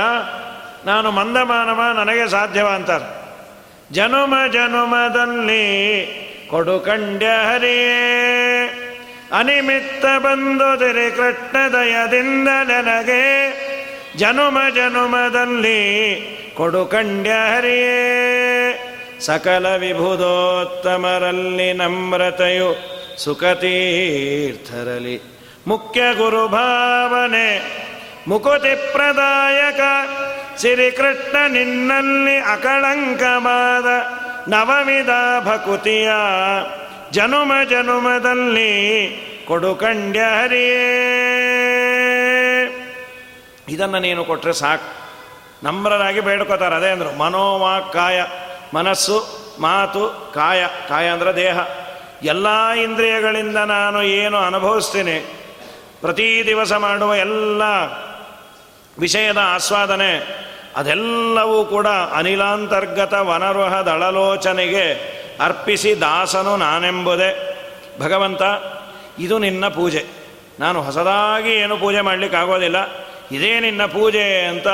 ನಾನು 0.85 1.11
ಮಂದಮಾನವ, 1.11 1.81
ನನಗೆ 1.97 2.29
ಸಾಧ್ಯವ 2.29 2.67
ಅಂತಾರೆ. 2.67 3.25
ಜನುಮ 3.93 4.33
ಜನುಮದಲ್ಲಿ 4.53 5.75
ಕೊಡು 6.49 6.79
ಕಂಡ್ಯ 6.79 7.25
ಹರಿಯೇ. 7.25 8.01
ಅನಿಮಿತ್ತ 9.33 10.05
ಬಂದು 10.05 10.79
ಕೃಷ್ಣ 11.15 11.57
ದಯದಿಂದ 11.73 12.47
ನನಗೆ 12.47 13.25
ಜನುಮ 14.17 14.57
ಜನುಮದಲ್ಲಿ 14.75 15.85
ಕೊಡು 16.57 16.89
ಸಕಲ 19.19 19.75
ವಿಭುದೋತ್ತಮರಲ್ಲಿ 19.75 21.73
ನಮ್ರತೆಯು 21.73 22.75
ಸುಖತೀರ್ಥರಲಿ 23.17 25.21
ಮುಖ್ಯ 25.67 26.01
ಗುರುಭಾವನೆ, 26.17 27.61
ಮುಕುತಿ 28.27 28.91
ಪ್ರದಾಯಕ, 28.91 29.79
ಶ್ರೀಕೃಷ್ಣ 30.59 31.37
ನಿನ್ನಲ್ಲಿ 31.47 32.37
ಅಕಳಂಕವಾದ 32.37 33.85
ನವವಿಧ 34.49 35.09
ಭಕುತಿಯ 35.45 36.09
ಜನುಮ 37.11 37.51
ಜನುಮದಲ್ಲಿ 37.69 38.71
ಕೊಡು 39.47 39.75
ಕಂಡ್ಯ 39.75 40.19
ಹರಿಯೇ 40.19 40.91
ಇದನ್ನು 43.69 43.99
ನೀನು 43.99 44.25
ಕೊಟ್ಟರೆ 44.25 44.53
ಸಾಕು. 44.53 45.04
ನಮ್ರರಾಗಿ 45.63 46.19
ಬೇಡ್ಕೋತಾರೆ, 46.19 46.75
ಅದೇ 46.75 46.89
ಅಂದರು. 46.89 47.17
ಮನೋವಾ 47.17 47.79
ಕಾಯ, 47.79 48.23
ಮನಸ್ಸು, 48.73 49.25
ಮಾತು, 49.59 50.31
ಕಾಯ. 50.33 50.67
ಕಾಯ 50.89 51.07
ಅಂದರೆ 51.07 51.35
ದೇಹ. 51.35 51.59
ಎಲ್ಲ 52.23 52.69
ಇಂದ್ರಿಯಗಳಿಂದ 52.69 53.57
ನಾನು 53.57 54.03
ಏನು 54.03 54.37
ಅನುಭವಿಸ್ತೀನಿ, 54.37 55.35
ಪ್ರತಿ 56.01 56.43
ದಿವಸ 56.45 56.73
ಮಾಡುವ 56.73 57.15
ಎಲ್ಲ 57.15 57.61
ವಿಷಯದ 58.99 59.37
ಆಸ್ವಾದನೆ, 59.37 60.45
ಅದೆಲ್ಲವೂ 60.75 61.65
ಕೂಡ 61.65 61.87
ಅನಿಲಾಂತರ್ಗತ 61.87 63.13
ವನರುಹ 63.13 63.81
ದಳಲೋಚನೆಗೆ 63.81 65.15
ಅರ್ಪಿಸಿ 65.41 66.01
ದಾಸನು 66.01 66.57
ನಾನೆಂಬುದೇ. 66.57 67.51
ಭಗವಂತ, 67.99 68.41
ಇದು 69.19 69.37
ನಿನ್ನ 69.37 69.67
ಪೂಜೆ. 69.67 70.05
ನಾನು 70.59 70.81
ಹೊಸದಾಗಿ 70.81 71.51
ಏನು 71.51 71.77
ಪೂಜೆ 71.77 72.01
ಮಾಡಲಿಕ್ಕಾಗೋದಿಲ್ಲ. 72.01 72.77
ಇದೇ 73.31 73.59
ನಿನ್ನ 73.59 73.85
ಪೂಜೆ 73.85 74.45
ಅಂತ 74.45 74.67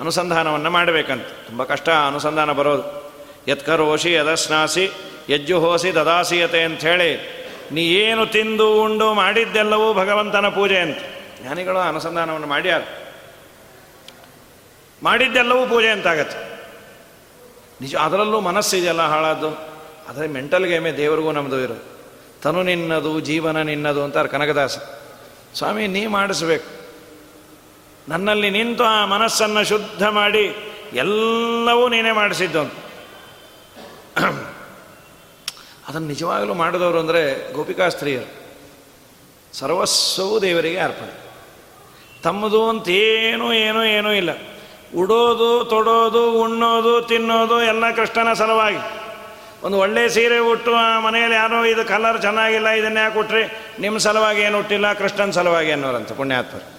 ಅನುಸಂಧಾನವನ್ನು 0.00 0.70
ಮಾಡಬೇಕಂತ. 0.70 1.26
ತುಂಬ 1.46 1.64
ಕಷ್ಟ 1.64 1.88
ಅನುಸಂಧಾನ 1.88 2.52
ಬರೋದು. 2.52 3.12
ಯತ್ಕರೋಷಿ 3.48 4.12
ಯದಸ್ನಾಸಿ 4.12 4.90
ಯಜ್ಜುಹೋಸಿ 5.28 5.94
ದದಾಸಿಯತೆ 5.94 6.62
ಅಂಥೇಳಿ, 6.62 7.36
ನೀ 7.72 7.82
ಏನು 7.82 8.26
ತಿಂದು 8.26 8.82
ಉಂಡು 8.82 9.14
ಮಾಡಿದ್ದೆಲ್ಲವೂ 9.14 9.94
ಭಗವಂತನ 9.94 10.48
ಪೂಜೆ 10.48 10.78
ಅಂತ. 10.78 10.98
ಜ್ಞಾನಿಗಳು 11.42 11.78
ಅನುಸಂಧಾನವನ್ನು 11.78 12.46
ಮಾಡ್ಯಾರ. 12.46 12.82
ಮಾಡಿದ್ದೆಲ್ಲವೂ 15.02 15.66
ಪೂಜೆ 15.66 15.88
ಅಂತಾಗತ್ತೆ. 15.88 16.56
ನಿಜ, 17.80 17.94
ಅದರಲ್ಲೂ 17.94 18.40
ಮನಸ್ಸಿದೆಯಲ್ಲ 18.40 19.02
ಹಾಳಾದ್ದು? 19.02 19.48
ಆದರೆ 20.08 20.26
ಮೆಂಟಲ್ 20.26 20.66
ಗೇಮೇ 20.66 20.92
ದೇವರಿಗೂ 20.92 21.32
ನಮ್ಮದು 21.32 21.60
ಇರೋದು. 21.60 21.98
ತನು 22.42 22.62
ನಿನ್ನದು, 22.62 23.20
ಜೀವನ 23.20 23.62
ನಿನ್ನದು 23.62 24.04
ಅಂತಾರೆ 24.04 24.28
ಕನಕದಾಸ. 24.28 24.78
ಸ್ವಾಮಿ, 25.54 25.86
ನೀ 25.86 26.06
ಮಾಡಿಸ್ಬೇಕು. 26.06 26.75
ನನ್ನಲ್ಲಿ 28.08 28.50
ನಿಂತು 28.50 28.84
ಆ 28.84 29.04
ಮನಸ್ಸನ್ನು 29.04 29.62
ಶುದ್ಧ 29.64 30.04
ಮಾಡಿ 30.06 30.44
ಎಲ್ಲವೂ 30.94 31.88
ನೀನೇ 31.88 32.12
ಮಾಡಿಸಿದ್ದು 32.12 32.62
ಅದನ್ನು 35.88 36.08
ನಿಜವಾಗಲೂ 36.08 36.54
ಮಾಡಿದವರು 36.54 36.98
ಅಂದರೆ 36.98 37.52
ಗೋಪಿಕಾ 37.52 37.88
ಸ್ತ್ರೀಯರು. 37.88 38.28
ಸರ್ವಸ್ವವು 39.52 40.42
ದೇವರಿಗೆ 40.42 40.78
ಅರ್ಪಣೆ. 40.78 41.14
ತಮ್ಮದು 42.22 42.68
ಅಂತ 42.68 42.88
ಏನೂ 42.88 43.52
ಏನೂ 43.52 43.84
ಏನೂ 43.84 44.12
ಇಲ್ಲ. 44.12 44.30
ಉಡೋದು, 44.96 45.64
ತೊಡೋದು, 45.64 46.32
ಉಣ್ಣೋದು, 46.32 47.02
ತಿನ್ನೋದು 47.02 47.62
ಎಲ್ಲ 47.62 47.90
ಕೃಷ್ಣನ 47.90 48.32
ಸಲುವಾಗಿ. 48.32 48.82
ಒಂದು 49.62 49.78
ಒಳ್ಳೆ 49.78 50.08
ಸೀರೆ 50.08 50.38
ಉಟ್ಟು 50.38 50.74
ಆ 50.74 51.00
ಮನೆಯಲ್ಲಿ 51.00 51.36
ಯಾರೋ 51.36 51.64
ಇದು 51.64 51.84
ಕಲರ್ 51.88 52.20
ಚೆನ್ನಾಗಿಲ್ಲ, 52.20 52.68
ಇದನ್ನ 52.68 52.98
ಯಾಕೆ 52.98 53.14
ಕೊಟ್ರಿ 53.14 53.42
ನಿಮ್ಮ 53.78 53.98
ಸಲುವಾಗಿ 53.98 54.40
ಏನು 54.40 54.56
ಹುಟ್ಟಿಲ್ಲ 54.56 54.92
ಕೃಷ್ಣನ 54.92 55.30
ಸಲುವಾಗಿ 55.30 55.72
ಅನ್ನೋರಂತ 55.72 56.12
ಪುಣ್ಯಾತ್ಮರು. 56.12 56.75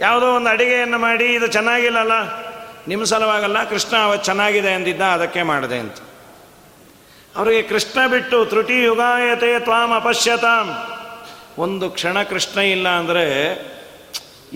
ಯಾವುದೋ 0.00 0.28
ಒಂದು 0.36 0.50
ಅಡುಗೆಯನ್ನು 0.54 0.98
ಮಾಡಿ, 1.06 1.26
ಇದು 1.38 1.46
ಚೆನ್ನಾಗಿಲ್ಲಲ್ಲ, 1.56 2.14
ನಿಮ್ಮ 2.90 3.04
ಸಲುವಾಗಲ್ಲ, 3.12 3.58
ಕೃಷ್ಣ 3.72 3.94
ಅವತ್ತು 4.06 4.26
ಚೆನ್ನಾಗಿದೆ 4.30 4.70
ಅಂದಿದ್ದ, 4.78 5.02
ಅದಕ್ಕೆ 5.16 5.42
ಮಾಡಿದೆ 5.50 5.78
ಅಂತ. 5.84 5.98
ಅವರಿಗೆ 7.34 7.62
ಕೃಷ್ಣ 7.72 7.98
ಬಿಟ್ಟು 8.12 8.38
ತ್ರುಟಿ 8.52 8.78
ಯುಗಾಯತೆ 8.82 9.50
ತ್ವಾಂ 9.66 9.90
ಅಪಶ್ಯತಾಂ. 9.98 10.68
ಒಂದು 11.64 11.86
ಕ್ಷಣ 11.96 12.16
ಕೃಷ್ಣ 12.32 12.58
ಇಲ್ಲ 12.74 12.88
ಅಂದರೆ, 13.00 13.26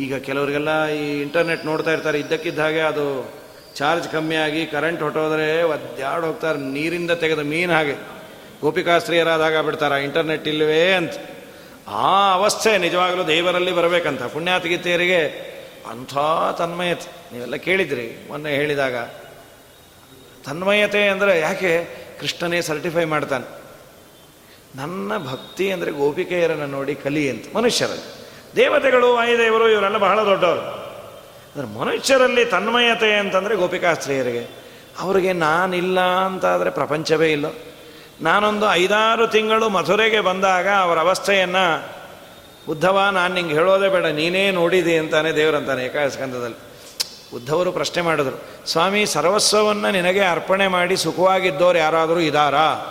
ಈಗ 0.05 0.14
ಕೆಲವರಿಗೆಲ್ಲ 0.28 0.72
ಈ 1.01 1.05
ಇಂಟರ್ನೆಟ್ 1.24 1.62
ನೋಡ್ತಾ 1.70 1.92
ಇರ್ತಾರೆ, 1.92 2.18
ಇದ್ದಕ್ಕಿದ್ದ 2.24 2.61
ಹಾಗೆ 2.66 2.82
ಅದು 2.92 3.07
ಚಾರ್ಜ್ 3.78 4.09
ಕಮ್ಮಿ 4.14 4.36
ಆಗಿ 4.47 4.64
ಕರೆಂಟ್ 4.74 5.01
ಹೊಟ್ಟೋದ್ರೆ 5.03 5.47
ಒದ್ದಾಡ್ 5.74 6.24
ಹೋಗ್ತಾರೆ, 6.28 6.59
ನೀರಿಂದ 6.74 7.12
ತೆಗೆದ 7.22 7.42
ಮೀನು 7.53 7.72
ಹಾಗೆ. 7.72 7.97
ಗೋಪಿಕಾಸ್ತ್ರೀಯರಾದಾಗ 8.64 9.57
ಬಿಡ್ತಾರೆ, 9.68 9.97
ಇಂಟರ್ನೆಟ್ 10.09 10.47
ಇಲ್ಲವೇ 10.53 10.82
ಅಂತ. 11.01 11.14
ಆ 11.89 12.32
ಅವಸ್ಥೆ 12.32 12.78
ನಿಜವಾಗಲೂ 12.78 13.24
ದೇವರಲ್ಲಿ 13.24 13.72
ಬರಬೇಕಂತ. 13.72 14.22
ಪುಣ್ಯಾತಗೀತೆಯರಿಗೆ 14.22 15.55
ಅಂಥ 15.91 16.16
ತನ್ಮಯತೆ. 16.59 17.32
ನೀವೆಲ್ಲ 17.32 17.57
ಕೇಳಿದ್ರಿ 17.57 18.28
ಮೊನ್ನೆ 18.28 18.51
ಹೇಳಿದಾಗ. 18.51 18.97
ತನ್ಮಯತೆ 20.45 21.09
ಅಂದರೆ 21.09 21.41
ಯಾಕೆ? 21.41 21.89
ಕೃಷ್ಣನೇ 22.20 22.62
ಸರ್ಟಿಫೈ 22.62 23.05
ಮಾಡ್ತಾನೆ. 23.05 23.64
ನನ್ನ 24.76 25.12
ಭಕ್ತಿ 25.18 25.72
ಅಂದರೆ 25.72 25.91
ಗೋಪಿಕೆಯರನ್ನು 25.91 26.66
ನೋಡಿ 26.66 26.95
ಕಲಿ 26.95 27.30
ಅಂತ. 27.30 27.57
ಮನುಷ್ಯರಲ್ಲಿ. 27.57 28.26
ದೇವತೆಗಳು 28.57 29.14
ವಾಯುದೇವರು 29.14 29.68
ಇವರೆಲ್ಲ 29.68 29.99
ಬಹಳ 29.99 30.24
ದೊಡ್ಡವರು. 30.24 30.61
ಅಂದರೆ 31.55 31.66
ಮನುಷ್ಯರಲ್ಲಿ 31.66 32.45
ತನ್ಮಯತೆ 32.45 33.14
ಅಂತಂದರೆ 33.14 33.57
ಗೋಪಿಕಾಸ್ತ್ರೀಯರಿಗೆ. 33.57 34.64
ಅವರಿಗೆ 34.99 35.32
ನಾನಿಲ್ಲ 35.32 36.01
ಅಂತಾದರೆ 36.01 36.70
ಪ್ರಪಂಚವೇ 36.70 37.32
ಇಲ್ಲ. 37.32 37.47
ನಾನೊಂದು 38.20 38.72
ಐದಾರು 38.72 39.26
ತಿಂಗಳು 39.26 39.68
ಮಥುರೆಗೆ 39.68 40.20
ಬಂದಾಗ 40.20 40.68
ಅವರ 40.68 40.98
ಅವಸ್ಥೆಯನ್ನು 40.98 41.94
ಉದ್ಧವ, 42.68 43.00
ನಾನು 43.10 43.34
ನಿಂಗೆ 43.34 43.54
ಹೇಳೋದೇ 43.54 43.88
ಬೇಡ, 43.88 44.06
ನೀನೇ 44.06 44.50
ನೋಡಿದೆ 44.50 44.98
ಅಂತಾನೆ 44.98 45.32
ದೇವರಂತಾನೆ 45.32 45.84
ಏಕಾಸ್ಕಂದದಲ್ಲಿ 45.84 46.74
ಉದ್ಧವರು 47.36 47.72
ಪ್ರಶ್ನೆ 47.72 48.02
ಮಾಡಿದ್ರು, 48.02 48.66
ಸ್ವಾಮಿ, 48.66 49.06
ಸರ್ವಸ್ವವನ್ನು 49.06 49.90
ನಿನಗೆ 49.90 50.24
ಅರ್ಪಣೆ 50.24 50.68
ಮಾಡಿ 50.68 50.96
ಸುಖವಾಗಿದ್ದವ್ರು 50.96 51.78
ಯಾರಾದರೂ 51.78 52.20
ಇದಾರಾ? 52.20 52.90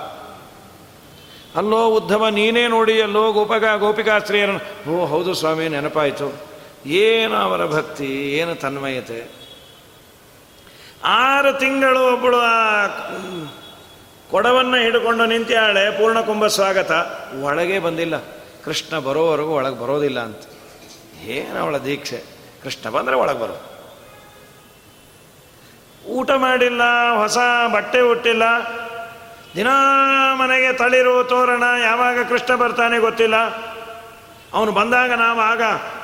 ಅಲ್ಲೋ 1.55 1.87
ಉದ್ಧವ, 1.87 2.27
ನೀನೇ 2.27 2.67
ನೋಡಿ, 2.67 3.01
ಅಲ್ಲೋ 3.01 3.31
ಗೋಪಕ 3.31 3.63
ಗೋಪಿಕಾಸ್ತ್ರೀಯರನ್ನು 3.79 4.91
ಓ, 4.91 5.05
ಹೌದು 5.05 5.33
ಸ್ವಾಮಿ, 5.33 5.67
ನೆನಪಾಯಿತು. 5.67 6.43
ಏನು 6.85 7.35
ಅವರ 7.35 7.65
ಭಕ್ತಿ, 7.65 8.31
ಏನು 8.31 8.55
ತನ್ಮಯತೆ? 8.55 9.31
ಆರು 11.03 11.59
ತಿಂಗಳು 11.59 12.13
ಒಬ್ಬಳು 12.13 12.37
ಆ 12.37 12.87
ಕೊಡವನ್ನು 14.33 14.77
ಹಿಡ್ಕೊಂಡು 14.77 15.25
ನಿಂತ್ಯಾಳೆ 15.25 15.97
ಪೂರ್ಣಕುಂಭ 15.97 16.45
ಸ್ವಾಗತ. 16.45 16.91
ಒಳಗೆ 17.41 17.79
ಬಂದಿಲ್ಲ. 17.79 18.17
ಕೃಷ್ಣ 18.65 18.99
ಬರೋವರೆಗೂ 18.99 19.49
ಒಳಗೆ 19.49 19.75
ಬರೋದಿಲ್ಲ 19.75 20.19
ಅಂತ. 20.19 20.39
ಏನು 21.23 21.59
ಅವಳ 21.59 21.77
ದೀಕ್ಷೆ? 21.77 22.23
ಕೃಷ್ಣ 22.63 22.89
ಬಂದರೆ 22.89 23.15
ಒಳಗೆ 23.15 23.39
ಬರೋ. 23.39 23.61
ಊಟ 26.07 26.31
ಮಾಡಿಲ್ಲ 26.31 26.81
ಹೊಸ 27.17 27.37
ಬಟ್ಟೆ 27.73 28.01
ಹುಟ್ಟಿಲ್ಲ 28.01 28.43
ದಿನಾ 29.55 29.71
ಮನೆಗೆ 30.35 30.73
ತಳಿರು 30.73 31.23
ತೋರಣ 31.23 31.63
ಯಾವಾಗ 31.83 32.27
ಕೃಷ್ಣ 32.29 32.55
ಬರ್ತಾನೆ 32.55 32.99
ಗೊತ್ತಿಲ್ಲ. 32.99 33.35
ಅವನು 34.53 34.71
ಬಂದಾಗ 34.71 35.11
ನಾವು 35.11 35.39
ಆಗ 35.39 35.61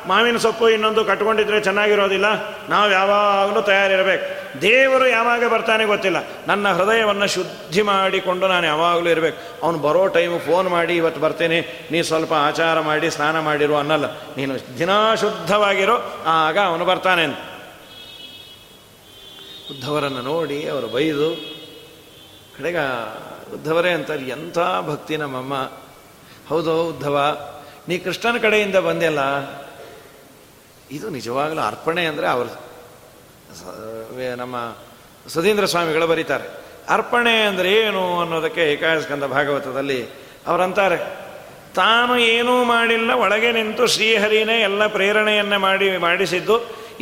ಮಾವಿನ 0.08 0.38
ಸೊಪ್ಪು 0.38 0.66
ಇನ್ನೊಂದು 0.70 1.02
ಕಟ್ಕೊಂಡಿದ್ರೆ 1.06 1.58
ಚೆನ್ನಾಗಿರೋದಿಲ್ಲ, 1.62 2.28
ನಾವು 2.70 2.88
ಯಾವಾಗಲೂ 2.92 3.62
ತಯಾರಿರಬೇಕು. 3.62 4.26
ದೇವರು 4.62 5.08
ಯಾವಾಗ 5.08 5.48
ಬರ್ತಾನೆ 5.48 5.84
ಗೊತ್ತಿಲ್ಲ. 5.86 6.20
ನನ್ನ 6.48 6.72
ಹೃದಯವನ್ನು 6.74 7.28
ಶುದ್ಧಿ 7.28 7.82
ಮಾಡಿಕೊಂಡು 7.82 8.48
ನಾನು 8.48 8.66
ಯಾವಾಗಲೂ 8.66 9.10
ಇರಬೇಕು. 9.10 9.38
ಅವನು 9.64 9.78
ಬರೋ 9.78 10.08
ಟೈಮು 10.08 10.40
ಫೋನ್ 10.40 10.70
ಮಾಡಿ, 10.70 10.96
ಇವತ್ತು 10.96 11.22
ಬರ್ತೇನೆ, 11.22 11.60
ನೀ 11.92 12.02
ಸ್ವಲ್ಪ 12.02 12.34
ಆಚಾರ 12.34 12.80
ಮಾಡಿ, 12.80 13.10
ಸ್ನಾನ 13.10 13.40
ಮಾಡಿರು 13.40 13.78
ಅನ್ನಲ್ಲ. 13.78 14.06
ನೀನು 14.38 14.56
ದಿನಾ 14.80 15.16
ಶುದ್ಧವಾಗಿರೋ, 15.16 15.98
ಆಗ 16.28 16.58
ಅವನು 16.58 16.86
ಬರ್ತಾನೆ 16.86 17.24
ಅಂತ. 17.24 17.38
ಉದ್ಧವರನ್ನು 19.72 20.22
ನೋಡಿ 20.22 20.70
ಅವರು 20.70 20.88
ಬೈದು, 20.88 21.30
ಕಡೆಗ 22.58 22.80
ಉದ್ಧವರೇ 23.54 23.92
ಅಂತಾರೆ 23.92 24.26
ಎಂಥ 24.30 24.60
ಭಕ್ತಿ 24.88 25.18
ನಮ್ಮಮ್ಮ. 25.18 25.54
ಹೌದು 26.50 26.74
ಉದ್ಧವ 26.88 27.18
ನೀ 27.90 27.96
ಕೃಷ್ಣನ 28.06 28.38
ಕಡೆಯಿಂದ 28.46 28.78
ಬಂದೆಲ್ಲ, 28.88 29.22
ಇದು 30.98 31.08
ನಿಜವಾಗಲೂ 31.18 31.62
ಅರ್ಪಣೆ 31.72 32.04
ಅಂದರೆ 32.12 32.28
ಅವರು 32.36 32.52
ನಮ್ಮ 34.42 34.56
ಸುಧೀಂದ್ರ 35.34 35.66
ಸ್ವಾಮಿಗಳು 35.74 36.08
ಬರೀತಾರೆ. 36.12 36.46
ಅರ್ಪಣೆ 36.96 37.34
ಅಂದರೆ 37.50 37.70
ಏನು 37.80 38.04
ಅನ್ನೋದಕ್ಕೆ 38.24 38.64
ಏಕಾಯಸ್ಕಂದ 38.74 39.26
ಭಾಗವತದಲ್ಲಿ 39.36 40.00
ಅವರಂತಾರೆ 40.50 41.00
ತಾನು 41.80 42.14
ಏನೂ 42.34 42.54
ಮಾಡಿಲ್ಲ, 42.74 43.10
ಒಳಗೆ 43.24 43.50
ನಿಂತು 43.58 43.84
ಶ್ರೀಹರಿನೇ 43.96 44.56
ಎಲ್ಲ 44.68 44.82
ಪ್ರೇರಣೆಯನ್ನೇ 44.96 45.60
ಮಾಡಿ, 45.66 45.88
ಮಾಡಿಸಿದ್ದು, 46.06 46.56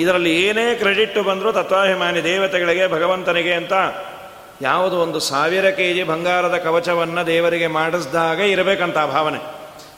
ಇದರಲ್ಲಿ 0.04 0.32
ಏನೇ 0.48 0.66
ಕ್ರೆಡಿಟ್ 0.82 1.20
ಬಂದರೂ 1.30 1.52
ತತ್ವಾಭಿಮಾನಿ 1.60 2.22
ದೇವತೆಗಳಿಗೆ, 2.32 2.86
ಭಗವಂತನಿಗೆ 2.96 3.54
ಅಂತ 3.62 3.74
ಯಾವುದು 4.62 4.96
ಒಂದು 5.06 5.20
ಸಾವಿರ 5.32 5.68
ಕೆ 5.78 5.88
ಜಿ 5.96 6.04
ಬಂಗಾರದ 6.12 6.58
ಕವಚವನ್ನು 6.66 7.22
ದೇವರಿಗೆ 7.34 7.70
ಮಾಡಿಸಿದಾಗ 7.80 8.40
ಇರಬೇಕಂತ 8.56 9.00
ಭಾವನೆ. 9.16 9.40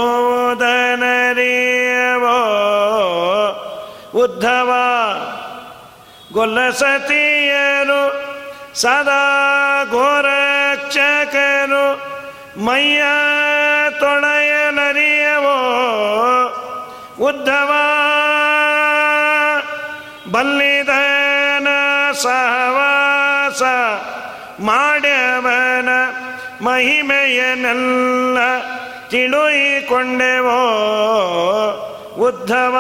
ಉದ್ಧವ 4.18 4.70
ಗೊಲ್ಲಸತಿಯರು 6.32 8.02
ಸದಾ 8.74 9.22
ಗೋರಕ್ಷಕರು 9.90 11.84
ಮಯ್ಯ 12.64 13.02
ತೊಳೆಯಲರಿಯವೋ 14.00 15.58
ಉದ್ಧವ 17.20 17.72
ಬಲ್ಲಿದನ 20.33 21.67
ಸಹವಾಸ 22.11 23.61
ಮಾಡವನ 24.61 25.89
ಮಹಿಮೆಯನೆಲ್ಲ 26.61 28.37
ತಿಳುಯಿಕೊಂಡೆವೋ 29.09 30.61
ಉದ್ಧವ. 32.17 32.75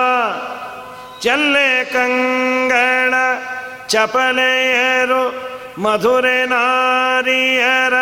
ಚಲ್ಲೆ 1.21 1.85
ಕಂಗಣ 1.85 3.13
ಚಪಲೆಯರು 3.87 5.23
ಮಧುರೆ 5.81 6.45
ನಾರಿಯರ 6.45 7.93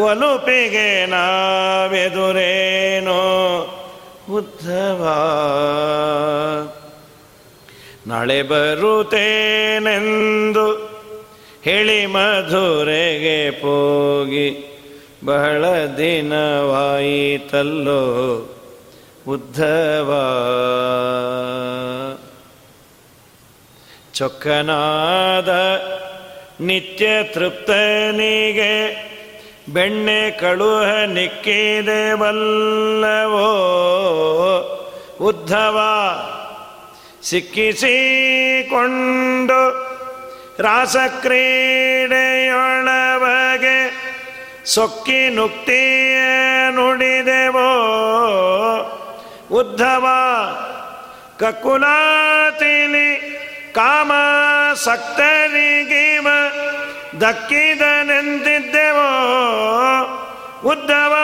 ಒಲುಪಿಗೆ 0.00 1.06
ನಾವೆದುರೇನೋ 1.06 2.04
ಉದ್ಧವ. 4.30 5.02
ನಾಳೆ 8.08 8.42
ಬರುತ್ತೇನೆಂದು 8.42 10.98
ಹೇಳಿ 11.62 12.06
ಮಧುರೆಗೆ 12.06 13.50
ಪೋಗಿ 13.50 14.64
ಬಹಳ 15.24 15.64
ದಿನವಾಯಿತಲ್ಲೋ 15.98 18.02
ಉದ್ಧವ. 19.28 20.14
ಚೊಕ್ಕನಾದ 24.14 25.80
ನಿತ್ಯ 26.60 27.22
ತೃಪ್ತನಿಗೆ 27.22 29.08
ಬೆಣ್ಣೆ 29.72 30.30
ಕಳುಹ 30.30 31.06
ನಿಕ್ಕಿದೆ 31.06 32.14
ಬಲ್ಲವೋ 32.14 33.50
ಉದ್ಧವ. 35.20 35.78
ಸಿಕ್ಕಿಸಿಕೊಂಡು 37.22 37.88
ರಾಸಕ್ರೀಡೆಯೊಳವಗೆ 40.62 41.28
ಸೊಕ್ಕಿ 44.64 45.30
ನುಕ್ತಿಯ 45.34 46.18
ನುಡಿದೆವೋ? 46.70 47.70
ಉದ್ಧವ 49.52 50.06
ಕಕುಲಾತಿಲಿ 51.38 53.20
ಕಾಮ 53.74 54.12
ಸಕ್ತರಿಗಿವ 54.74 56.28
ದಕ್ಕಿದನೆಂದಿದ್ದೆವೋ? 57.20 59.10
ಉದ್ಧವ 60.64 61.14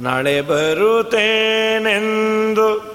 ನಾಳೆ 0.00 0.40
ಬರುತ್ತೇನೆಂದು 0.40 2.92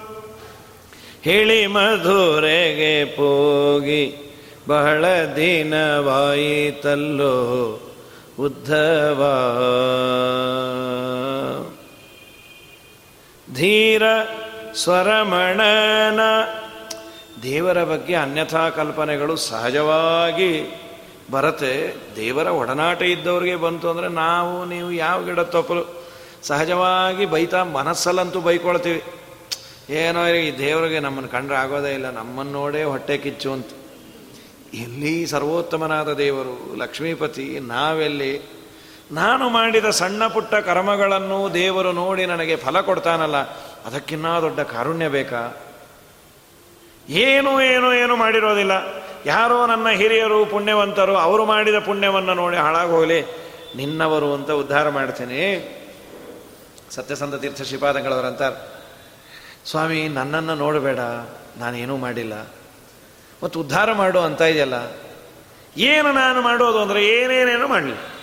ಹೇಳಿ 1.21 1.67
ಮಧುರೆಗೆ 1.67 3.17
ಪೋಗಿ 3.17 4.33
ಬಹಳ 4.67 5.05
ದಿನವಾಯಿತಲ್ಲೋ 5.35 7.35
ಉದ್ಧವ. 8.39 9.21
ಧೀರ 13.57 14.03
ಸ್ವರಮಣನ. 14.81 16.21
ದೇವರ 17.43 17.79
ಬಗ್ಗೆ 17.83 18.15
ಅನ್ಯಥಾ 18.15 18.63
ಕಲ್ಪನೆಗಳು 18.77 19.35
ಸಹಜವಾಗಿ 19.49 20.51
ಬರತೆ 21.31 21.73
ದೇವರ 22.15 22.47
ಒಡನಾಟ 22.59 23.01
ಇದ್ದವ್ರಿಗೆ 23.13 23.55
ಬಂತು 23.63 23.85
ಅಂದರೆ 23.89 24.09
ನಾವು, 24.23 24.53
ನೀವು 24.65 24.89
ಯಾವ 25.05 25.17
ಗಿಡ 25.25 25.41
ತಪ್ಪಲು 25.55 25.83
ಸಹಜವಾಗಿ 26.49 27.25
ಬೈತಾ 27.25 27.61
ಮನಸ್ಸಲ್ಲಂತೂ 27.77 28.39
ಬೈಕೊಳ್ತೀವಿ. 28.41 29.01
ಏನೋ 30.01 30.21
ಈ 30.27 30.45
ದೇವರಿಗೆ 30.57 30.99
ನಮ್ಮನ್ನು 30.99 31.29
ಕಂಡ್ರೆ 31.29 31.57
ಆಗೋದೇ 31.57 31.91
ಇಲ್ಲ, 31.93 32.07
ನಮ್ಮನ್ನು 32.19 32.53
ನೋಡೇ 32.59 32.83
ಹೊಟ್ಟೆ 32.83 33.15
ಕಿಚ್ಚು 33.17 33.49
ಅಂತ. 33.53 33.69
ಎಲ್ಲಿ 34.85 35.15
ಸರ್ವೋತ್ತಮನಾದ 35.25 36.09
ದೇವರು, 36.23 36.55
ಲಕ್ಷ್ಮೀಪತಿ, 36.81 37.47
ನಾವೆಲ್ಲಿ 37.73 38.31
ನಾನು 39.11 39.49
ಮಾಡಿದ 39.49 39.85
ಸಣ್ಣ 39.89 40.27
ಪುಟ್ಟ 40.27 40.55
ಕರ್ಮಗಳನ್ನು 40.55 41.53
ದೇವರು 41.53 41.91
ನೋಡಿ 41.91 42.25
ನನಗೆ 42.25 42.55
ಫಲ 42.55 42.81
ಕೊಡ್ತಾನಲ್ಲ, 42.81 43.35
ಅದಕ್ಕಿನ್ನ 43.85 44.39
ದೊಡ್ಡ 44.39 44.59
ಕಾರುಣ್ಯ 44.59 45.07
ಬೇಕಾ? 45.07 45.57
ಏನು 47.09 47.61
ಏನು 47.61 47.93
ಏನು 47.93 48.15
ಮಾಡಿರೋದಿಲ್ಲ. 48.15 48.71
ಯಾರೋ 49.25 49.67
ನನ್ನ 49.67 49.89
ಹಿರಿಯರು, 49.89 50.45
ಪುಣ್ಯವಂತರು, 50.45 51.15
ಅವರು 51.15 51.45
ಮಾಡಿದ 51.45 51.75
ಪುಣ್ಯವನ್ನು 51.85 52.33
ನೋಡಿ 52.33 52.57
ಹಾಳಾಗೋಗಲಿ. 52.57 53.21
ನಿನ್ನವರು 53.75 54.33
ಅಂತ 54.33 54.51
ಉದ್ಧಾರ 54.51 54.89
ಮಾಡ್ತೇನೆ. 54.89 55.77
ಸತ್ಯಸಂಧ 56.91 57.35
ತೀರ್ಥ 57.35 57.61
ಶ್ರೀಪಾದಂಗಳವರಂತಾರೆ. 57.61 58.67
ಸ್ವಾಮಿ, 59.69 60.07
ನನ್ನನ್ನು 60.07 60.55
ನೋಡಬೇಡ, 60.55 60.99
ನಾನೇನೂ 61.57 61.97
ಮಾಡಿಲ್ಲ. 61.97 62.47
ಮತ್ತು 63.43 63.59
ಉದ್ಧಾರ 63.59 63.93
ಮಾಡು 63.93 64.19
ಅಂತ 64.19 64.41
ಇದೆಯಲ್ಲ. 64.41 64.73
ಏನು 65.77 66.11
ನಾನು 66.11 66.41
ಮಾಡೋದು 66.41 66.79
ಅಂದರೆ 66.79 67.07
ಏನೇನೇನು 67.07 67.67
ಮಾಡಲಿ. 67.67 68.16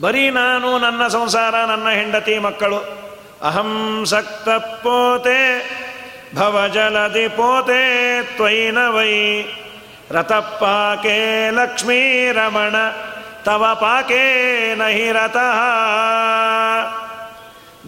ಬರೀ 0.00 0.30
ನಾನು, 0.30 0.78
ನನ್ನ 0.78 1.08
ಸಂಸಾರ, 1.08 1.64
ನನ್ನ 1.64 1.88
ಹೆಂಡತಿ 1.88 2.38
ಮಕ್ಕಳು. 2.38 3.04
ಅಹಂ 3.42 4.02
ಸಕ್ತ 4.06 4.48
ಪೋತೆ 4.48 5.70
ಭವಜಲದಿ 6.36 7.28
ಪೋತೆ 7.28 8.22
ತ್ವೈನ 8.22 8.78
ವೈ 8.88 9.42
ರಥಪ್ಪಾಕೆ 10.10 11.50
ಲಕ್ಷ್ಮೀ 11.50 12.32
ರಮಣ, 12.32 12.74
ತವ 13.44 13.78
ಪಾಕೆ 13.80 14.74
ನಹಿ 14.74 15.12
ರಥಃ. 15.12 15.60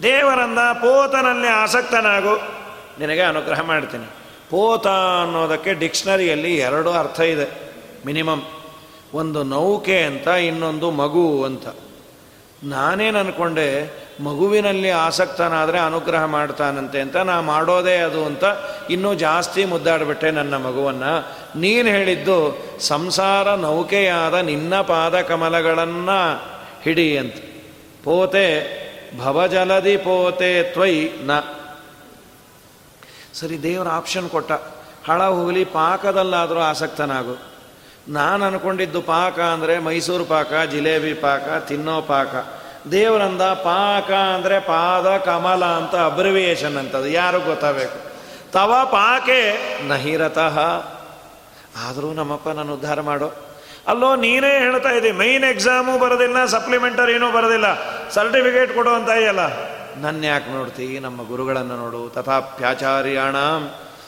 ದೇವರಂದ 0.03 0.57
ಪೋತನಲ್ಲಿ 0.57 1.47
ಆಸಕ್ತನಾಗು. 1.47 2.35
ನಿನಗೆ 2.99 3.21
ಅನುಗ್ರಹ 3.21 3.61
ಮಾಡ್ತೀನಿ. 3.61 4.05
ಪೋತ 4.49 4.87
ಅನ್ನೋದಕ್ಕೆ 4.87 5.73
ಡಿಕ್ಷನರಿಯಲ್ಲಿ 5.73 6.55
ಎರಡು 6.55 6.91
ಅರ್ಥ 6.91 7.19
ಇದೆ. 7.19 7.73
ಮಿನಿಮಮ್. 8.05 8.41
ಒಂದು 9.13 9.43
ನೌಕೆ 9.43 10.03
ಅಂತ, 10.03 10.27
ಇನ್ನೊಂದು 10.27 10.91
ಮಗು 10.91 11.43
ಅಂತ. 11.43 11.67
ನಾನೇನು 12.63 13.19
ಅನ್ಕೊಂಡೆ, 13.19 13.97
ಮಗುವಿನಲ್ಲಿ 14.23 14.89
ಆಸಕ್ತನಾದರೆ 14.89 15.79
ಅನುಗ್ರಹ 15.79 16.25
ಮಾಡ್ತಾನಂತೆ 16.25 17.01
ಅಂತ, 17.01 17.15
ನಾ 17.15 17.41
ಮಾಡೋದೇ 17.41 17.97
ಅದು 17.97 18.25
ಅಂತ 18.25 18.43
ಇನ್ನೂ 18.89 19.13
ಜಾಸ್ತಿ 19.13 19.65
ಮುದ್ದಾಡಿಬಿಟ್ಟೆ 19.65 20.31
ನನ್ನ 20.31 20.57
ಮಗುವನ್ನು. 20.57 21.29
ನೀನು 21.59 21.89
ಹೇಳಿದ್ದು, 21.89 22.65
ಸಂಸಾರ 22.79 23.55
ನೌಕೆಯಾದ 23.55 24.33
ನಿನ್ನ 24.33 24.81
ಪಾದ 24.81 25.21
ಕಮಲಗಳನ್ನು 25.21 26.43
ಹಿಡಿ 26.81 27.17
ಅಂತ. 27.17 27.35
ಪೋತೆ, 28.03 28.77
ಭವಜಲದಿ 29.19 29.97
ಪೋತೆ 29.97 30.63
ತ್ವಯ್ನ. 30.63 31.31
ಸರಿ, 33.33 33.63
ದೇವರ 33.63 33.87
ಆಪ್ಷನ್ 33.89 34.29
ಕೊಟ್ಟ. 34.29 34.51
ಹಳ 35.09 35.23
ಹೋಗಲಿ 35.23 35.65
ಪಾಕದಲ್ಲಾದರೂ 35.65 36.59
ಆಸಕ್ತನಾಗು. 36.59 37.46
ನಾನು 38.09 38.45
ಅನ್ಕೊಂಡಿದ್ದು 38.45 39.01
ಪಾಕ 39.01 39.39
ಅಂದರೆ 39.39 39.79
ಮೈಸೂರು 39.79 40.25
ಪಾಕ, 40.25 40.53
ಜಿಲೇಬಿ 40.71 41.13
ಪಾಕ, 41.13 41.63
ತಿನ್ನೋ 41.67 42.01
ಪಾಕ. 42.01 42.47
ದೇವರಂದ 42.91 43.41
ಪಾಕ 43.41 44.11
ಅಂದರೆ 44.11 44.59
ಪಾದ, 44.59 45.17
ಕಮಲ 45.17 45.65
ಅಂತ 45.65 45.95
ಅಬ್ರಿವಿಯೇಷನ್ 45.95 46.77
ಅಂತದು 46.77 47.07
ಯಾರು 47.07 47.39
ಗೊತ್ತಾಗಬೇಕು? 47.39 48.11
ತವ 48.51 48.73
ಪಾಕೆ 48.83 49.57
ನಹಿರತಃ. 49.87 50.59
ಆದರೂ 51.85 52.13
ನಮ್ಮಪ್ಪ 52.13 52.49
ನಾನು 52.49 52.73
ಉದ್ಧಾರ 52.73 53.01
ಮಾಡೋ. 53.01 53.33
ಅಲ್ಲೋ, 53.87 54.15
ನೀನೇ 54.15 54.59
ಹೇಳ್ತಾ 54.59 54.89
ಇದ್ದಿ 54.89 55.11
ಮೈನ್ 55.11 55.43
ಎಕ್ಸಾಮು 55.43 55.99
ಬರೋದಿಲ್ಲ 55.99 56.45
ಸಪ್ಲಿಮೆಂಟರಿನೂ 56.45 57.31
ಬರೋದಿಲ್ಲ. 57.31 57.65
ಸರ್ಟಿಫಿಕೇಟ್ 58.09 58.73
ಕೊಡು 58.73 58.89
ಅಂತ 58.89 59.09
ಇದೆಯಲ್ಲ 59.09 59.39
ನನ್ನ 60.01 60.23
ಯಾಕೆ 60.23 60.51
ನೋಡ್ತಿ? 60.51 60.99
ನಮ್ಮ 60.99 61.27
ಗುರುಗಳನ್ನು 61.27 61.75
ನೋಡು. 61.75 62.09
ತಥಾಪ್ಯಾಚಾರ್ಯಾಣ 62.09 63.35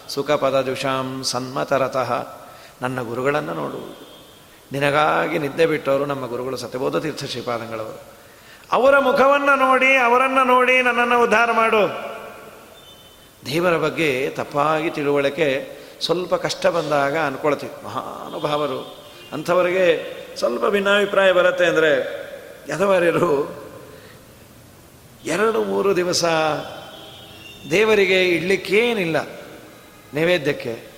ಸುಖ 0.09 0.31
ದುಷಾಂ 0.31 1.23
ಸನ್ಮತರತಃ. 1.23 2.38
ನನ್ನ 2.81 3.01
ಗುರುಗಳನ್ನು 3.01 3.53
ನೋಡು 3.53 4.09
ನಿನಗಾಗಿ 4.71 5.39
ನಿದ್ದೆ 5.39 5.65
ಬಿಟ್ಟವರು 5.65 6.05
ನಮ್ಮ 6.05 6.25
ಗುರುಗಳು 6.27 6.57
ಸತ್ಯಬೋಧ 6.57 6.97
ತೀರ್ಥ 6.97 7.23
ಶ್ರೀಪಾದಂಗಳವರು. 7.23 8.03
ಅವರ 8.71 8.99
ಮುಖವನ್ನು 8.99 9.55
ನೋಡಿ, 9.55 9.95
ಅವರನ್ನು 9.95 10.43
ನೋಡಿ 10.43 10.81
ನನ್ನನ್ನು 10.81 11.23
ಉದ್ಧಾರ 11.23 11.51
ಮಾಡು. 11.51 12.09
ದೇವರ 13.45 13.77
ಬಗ್ಗೆ 13.77 14.29
ತಪ್ಪಾಗಿ 14.29 14.89
ತಿಳುವಳಿಕೆ 14.89 15.79
ಸ್ವಲ್ಪ 16.01 16.35
ಕಷ್ಟ 16.35 16.67
ಬಂದಾಗ 16.67 17.17
ಅನ್ಕೊಳ್ತೀವಿ. 17.17 17.85
ಮಹಾನುಭಾವರು, 17.85 19.09
ಅಂಥವರಿಗೆ 19.33 20.19
ಸ್ವಲ್ಪ 20.35 20.65
ಭಿನ್ನಾಭಿಪ್ರಾಯ 20.65 21.31
ಬರುತ್ತೆ 21.31 21.65
ಅಂದರೆ, 21.65 21.91
ಯದವರ್ಯರು, 22.69 23.59
ಎರಡು 25.25 25.63
ಮೂರು 25.63 25.95
ದಿವಸ 25.95 26.23
ದೇವರಿಗೆ 27.71 28.25
ಇಡ್ಲಿಕ್ಕೇನಿಲ್ಲ. 28.25 29.27
ನೈವೇದ್ಯಕ್ಕೆ 30.13 30.88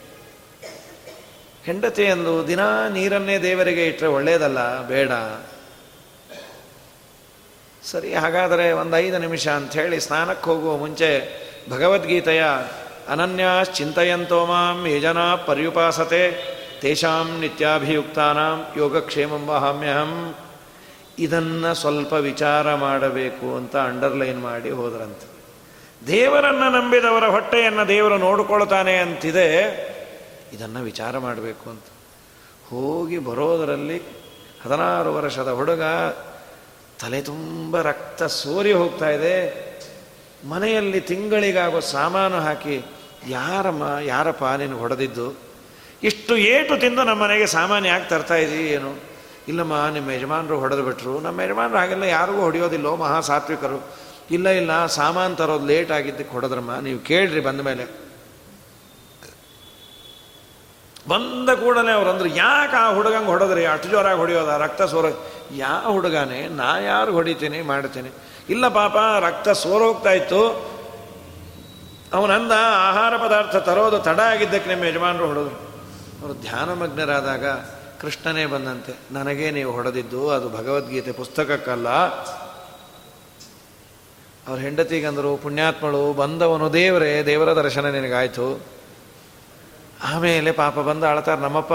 ಹೆಂಡತಿಯಂದು 1.66 2.48
ದಿನ 2.48 2.60
ನೀರನ್ನೇ 2.94 3.38
ದೇವರಿಗೆ 3.38 3.88
ಇಟ್ಟರೆ 3.88 4.10
ಒಳ್ಳೆಯದಲ್ಲ 4.10 4.88
ಬೇಡ. 4.88 5.12
ಸರಿ, 7.84 8.14
ಹಾಗಾದರೆ 8.14 8.72
ಒಂದು 8.72 8.98
ಐದು 8.98 9.18
ನಿಮಿಷ 9.18 9.48
ಅಂಥೇಳಿ 9.48 10.00
ಸ್ನಾನಕ್ಕೆ 10.00 10.46
ಹೋಗುವ 10.46 10.78
ಮುಂಚೆ 10.78 11.10
ಭಗವದ್ಗೀತೆಯ 11.70 12.44
ಅನನ್ಯಾಶ್ಚಿಂತೆಯಂತೋ 13.10 14.46
ಮಾಂ 14.46 14.88
ಯಜನ 14.90 15.18
ಪರ್ಯುಪಾಸತೆ 15.18 16.24
ತೇಷಾಂ 16.82 17.40
ನಿತ್ಯಾಭಿಯುಕ್ತಾನಾಂ 17.40 18.66
ಯೋಗಕ್ಷೇಮಂ 18.78 19.46
ವಹಾಮ್ಯಹಂ. 19.48 20.36
ಇದನ್ನು 21.20 21.74
ಸ್ವಲ್ಪ 21.74 22.14
ವಿಚಾರ 22.14 22.76
ಮಾಡಬೇಕು 22.76 23.56
ಅಂತ 23.56 23.76
ಅಂಡರ್ಲೈನ್ 23.76 24.42
ಮಾಡಿ 24.42 24.70
ಹೋದ್ರಂತೆ. 24.70 25.28
ದೇವರನ್ನು 26.08 26.70
ನಂಬಿದವರ 26.80 27.26
ಹೊಟ್ಟೆಯನ್ನು 27.28 27.88
ದೇವರು 27.88 28.18
ನೋಡಿಕೊಳ್ತಾನೆ 28.18 28.98
ಅಂತಿದೆ. 28.98 29.91
ಇದನ್ನು 30.54 30.84
ವಿಚಾರ 30.84 31.18
ಮಾಡಬೇಕು 31.18 31.70
ಅಂತ. 31.70 31.84
ಹೋಗಿ 32.70 33.18
ಬರೋದರಲ್ಲಿ 33.18 33.98
ಹದಿನಾರು 34.64 35.16
ವರ್ಷದ 35.16 35.48
ಹುಡುಗ 35.48 35.82
ತಲೆ 37.00 37.22
ತುಂಬ 37.22 37.82
ರಕ್ತ 37.82 38.24
ಸೋರಿ 38.24 38.74
ಹೋಗ್ತಾ 38.74 39.10
ಇದೆ. 39.10 39.72
ಮನೆಯಲ್ಲಿ 40.50 41.02
ತಿಂಗಳಿಗಾಗೋ 41.02 41.80
ಸಾಮಾನು 41.80 42.40
ಹಾಕಿ 42.40 42.86
ಯಾರಮ್ಮ 43.28 43.84
ಯಾರಪ್ಪ 44.02 44.44
ನೀನು 44.44 44.78
ಹೊಡೆದಿದ್ದು? 44.78 45.38
ಇಷ್ಟು 46.04 46.38
ಏಟು 46.38 46.80
ತಿಂದು 46.80 47.04
ನಮ್ಮ 47.04 47.24
ಮನೆಗೆ 47.24 47.46
ಸಾಮಾನು 47.46 47.88
ಯಾಕೆ 47.88 48.10
ತರ್ತಾ 48.10 48.36
ಏನು? 48.36 49.12
ಇಲ್ಲಮ್ಮ, 49.48 49.88
ನಿಮ್ಮ 49.94 50.12
ಯಜಮಾನರು 50.12 50.60
ಹೊಡೆದು 50.60 50.84
ಬಿಟ್ರು. 50.84 51.20
ನಮ್ಮ 51.20 51.42
ಯಜಮಾನರು 51.42 51.78
ಹಾಗೆಲ್ಲ 51.78 52.04
ಯಾರಿಗೂ 52.04 52.42
ಹೊಡೆಯೋದಿಲ್ಲೋ 52.42 52.96
ಮಹಾ 52.96 53.22
ಸಾತ್ವಿಕರು 53.22 53.88
ಇಲ್ಲ 54.32 54.50
ಇಲ್ಲ, 54.50 54.86
ಸಾಮಾನು 54.86 55.36
ತರೋದು 55.36 55.66
ಲೇಟ್ 55.66 55.92
ಆಗಿದ್ದಕ್ಕೆ 55.92 56.34
ಹೊಡೆದ್ರಮ್ಮ. 56.34 56.80
ನೀವು 56.80 57.00
ಕೇಳ್ರಿ 57.00 57.40
ಬಂದ 57.40 57.62
ಮೇಲೆ. 57.62 58.11
ಬಂದ 61.08 61.50
ಕೂಡಲೇ 61.50 61.92
ಅವ್ರು 61.92 62.10
ಅಂದ್ರೆ, 62.10 62.30
ಯಾಕೆ 62.36 62.76
ಆ 62.76 62.94
ಹುಡುಗಂಗೆ 62.94 63.26
ಹೊಡೆದ್ರಿ? 63.26 63.66
ಅಷ್ಟು 63.66 63.90
ಜೋರಾಗಿ 63.90 64.18
ಹೊಡೆಯೋದ? 64.18 64.50
ರಕ್ತ 64.50 64.82
ಸೋರ? 64.82 65.06
ಯಾವ 65.56 65.92
ಹುಡುಗನೇ, 65.92 66.48
ನಾ 66.48 66.80
ಯಾರು 66.80 67.12
ಹೊಡಿತೀನಿ, 67.12 67.62
ಮಾಡ್ತೀನಿ. 67.62 68.10
ಇಲ್ಲ 68.50 68.68
ಪಾಪ, 68.68 68.98
ರಕ್ತ 68.98 69.50
ಸೋರೋಗ್ತಾ 69.50 70.12
ಇತ್ತು. 70.12 70.72
ಅವನಂದ 72.14 72.52
ಆಹಾರ 72.90 73.18
ಪದಾರ್ಥ 73.18 73.56
ತರೋದು 73.56 74.00
ತಡ 74.00 74.20
ಆಗಿದ್ದಕ್ಕೆ 74.20 74.70
ನಿಮ್ಮ 74.70 74.84
ಯಜಮಾನರು 74.84 75.28
ಹೊಡೆದ್ರು. 75.28 75.56
ಅವರು 76.22 76.34
ಧ್ಯಾನಮಗ್ನರಾದಾಗ 76.34 77.46
ಕೃಷ್ಣನೇ 78.02 78.46
ಬಂದಂತೆ, 78.46 78.96
ನನಗೇ 79.12 79.52
ನೀವು 79.52 79.72
ಹೊಡೆದಿದ್ದು 79.72 80.30
ಅದು 80.30 80.50
ಭಗವದ್ಗೀತೆ 80.50 81.12
ಪುಸ್ತಕಕ್ಕಲ್ಲ. 81.12 81.90
ಅವ್ರ 84.48 84.60
ಹೆಂಡತಿಗಂದರು, 84.60 85.38
ಪುಣ್ಯಾತ್ಮಳು 85.38 86.14
ಬಂದವನು 86.14 86.74
ದೇವರೇ, 86.74 87.24
ದೇವರ 87.26 87.56
ದರ್ಶನ 87.56 87.86
ನಿನಗಾಯ್ತು. 87.86 88.81
ಆಮೇಲೆ 90.04 90.52
ಪಾಪ 90.52 90.80
ಬಂದು 90.80 91.06
ಅಳ್ತಾರೆ 91.08 91.42
ನಮ್ಮಪ್ಪ, 91.42 91.74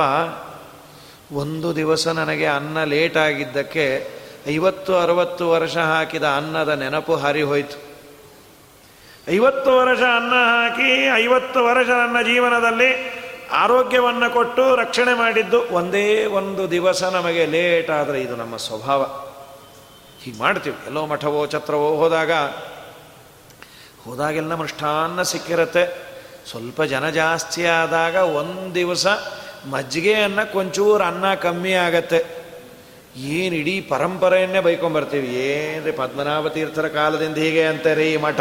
ಒಂದು 1.32 1.76
ದಿವಸ 1.76 2.08
ನನಗೆ 2.08 2.46
ಅನ್ನ 2.46 2.84
ಲೇಟ್ 2.84 3.16
ಆಗಿದ್ದಕ್ಕೆ 3.16 4.10
ಐವತ್ತು, 4.48 4.98
ಅರವತ್ತು 4.98 5.50
ವರ್ಷ 5.50 5.76
ಹಾಕಿದ 5.76 6.22
ಅನ್ನದ 6.22 6.68
ನೆನಪು 6.68 7.16
ಹಾರಿ 7.16 7.42
ಹೋಯ್ತು. 7.42 7.86
ಐವತ್ತು 9.32 9.76
ವರ್ಷ 9.76 10.00
ಅನ್ನ 10.00 10.30
ಹಾಕಿ 10.30 11.06
ಐವತ್ತು 11.16 11.64
ವರ್ಷ 11.64 11.88
ನನ್ನ 11.88 12.22
ಜೀವನದಲ್ಲಿ 12.22 13.16
ಆರೋಗ್ಯವನ್ನು 13.52 14.32
ಕೊಟ್ಟು 14.32 14.76
ರಕ್ಷಣೆ 14.76 15.14
ಮಾಡಿದ್ದು 15.14 15.62
ಒಂದೇ 15.62 16.24
ಒಂದು 16.24 16.70
ದಿವಸ 16.70 17.04
ನಮಗೆ 17.04 17.46
ಲೇಟ್ 17.46 17.90
ಆದರೆ 17.90 18.20
ಇದು 18.20 18.36
ನಮ್ಮ 18.36 18.56
ಸ್ವಭಾವ. 18.56 19.02
ಹೀಗೆ 20.22 20.38
ಮಾಡ್ತೀವಿ. 20.38 20.76
ಎಲ್ಲೋ 20.86 21.06
ಮಠವೋ, 21.06 21.46
ಛತ್ರವೋ 21.46 21.88
ಹೋದಾಗ, 21.88 22.32
ಹೋದಾಗೆಲ್ಲ 24.04 24.54
ಮೃಷ್ಟಾನ್ನ 24.54 25.22
ಸಿಕ್ಕಿರತ್ತೆ. 25.22 26.15
ಸ್ವಲ್ಪ 26.50 26.82
ಜನ 26.82 27.10
ಜಾಸ್ತಿ 27.10 27.66
ಆದಾಗ 27.66 28.14
ಒಂದು 28.14 28.74
ದಿವಸ 28.74 29.06
ಮಜ್ಜಿಗೆಯನ್ನು 29.70 30.52
ಕೊಂಚೂರು 30.52 31.04
ಅನ್ನ 31.04 31.34
ಕಮ್ಮಿ 31.34 31.72
ಆಗತ್ತೆ. 31.72 32.24
ಏನು 33.16 33.56
ಇಡೀ 33.56 33.80
ಪರಂಪರೆಯನ್ನೇ 33.80 34.60
ಬೈಕೊಂಬರ್ತೀವಿ 34.60 35.26
ಏನ್ರಿ 35.26 35.92
ಪದ್ಮನಾಭ 35.92 36.48
ತೀರ್ಥರ 36.48 36.88
ಕಾಲದಿಂದ 36.88 37.36
ಹೀಗೆ 37.36 37.64
ಅಂತಾರೆ 37.64 38.12
ಈ 38.12 38.16
ಮಠ? 38.16 38.40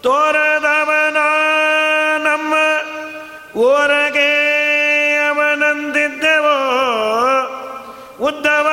ತೋರದವನ 0.03 1.19
ನಮ್ಮ 2.23 2.53
ಓರಗೆ 3.57 4.31
ಅವನಂದಿದ್ದೆವೋ? 5.29 6.57
ಉದ್ಧವ 8.19 8.67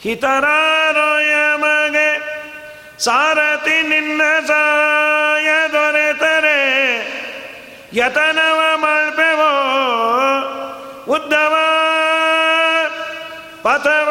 ಹಿತರಾರೋಯ 0.01 1.33
ಮಗೆ 1.57 2.09
ಸಾರಥಿ 2.99 3.79
ನಿನ್ನ 3.89 4.23
ಸಾಯ 4.47 5.49
ದೊರೆತರೆ 5.73 6.59
ಯತನವ 7.97 8.61
ಮಲ್ಪೆವೋ 8.77 9.53
ಉದ್ಧವ 11.11 11.55
ಪಥವ 13.63 14.06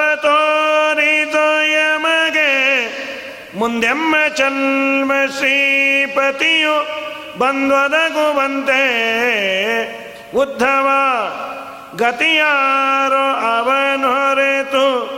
ಮುಂದೆಮ್ಮ 3.65 4.15
ಚಲ್ಮ 4.35 5.11
ಶ್ರೀಪತಿಯು 5.37 6.75
ಬಂದೊದಗುವಂತೆ 7.39 8.83
ಉದ್ಧವ 10.37 10.87
ಗತಿಯಾರೋ 11.95 13.47
ಅವನೊರೆತು 13.47 15.15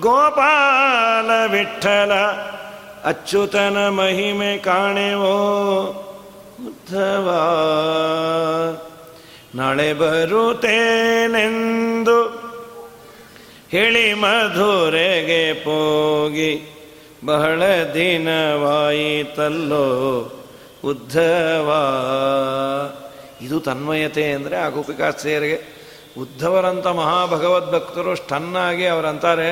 ಗೋಪಾಲ 0.00 1.52
ವಿಠಲ 1.52 2.12
ಅಚ್ಯುತನ 3.04 3.88
ಮಹಿಮೆ 3.88 4.58
ಕಾಣೆವೋ 4.58 5.36
ಉದ್ಧವ. 6.66 7.28
ನಾಳೆ 9.54 9.92
ಬರುತ್ತೇನೆಂದು 9.92 12.24
ಹೇಳಿ 13.70 14.14
ಮಧುರೆಗೆ 14.14 15.52
ಪೋಗಿ 15.52 16.73
ಬಹಳ 17.24 17.62
ದಿನವಾಯಿತಲ್ಲೋ 17.94 19.86
ಉದ್ಧವ. 20.84 21.70
ಇದು 23.40 23.60
ತನ್ಮಯತೆ 23.60 24.32
ಅಂದರೆ 24.32 24.56
ಆ 24.56 24.68
ಗೋಪಿಕಾಸ್ತ್ರೀಯರಿಗೆ 24.68 25.74
ಉದ್ಧವರಂಥ 26.18 26.86
ಮಹಾಭಗವದ್ಭಕ್ತರು 26.86 28.14
ಸ್ಟನ್ನಾಗಿ 28.14 28.86
ಅವರಂತಾರೆ 28.86 29.50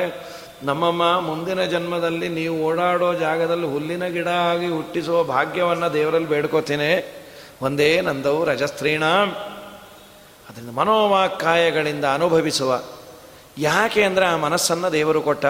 ನಮ್ಮಮ್ಮ, 0.63 1.19
ಮುಂದಿನ 1.19 1.63
ಜನ್ಮದಲ್ಲಿ 1.63 2.29
ನೀವು 2.29 2.63
ಓಡಾಡೋ 2.63 3.13
ಜಾಗದಲ್ಲಿ 3.13 3.65
ಹುಲ್ಲಿನ 3.65 4.05
ಗಿಡ 4.07 4.27
ಆಗಿ 4.27 4.67
ಹುಟ್ಟಿಸುವ 4.67 5.23
ಭಾಗ್ಯವನ್ನು 5.23 5.93
ದೇವರಲ್ಲಿ 5.93 6.29
ಬೇಡ್ಕೋತೀನಿ. 6.29 7.21
ಒಂದೇ 7.61 8.01
ನಂದವು 8.01 8.45
ರಜಸ್ತ್ರೀಣ. 8.45 9.03
ಅದರಿಂದ 10.49 10.69
ಮನೋವಾಕ್ಕಾಯಗಳಿಂದ 10.69 12.05
ಅನುಭವಿಸುವ. 12.05 12.81
ಯಾಕೆ 13.57 14.03
ಅಂದರೆ 14.03 14.25
ಆ 14.25 14.37
ಮನಸ್ಸನ್ನು 14.37 14.91
ದೇವರು 14.91 15.21
ಕೊಟ್ಟ. 15.21 15.45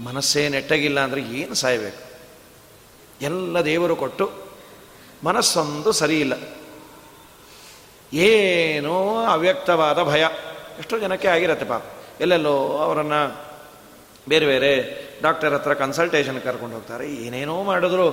ಮನಸ್ಸೇ 0.00 0.48
ನೆಟ್ಟಗಿಲ್ಲ 0.48 1.00
ಅಂದರೆ 1.00 1.20
ಏನು 1.20 1.54
ಸಾಯಬೇಕು? 1.54 2.14
ಎಲ್ಲ 3.20 3.60
ದೇವರು 3.60 3.96
ಕೊಟ್ಟು 3.96 4.30
ಮನಸ್ಸೊಂದು 5.24 5.92
ಸರಿಯಿಲ್ಲ 5.92 6.32
ಏನೋ 8.16 9.24
ಅವ್ಯಕ್ತವಾದ 9.24 10.02
ಭಯ. 10.02 10.26
ಎಷ್ಟೋ 10.78 10.98
ಜನಕ್ಕೆ 10.98 11.28
ಆಗಿರತ್ತೆ 11.28 11.66
ಪಾಪ. 11.66 11.82
ಎಲ್ಲೆಲ್ಲೋ 12.20 12.78
ಅವರನ್ನು 12.78 13.44
ಬೇರೆ 14.28 14.46
ಬೇರೆ 14.46 15.04
ಡಾಕ್ಟರ್ 15.22 15.54
ಹತ್ರ 15.54 15.74
ಕನ್ಸಲ್ಟೇಷನ್ 15.74 16.40
ಕರ್ಕೊಂಡು 16.40 16.74
ಹೋಗ್ತಾರೆ. 16.74 17.14
ಏನೇನೋ 17.14 17.62
ಮಾಡಿದ್ರು. 17.62 18.10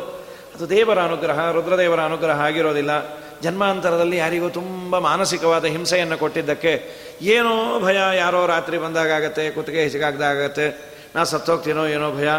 ಅದು 0.56 0.70
ದೇವರ 0.70 1.00
ಅನುಗ್ರಹ, 1.00 1.52
ರುದ್ರದೇವರ 1.52 2.00
ಅನುಗ್ರಹ 2.00 2.42
ಆಗಿರೋದಿಲ್ಲ. 2.42 3.22
ಜನ್ಮಾಂತರದಲ್ಲಿ 3.42 4.18
ಯಾರಿಗೂ 4.18 4.50
ತುಂಬ 4.50 4.98
ಮಾನಸಿಕವಾದ 4.98 5.66
ಹಿಂಸೆಯನ್ನು 5.66 6.18
ಕೊಟ್ಟಿದ್ದಕ್ಕೆ 6.18 6.90
ಏನೋ 7.22 7.80
ಭಯ. 7.80 7.98
ಯಾರೋ 8.18 8.46
ರಾತ್ರಿ 8.46 8.78
ಬಂದಾಗತ್ತೆ 8.78 9.52
ಕುತ್ತಿಗೆ 9.52 9.82
ಹೆಚ್ಚಿಗಾಗ್ದಾಗತ್ತೆ 9.82 10.91
ನಾ 11.16 11.24
ಸತ್ತೋಗ್ತೀನೋ 11.24 11.86
ಏನೋ 11.86 12.12
ಭಯ. 12.12 12.30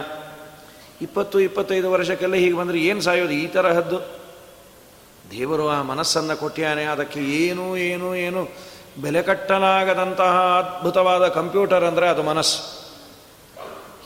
ಇಪ್ಪತ್ತು, 1.03 1.41
ಇಪ್ಪತ್ತೈದು 1.41 1.91
ವರ್ಷಕ್ಕೆಲ್ಲ 1.91 2.35
ಹೀಗೆ 2.35 2.57
ಬಂದರೆ 2.57 2.79
ಏನು 2.79 3.01
ಸಾಯೋದು? 3.01 3.33
ಈ 3.33 3.47
ತರಹದ್ದು 3.47 3.99
ದೇವರು 5.31 5.69
ಆ 5.69 5.83
ಮನಸ್ಸನ್ನು 5.83 6.37
ಕೊಟ್ಟಿಯಾನೆ 6.37 6.85
ಅದಕ್ಕೆ 6.85 7.21
ಏನು 7.21 7.77
ಏನು 7.77 8.17
ಏನು 8.17 8.49
ಬೆಲೆ 9.03 9.23
ಕಟ್ಟಲಾಗದಂತಹ 9.23 10.59
ಅದ್ಭುತವಾದ 10.59 11.29
ಕಂಪ್ಯೂಟರ್ 11.29 11.85
ಅಂದರೆ 11.85 12.09
ಅದು 12.09 12.23
ಮನಸ್ಸು. 12.23 12.59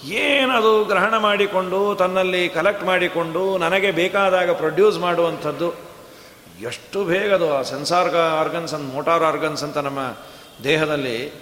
ಏನದು 0.05 0.85
ಗ್ರಹಣ 0.85 1.17
ಮಾಡಿಕೊಂಡು, 1.17 1.95
ತನ್ನಲ್ಲಿ 1.95 2.49
ಕಲೆಕ್ಟ್ 2.49 2.85
ಮಾಡಿಕೊಂಡು, 2.85 3.59
ನನಗೆ 3.59 3.91
ಬೇಕಾದಾಗ 3.91 4.51
ಪ್ರೊಡ್ಯೂಸ್ 4.51 4.99
ಮಾಡುವಂಥದ್ದು? 4.99 5.75
ಎಷ್ಟು 6.61 7.05
ಬೇಗದು 7.05 7.59
ಆ 7.59 7.63
ಸೆನ್ಸಾರ್ಗ 7.63 8.17
ಆರ್ಗನ್ಸ್ 8.17 8.75
ಅಂತ 8.75 8.95
ಮೋಟಾರ್ 8.95 9.23
ಆರ್ಗನ್ಸ್ 9.23 9.65
ಅಂತ 9.65 9.79
ನಮ್ಮ 9.79 9.99
ದೇಹದಲ್ಲಿ 10.65 11.33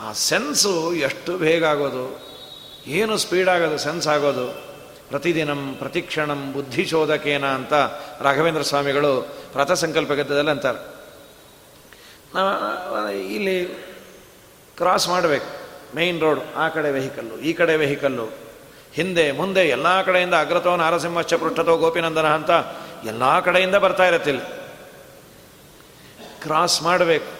ಆ 0.00 0.12
ಸೆನ್ಸು 0.12 0.94
ಎಷ್ಟು 0.94 1.38
ಬೇಗ 1.38 1.64
ಆಗೋದು? 1.64 2.31
ಏನು 2.86 3.16
ಸ್ಪೀಡ್ 3.16 3.48
ಆಗೋದು 3.48 3.78
ಸೆನ್ಸ್ 3.78 4.08
ಆಗೋದು? 4.08 4.72
ಪ್ರತಿದಿನಂ 5.08 5.74
ಪ್ರತಿಕ್ಷಣಂ 5.78 6.52
ಬುದ್ಧಿಶೋಧಕೇನ 6.52 7.46
ಅಂತ 7.46 7.72
ರಾಘವೇಂದ್ರ 8.20 8.62
ಸ್ವಾಮಿಗಳು 8.62 9.22
ಪ್ರಥಸಂಕಲ್ಪ 9.52 10.12
ಗದ್ದದಲ್ಲಿ 10.12 10.50
ಅಂತಾರೆ 10.50 10.80
ಇಲ್ಲಿ 13.34 13.66
ಕ್ರಾಸ್ 14.76 15.08
ಮಾಡಬೇಕು. 15.08 15.46
ಮೇಯ್ನ್ 15.96 16.20
ರೋಡ್ 16.20 16.40
ಆ 16.56 16.68
ಕಡೆ 16.68 16.90
ವೆಹಿಕಲ್ಲು 16.90 17.38
ಈ 17.38 17.52
ಕಡೆ 17.52 17.76
ವೆಹಿಕಲ್ಲು 17.76 18.26
ಹಿಂದೆ, 18.92 19.32
ಮುಂದೆ, 19.32 19.68
ಎಲ್ಲ 19.68 20.02
ಕಡೆಯಿಂದ 20.02 20.34
ಅಗ್ರತೋ 20.34 20.76
ನಾರಸಿಂಹಶ್ಚ 20.76 21.34
ಪೃಷ್ಠತೋ 21.34 21.76
ಗೋಪಿನಂದನ 21.76 22.26
ಅಂತ 22.26 22.50
ಎಲ್ಲ 23.06 23.40
ಕಡೆಯಿಂದ 23.40 23.74
ಬರ್ತಾ 23.74 24.06
ಇರತ್ತಿಲ್ಲ 24.06 24.40
ಕ್ರಾಸ್ 26.42 26.82
ಮಾಡಬೇಕು. 26.82 27.30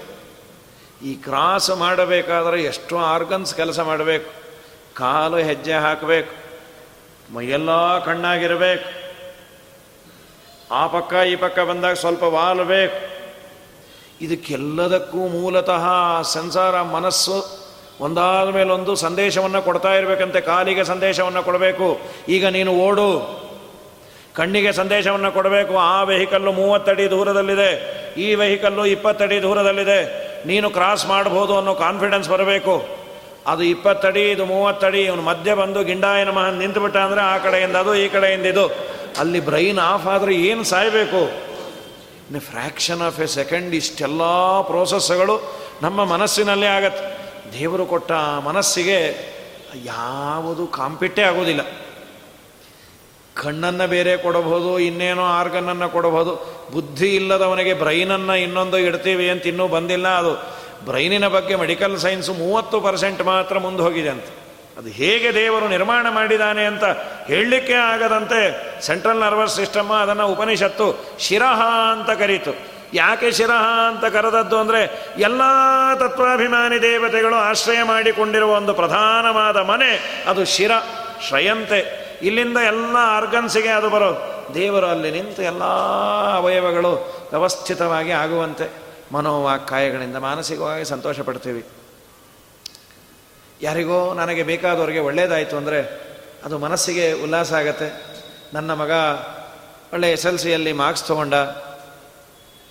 ಈ 1.05 1.15
ಕ್ರಾಸ್ 1.15 1.71
ಮಾಡಬೇಕಾದ್ರೆ 1.71 2.63
ಎಷ್ಟೋ 2.63 2.99
ಆರ್ಗನ್ಸ್ 2.99 3.55
ಕೆಲಸ 3.55 3.81
ಮಾಡಬೇಕು. 3.81 4.42
ಕಾಲು 4.97 5.37
ಹೆಜ್ಜೆ 5.37 5.73
ಹಾಕಬೇಕು. 5.73 6.35
ಮೈಯೆಲ್ಲ 7.35 7.99
ಕಣ್ಣಾಗಿರಬೇಕು. 7.99 9.03
ಆ 10.75 10.87
ಪಕ್ಕ 10.87 11.15
ಈ 11.15 11.37
ಪಕ್ಕ 11.37 11.59
ಬಂದಾಗ 11.59 11.95
ಸ್ವಲ್ಪ 11.95 12.23
ವಾಲಬೇಕು 12.23 13.13
ಇದಕ್ಕೆಲ್ಲದಕ್ಕೂ 14.21 15.17
ಮೂಲತಃ 15.17 15.87
ಸಂಸಾರ 16.23 16.83
ಮನಸ್ಸು 16.83 17.63
ಒಂದಾದ 18.01 18.49
ಮೇಲೊಂದು 18.49 18.95
ಸಂದೇಶವನ್ನು 18.95 19.63
ಕೊಡ್ತಾ 19.63 19.95
ಇರಬೇಕಂತೆ, 19.95 20.41
ಕಾಲಿಗೆ 20.41 20.85
ಸಂದೇಶವನ್ನು 20.85 21.43
ಕೊಡಬೇಕು. 21.43 22.01
ಈಗ 22.29 22.47
ನೀನು 22.47 22.73
ಓಡು. 22.73 23.43
ಕಣ್ಣಿಗೆ 24.35 24.73
ಸಂದೇಶವನ್ನು 24.73 25.33
ಕೊಡಬೇಕು. 25.33 25.79
ಆ 25.79 26.03
ವೆಹಿಕಲ್ಲು 26.03 26.53
ಮೂವತ್ತಡಿ 26.53 27.11
ದೂರದಲ್ಲಿದೆ. 27.11 28.03
ಈ 28.15 28.35
ವೆಹಿಕಲ್ಲು 28.35 28.87
ಇಪ್ಪತ್ತಡಿ 28.87 29.43
ದೂರದಲ್ಲಿದೆ. 29.43 30.33
ನೀನು 30.47 30.71
ಕ್ರಾಸ್ 30.71 31.07
ಮಾಡ್ಬೋದು 31.07 31.59
ಅನ್ನೋ 31.59 31.75
ಕಾನ್ಫಿಡೆನ್ಸ್ 31.75 32.31
ಬರಬೇಕು. 32.31 33.02
ಅದು 33.47 33.63
ಇಪ್ಪತ್ತಡಿ, 33.63 34.31
ಇದು 34.31 34.47
ಮೂವತ್ತಡಿ, 34.47 35.03
ಇವನು 35.03 35.23
ಮಧ್ಯೆ 35.23 35.55
ಬಂದು 35.55 35.85
ಗಿಂಡಾಯನ 35.85 36.31
ಮಹನ್ 36.31 36.59
ನಿಂತುಬಿಟ್ಟ 36.59 36.97
ಅಂದರೆ 36.97 37.21
ಆ 37.21 37.39
ಕಡೆಯಿಂದ 37.39 37.77
ಅದು, 37.77 37.95
ಈ 37.95 38.09
ಕಡೆಯಿಂದ 38.09 38.47
ಇದು. 38.47 38.69
ಅಲ್ಲಿ 39.19 39.41
ಬ್ರೈನ್ 39.41 39.79
ಆಫ್ 39.79 40.07
ಆದರೆ 40.07 40.35
ಏನು 40.35 40.65
ಸಾಯಬೇಕು? 40.65 41.23
ಇನ್ನು 42.27 42.41
ಫ್ರ್ಯಾಕ್ಷನ್ 42.41 43.03
ಆಫ್ 43.03 43.21
ಎ 43.21 43.27
ಸೆಕೆಂಡ್ 43.27 43.75
ಇಷ್ಟೆಲ್ಲ 43.75 44.23
ಪ್ರೋಸೆಸ್ಗಳು 44.61 45.37
ನಮ್ಮ 45.83 46.05
ಮನಸ್ಸಿನಲ್ಲೇ 46.05 46.67
ಆಗತ್ತೆ. 46.67 47.05
ದೇವರು 47.61 47.87
ಕೊಟ್ಟ 47.87 48.13
ಮನಸ್ಸಿಗೆ 48.45 48.99
ಯಾವುದು 49.85 50.67
ಕಾಂಪಿಟ್ಟೇ 50.67 51.23
ಆಗೋದಿಲ್ಲ. 51.23 51.61
ಕಣ್ಣನ್ನು 53.37 53.89
ಬೇರೆ 53.89 54.17
ಕೊಡಬಹುದು, 54.17 54.79
ಇನ್ನೇನೋ 54.79 55.23
ಆರ್ಗನನ್ನು 55.23 55.89
ಕೊಡಬಹುದು. 55.89 56.63
ಬುದ್ಧಿ 56.73 57.15
ಇಲ್ಲದವನಿಗೆ 57.17 57.75
ಬ್ರೈನನ್ನು 57.75 58.37
ಇನ್ನೊಂದು 58.37 58.79
ಇಡ್ತೀವಿ 58.79 59.31
ಅಂತ 59.31 59.47
ಇನ್ನೂ 59.47 59.69
ಬಂದಿಲ್ಲ 59.69 60.09
ಅದು. 60.09 60.62
ಬ್ರೈನಿನ 60.85 61.29
ಬಗ್ಗೆ 61.29 61.57
ಮೆಡಿಕಲ್ 61.57 61.99
ಸೈನ್ಸು 61.99 62.33
ಮೂವತ್ತು 62.33 62.81
ಪರ್ಸೆಂಟ್ 62.81 63.23
ಮಾತ್ರ 63.23 63.59
ಮುಂದೆ 63.59 63.83
ಹೋಗಿದೆ 63.83 64.09
ಅಂತ. 64.09 64.25
ಅದು 64.79 64.89
ಹೇಗೆ 64.89 65.35
ದೇವರು 65.35 65.69
ನಿರ್ಮಾಣ 65.69 66.07
ಮಾಡಿದ್ದಾನೆ 66.11 66.65
ಅಂತ 66.65 66.85
ಹೇಳಲಿಕ್ಕೆ 67.27 67.73
ಆಗದಂತೆ 67.73 68.73
ಸೆಂಟ್ರಲ್ 68.83 69.21
ನರ್ವಸ್ 69.21 69.57
ಸಿಸ್ಟಮ್ 69.57 69.91
ಅದನ್ನು 69.91 70.27
ಉಪನಿಷತ್ತು 70.27 71.17
ಶಿರಹ 71.19 71.63
ಅಂತ 71.93 72.19
ಕರೀತು. 72.19 72.51
ಯಾಕೆ 72.95 73.33
ಶಿರಹ 73.33 73.89
ಅಂತ 73.89 74.05
ಕರೆದದ್ದು 74.05 74.59
ಅಂದರೆ 74.59 75.13
ಎಲ್ಲ 75.19 75.41
ತತ್ವಾಭಿಮಾನಿ 75.95 76.83
ದೇವತೆಗಳು 76.83 77.35
ಆಶ್ರಯ 77.35 77.83
ಮಾಡಿಕೊಂಡಿರುವ 77.83 78.53
ಒಂದು 78.53 78.75
ಪ್ರಧಾನವಾದ 78.75 79.57
ಮನೆ, 79.57 80.23
ಅದು 80.29 80.45
ಶಿರ, 80.45 80.71
ಶ್ರಯಂತೆ. 81.29 82.03
ಇಲ್ಲಿಂದ 82.23 82.57
ಎಲ್ಲ 82.57 82.97
ಆರ್ಗನ್ಸಿಗೆ 83.01 83.69
ಅದು 83.69 83.91
ಬರೋದು. 83.91 84.55
ದೇವರು 84.55 84.87
ಅಲ್ಲಿ 84.87 85.11
ನಿಂತು 85.11 85.43
ಎಲ್ಲ 85.43 85.63
ಅವಯವಗಳು 86.35 86.93
ವ್ಯವಸ್ಥಿತವಾಗಿ 87.31 88.11
ಆಗುವಂತೆ. 88.11 88.82
ಮನೋವಾಕ್ಕಾಯಗಳಿಂದ 89.13 90.17
ಮಾನಸಿಕವಾಗಿ 90.17 90.85
ಸಂತೋಷ 90.85 91.21
ಪಡ್ತೀವಿ 91.21 91.65
ಯಾರಿಗೋ 93.63 94.15
ನನಗೆ 94.15 94.43
ಬೇಕಾದವರಿಗೆ 94.43 94.99
ಒಳ್ಳೆಯದಾಯಿತು 94.99 95.57
ಅಂದರೆ 95.57 96.13
ಅದು 96.45 96.59
ಮನಸ್ಸಿಗೆ 96.59 97.13
ಉಲ್ಲಾಸ 97.13 97.53
ಆಗತ್ತೆ. 97.53 97.89
ನನ್ನ 98.55 98.73
ಮಗ 98.73 98.91
ಒಳ್ಳೆ 99.93 100.13
ಎಸ್ 100.13 100.27
ಎಲ್ 100.27 100.39
ಸಿಯಲ್ಲಿ 100.39 100.73
ಮಾರ್ಕ್ಸ್ 100.73 101.05
ತೊಗೊಂಡ. 101.05 101.35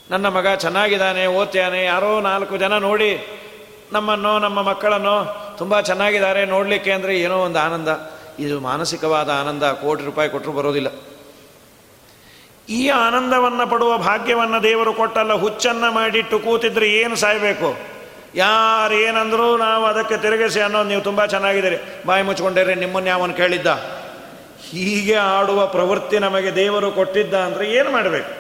ನನ್ನ 0.10 0.28
ಮಗ 0.28 0.56
ಚೆನ್ನಾಗಿದ್ದಾನೆ 0.56 1.26
ಓದ್ತಾನೆ 1.26 1.84
ಯಾರೋ 1.84 2.22
ನಾಲ್ಕು 2.22 2.58
ಜನ 2.58 2.78
ನೋಡಿ 2.78 3.42
ನಮ್ಮನ್ನು, 3.92 4.40
ನಮ್ಮ 4.40 4.62
ಮಕ್ಕಳನ್ನು 4.62 5.16
ತುಂಬ 5.58 5.82
ಚೆನ್ನಾಗಿದ್ದಾರೆ, 5.82 6.46
ನೋಡಲಿಕ್ಕೆ 6.46 6.92
ಅಂದರೆ 6.92 7.20
ಏನೋ 7.20 7.38
ಒಂದು 7.38 7.60
ಆನಂದ. 7.60 7.88
ಇದು 8.40 8.60
ಮಾನಸಿಕವಾದ 8.60 9.30
ಆನಂದ. 9.30 9.64
ಕೋಟಿ 9.64 10.06
ರೂಪಾಯಿ 10.06 10.30
ಕೊಟ್ಟರು 10.30 10.54
ಬರೋದಿಲ್ಲ. 10.54 10.88
ಈ 12.70 12.90
ಆನಂದವನ್ನು 12.90 13.70
ಪಡುವ 13.70 13.98
ಭಾಗ್ಯವನ್ನು 13.98 14.64
ದೇವರು 14.64 14.94
ಕೊಟ್ಟಲ್ಲ, 14.94 15.34
ಹುಚ್ಚನ್ನು 15.34 15.92
ಮಾಡಿಟ್ಟು 15.92 16.40
ಕೂತಿದ್ರೆ 16.40 16.90
ಏನು 16.90 17.16
ಸಾಯಬೇಕು? 17.16 17.78
ಯಾರು 18.36 18.94
ಏನಂದರೂ 18.94 19.58
ನಾವು 19.58 19.86
ಅದಕ್ಕೆ 19.86 20.18
ತಿರುಗಿಸಿ 20.18 20.60
ಅನ್ನೋದು 20.60 20.90
ನೀವು 20.90 21.02
ತುಂಬ 21.02 21.26
ಚೆನ್ನಾಗಿದ್ದೀರಿ. 21.26 22.04
ಬಾಯಿ 22.06 22.24
ಮುಚ್ಕೊಂಡಿರಿ, 22.24 22.76
ನಿಮ್ಮನ್ನು 22.76 23.10
ಯಾವನು 23.10 23.34
ಕೇಳಿದ್ದ. 23.34 23.68
ಹೀಗೆ 24.70 25.16
ಆಡುವ 25.16 25.68
ಪ್ರವೃತ್ತಿ 25.68 26.20
ನಮಗೆ 26.20 26.56
ದೇವರು 26.56 26.92
ಕೊಟ್ಟಿದ್ದ 26.92 27.34
ಅಂದರೆ 27.34 27.72
ಏನು 27.72 27.92
ಮಾಡಬೇಕು? 27.92 28.32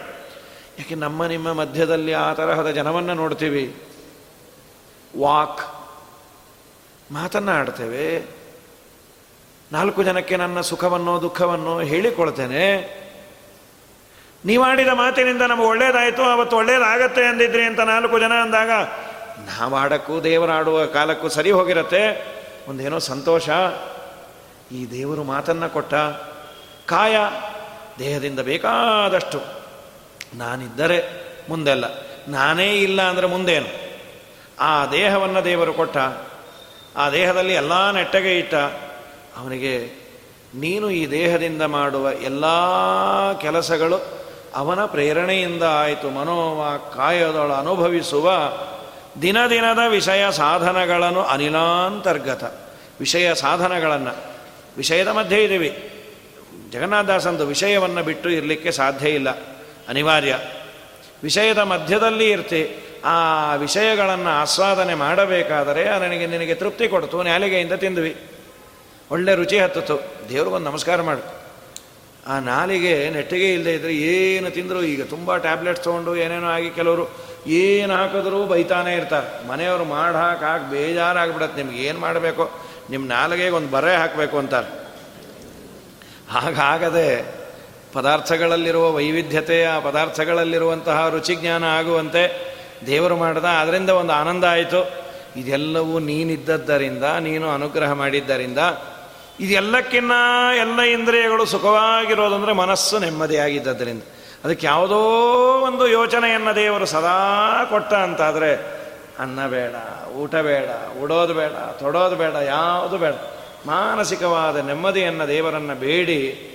ಯಾಕೆ 0.79 0.95
ನಮ್ಮ 0.95 1.25
ನಿಮ್ಮ 1.25 1.53
ಮಧ್ಯದಲ್ಲಿ 1.53 2.13
ಆ 2.13 2.33
ತರಹದ 2.33 2.67
ಜನವನ್ನು 2.67 3.13
ನೋಡ್ತೀವಿ? 3.13 3.75
ವಾಕ್. 5.19 5.61
ಮಾತನ್ನು 7.11 7.51
ಆಡ್ತೇವೆ 7.51 8.27
ನಾಲ್ಕು 9.71 10.03
ಜನಕ್ಕೆ 10.03 10.37
ನನ್ನ 10.37 10.61
ಸುಖವನ್ನು 10.61 11.21
ದುಃಖವನ್ನು 11.21 11.79
ಹೇಳಿಕೊಳ್ತೇನೆ. 11.79 13.01
ನೀವಾಡಿದ 14.45 14.87
ಮಾತಿನಿಂದ 14.87 15.41
ನಮಗೆ 15.41 15.67
ಒಳ್ಳೇದಾಯಿತು, 15.67 16.23
ಅವತ್ತು 16.23 16.57
ಒಳ್ಳೇದಾಗತ್ತೆ 16.57 17.25
ಅಂದಿದ್ರಿ 17.25 17.63
ಅಂತ 17.63 17.79
ನಾಲ್ಕು 17.79 18.19
ಜನ 18.19 18.33
ಅಂದಾಗ 18.33 18.71
ನಾವಾಡಕ್ಕೂ 19.45 20.21
ದೇವರಾಡುವ 20.21 20.85
ಕಾಲಕ್ಕೂ 20.85 21.27
ಸರಿ 21.29 21.51
ಹೋಗಿರತ್ತೆ, 21.51 22.03
ಒಂದೇನೋ 22.67 22.99
ಸಂತೋಷ, 22.99 23.49
ಈ 24.71 24.91
ದೇವರು 24.91 25.23
ಮಾತನ್ನು 25.23 25.69
ಕೊಟ್ಟ 25.69 25.93
ಕಾಯ 26.85 27.17
ದೇಹದಿಂದ 27.99 28.39
ಬೇಕಾದಷ್ಟು. 28.39 29.39
ನಾನಿದ್ದರೆ 30.37 30.97
ಮುಂದೆಲ್ಲ 31.49 31.85
ನಾನೇ 32.27 32.67
ಇಲ್ಲ 32.77 33.01
ಅಂದರೆ 33.01 33.27
ಮುಂದೇನು? 33.27 33.69
ಆ 34.59 34.85
ದೇಹವನ್ನು 34.85 35.45
ದೇವರು 35.45 35.73
ಕೊಟ್ಟ, 35.73 35.97
ಆ 36.97 37.09
ದೇಹದಲ್ಲಿ 37.09 37.53
ಎಲ್ಲ 37.53 37.91
ನೆಟ್ಟಗೆ 37.91 38.39
ಇಟ್ಟ, 38.39 38.55
ಅವನಿಗೆ, 39.37 39.75
ನೀನು 40.55 40.89
ಈ 40.89 41.03
ದೇಹದಿಂದ 41.11 41.61
ಮಾಡುವ 41.61 42.11
ಎಲ್ಲ 42.11 42.45
ಕೆಲಸಗಳು 43.41 44.20
ಅವನ 44.55 44.85
ಪ್ರೇರಣೆಯಿಂದ 44.85 45.63
ಆಯಿತು. 45.63 46.09
ಮನೋವ 46.09 46.77
ಕಾಯದೊಳ 46.95 47.53
ಅನುಭವಿಸುವ 47.53 48.31
ದಿನ 49.21 49.47
ದಿನದ 49.47 49.79
ವಿಷಯ 49.87 50.31
ಸಾಧನಗಳನ್ನು 50.31 51.23
ಅನಿಲಾಂತರ್ಗತ. 51.23 52.43
ವಿಷಯ 52.99 53.35
ಸಾಧನಗಳನ್ನು. 53.35 54.15
ವಿಷಯದ 54.77 55.07
ಮಧ್ಯೆ 55.07 55.43
ಇದ್ದೀವಿ. 55.43 55.89
ಜಗನ್ನಾಥದಾಸಂದು 56.71 57.47
ವಿಷಯವನ್ನು 57.47 58.03
ಬಿಟ್ಟು 58.03 58.29
ಇರಲಿಕ್ಕೆ 58.29 58.71
ಸಾಧ್ಯ 58.71 59.09
ಇಲ್ಲ. 59.09 59.29
ಅನಿವಾರ್ಯ. 59.89 60.37
ವಿಷಯದ 61.23 61.57
ಮಧ್ಯದಲ್ಲಿ 61.57 62.31
ಇರ್ತಿ. 62.31 62.75
ಆ 63.05 63.55
ವಿಷಯಗಳನ್ನು 63.55 64.29
ಆಸ್ವಾದನೆ 64.29 64.95
ಮಾಡಬೇಕಾದರೆ 64.95 65.99
ನನಗೆ 65.99 66.27
ನಿನಗೆ 66.27 66.53
ತೃಪ್ತಿ 66.53 66.87
ಕೊಡ್ತು. 66.87 67.23
ನಾಲಿಗೆಯಿಂದ 67.23 67.73
ತಿಂದ್ವಿ. 67.73 68.27
ಒಳ್ಳೆ 69.11 69.35
ರುಚಿ 69.35 69.59
ಹತ್ತಿತು 69.59 70.01
ದೇವ್ರಿಗೊಂದು 70.29 70.71
ನಮಸ್ಕಾರ 70.71 71.01
ಮಾಡು. 71.01 71.40
ಆ 72.27 72.39
ನಾಲಿಗೆ 72.39 73.09
ನೆಟ್ಟಿಗೆ 73.09 73.53
ಇಲ್ಲದೆ 73.53 73.73
ಇದ್ದರೆ 73.73 73.93
ಏನು 73.93 74.49
ತಿಂದರೂ? 74.49 74.81
ಈಗ 74.81 75.03
ತುಂಬ 75.03 75.37
ಟ್ಯಾಬ್ಲೆಟ್ಸ್ 75.37 75.83
ತೊಗೊಂಡು 75.83 76.15
ಏನೇನೋ 76.15 76.47
ಆಗಿ 76.47 76.69
ಕೆಲವರು 76.69 77.09
ಏನು 77.47 77.93
ಹಾಕಿದ್ರು 77.93 78.45
ಬೈತಾನೆ 78.45 78.95
ಇರ್ತಾರೆ. 78.95 79.47
ಮನೆಯವರು 79.47 79.85
ಮಾಡಿ 79.85 80.15
ಹಾಕಿ 80.15 80.45
ಹಾಕಿ 80.45 80.71
ಬೇಜಾರಾಗ್ಬಿಡತ್ತೆ. 80.71 81.63
ನಿಮ್ಗೆ 81.63 81.83
ಏನು 81.83 81.99
ಮಾಡಬೇಕು? 81.99 82.51
ನಿಮ್ಮ 82.89 83.07
ನಾಲಿಗೆಗೆ 83.07 83.49
ಒಂದು 83.49 83.71
ಬರೆ 83.71 83.95
ಹಾಕಬೇಕು 83.95 84.37
ಅಂತಾರೆ. 84.37 84.67
ಹಾಗಾಗದೆ 86.29 87.35
ಪದಾರ್ಥಗಳಲ್ಲಿರುವ 87.93 88.91
ವೈವಿಧ್ಯತೆ, 88.91 89.63
ಆ 89.63 89.79
ಪದಾರ್ಥಗಳಲ್ಲಿರುವಂತಹ 89.79 91.09
ರುಚಿಜ್ಞಾನ 91.09 91.63
ಆಗುವಂತೆ 91.63 92.51
ದೇವರು 92.87 93.17
ಮಾಡಿದ. 93.17 93.43
ಅದರಿಂದ 93.43 93.89
ಒಂದು 93.89 94.13
ಆನಂದ 94.13 94.43
ಆಯಿತು. 94.43 94.91
ಇದೆಲ್ಲವೂ 95.35 95.99
ನೀನಿದ್ದದ್ದರಿಂದ, 95.99 97.03
ನೀನು 97.03 97.49
ಅನುಗ್ರಹ 97.49 97.91
ಮಾಡಿದ್ದರಿಂದ 97.91 98.57
ಇದೆಲ್ಲಕ್ಕಿನ್ನ 99.39 100.11
ಎಲ್ಲ 100.59 100.81
ಇಂದ್ರಿಯಗಳು 100.81 101.45
ಸುಖವಾಗಿರೋದಂದರೆ 101.45 102.53
ಮನಸ್ಸು 102.53 102.99
ನೆಮ್ಮದಿಯಾಗಿದ್ದರಿಂದ 102.99 104.01
ಅದಕ್ಕೆ 104.43 104.67
ಯಾವುದೋ 104.67 104.99
ಒಂದು 105.65 105.87
ಯೋಚನೆಯನ್ನು 105.87 106.55
ದೇವರು 106.55 106.85
ಸದಾ 106.85 107.65
ಕೊಟ್ಟ 107.69 107.93
ಅಂತಾದರೆ 107.93 108.81
ಅನ್ನ 109.19 109.47
ಬೇಡ, 109.47 109.75
ಊಟ 110.11 110.35
ಬೇಡ, 110.35 110.69
ಉಡೋದು 111.03 111.33
ಬೇಡ, 111.33 111.51
ತೊಡೋದು 111.51 112.15
ಬೇಡ, 112.15 112.33
ಯಾವುದು 112.33 112.97
ಬೇಡ. 112.97 113.13
ಮಾನಸಿಕವಾದ 113.65 114.57
ನೆಮ್ಮದಿಯನ್ನು 114.57 115.27
ದೇವರನ್ನು 115.27 115.75
ಬೇಡಿ. 115.75 116.47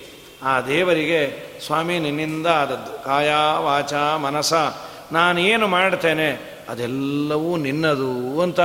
ಆ 0.42 0.60
ದೇವರಿಗೆ 0.60 1.46
ಸ್ವಾಮಿ 1.66 1.98
ನಿನ್ನಿಂದ 1.98 2.46
ಆದದ್ದು. 2.46 3.04
ಕಾಯ, 3.04 3.30
ವಾಚ, 3.58 3.94
ಮನಸ, 3.94 4.54
ನಾನೇನು 5.12 5.68
ಮಾಡ್ತೇನೆ 5.68 6.60
ಅದೆಲ್ಲವೂ 6.68 7.56
ನಿನ್ನದು 7.56 8.42
ಅಂತ 8.42 8.60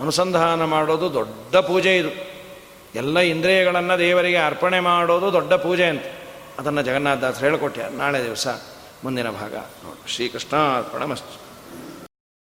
ಅನುಸಂಧಾನ 0.00 0.64
ಮಾಡೋದು 0.64 1.14
ದೊಡ್ಡ 1.14 1.56
ಪೂಜೆ 1.56 1.96
ಇದು. 1.96 2.35
ಎಲ್ಲ 2.96 3.18
ಇಂದ್ರಿಯಗಳನ್ನು 3.18 3.98
ದೇವರಿಗೆ 3.98 4.36
ಅರ್ಪಣೆ 4.36 4.80
ಮಾಡೋದು 4.80 5.32
ದೊಡ್ಡ 5.32 5.52
ಪೂಜೆ 5.54 5.84
ಅಂತ. 5.84 6.02
ಅದನ್ನು 6.58 6.82
ಜಗನ್ನಾಥದಾಸರು 6.82 7.44
ಹೇಳಿಕೊಟ್ಟೆ 7.44 7.96
ನಾಳೆ 7.96 8.24
ದಿವಸ 8.24 8.46
ಮುಂದಿನ 9.04 9.30
ಭಾಗ 9.30 9.54
ನೋಡಿ 9.84 10.12
ಶ್ರೀಕೃಷ್ಣ 10.12 10.56
ಅರ್ಪಣ 10.56 11.04
ಮಸ್ತು 11.04 11.45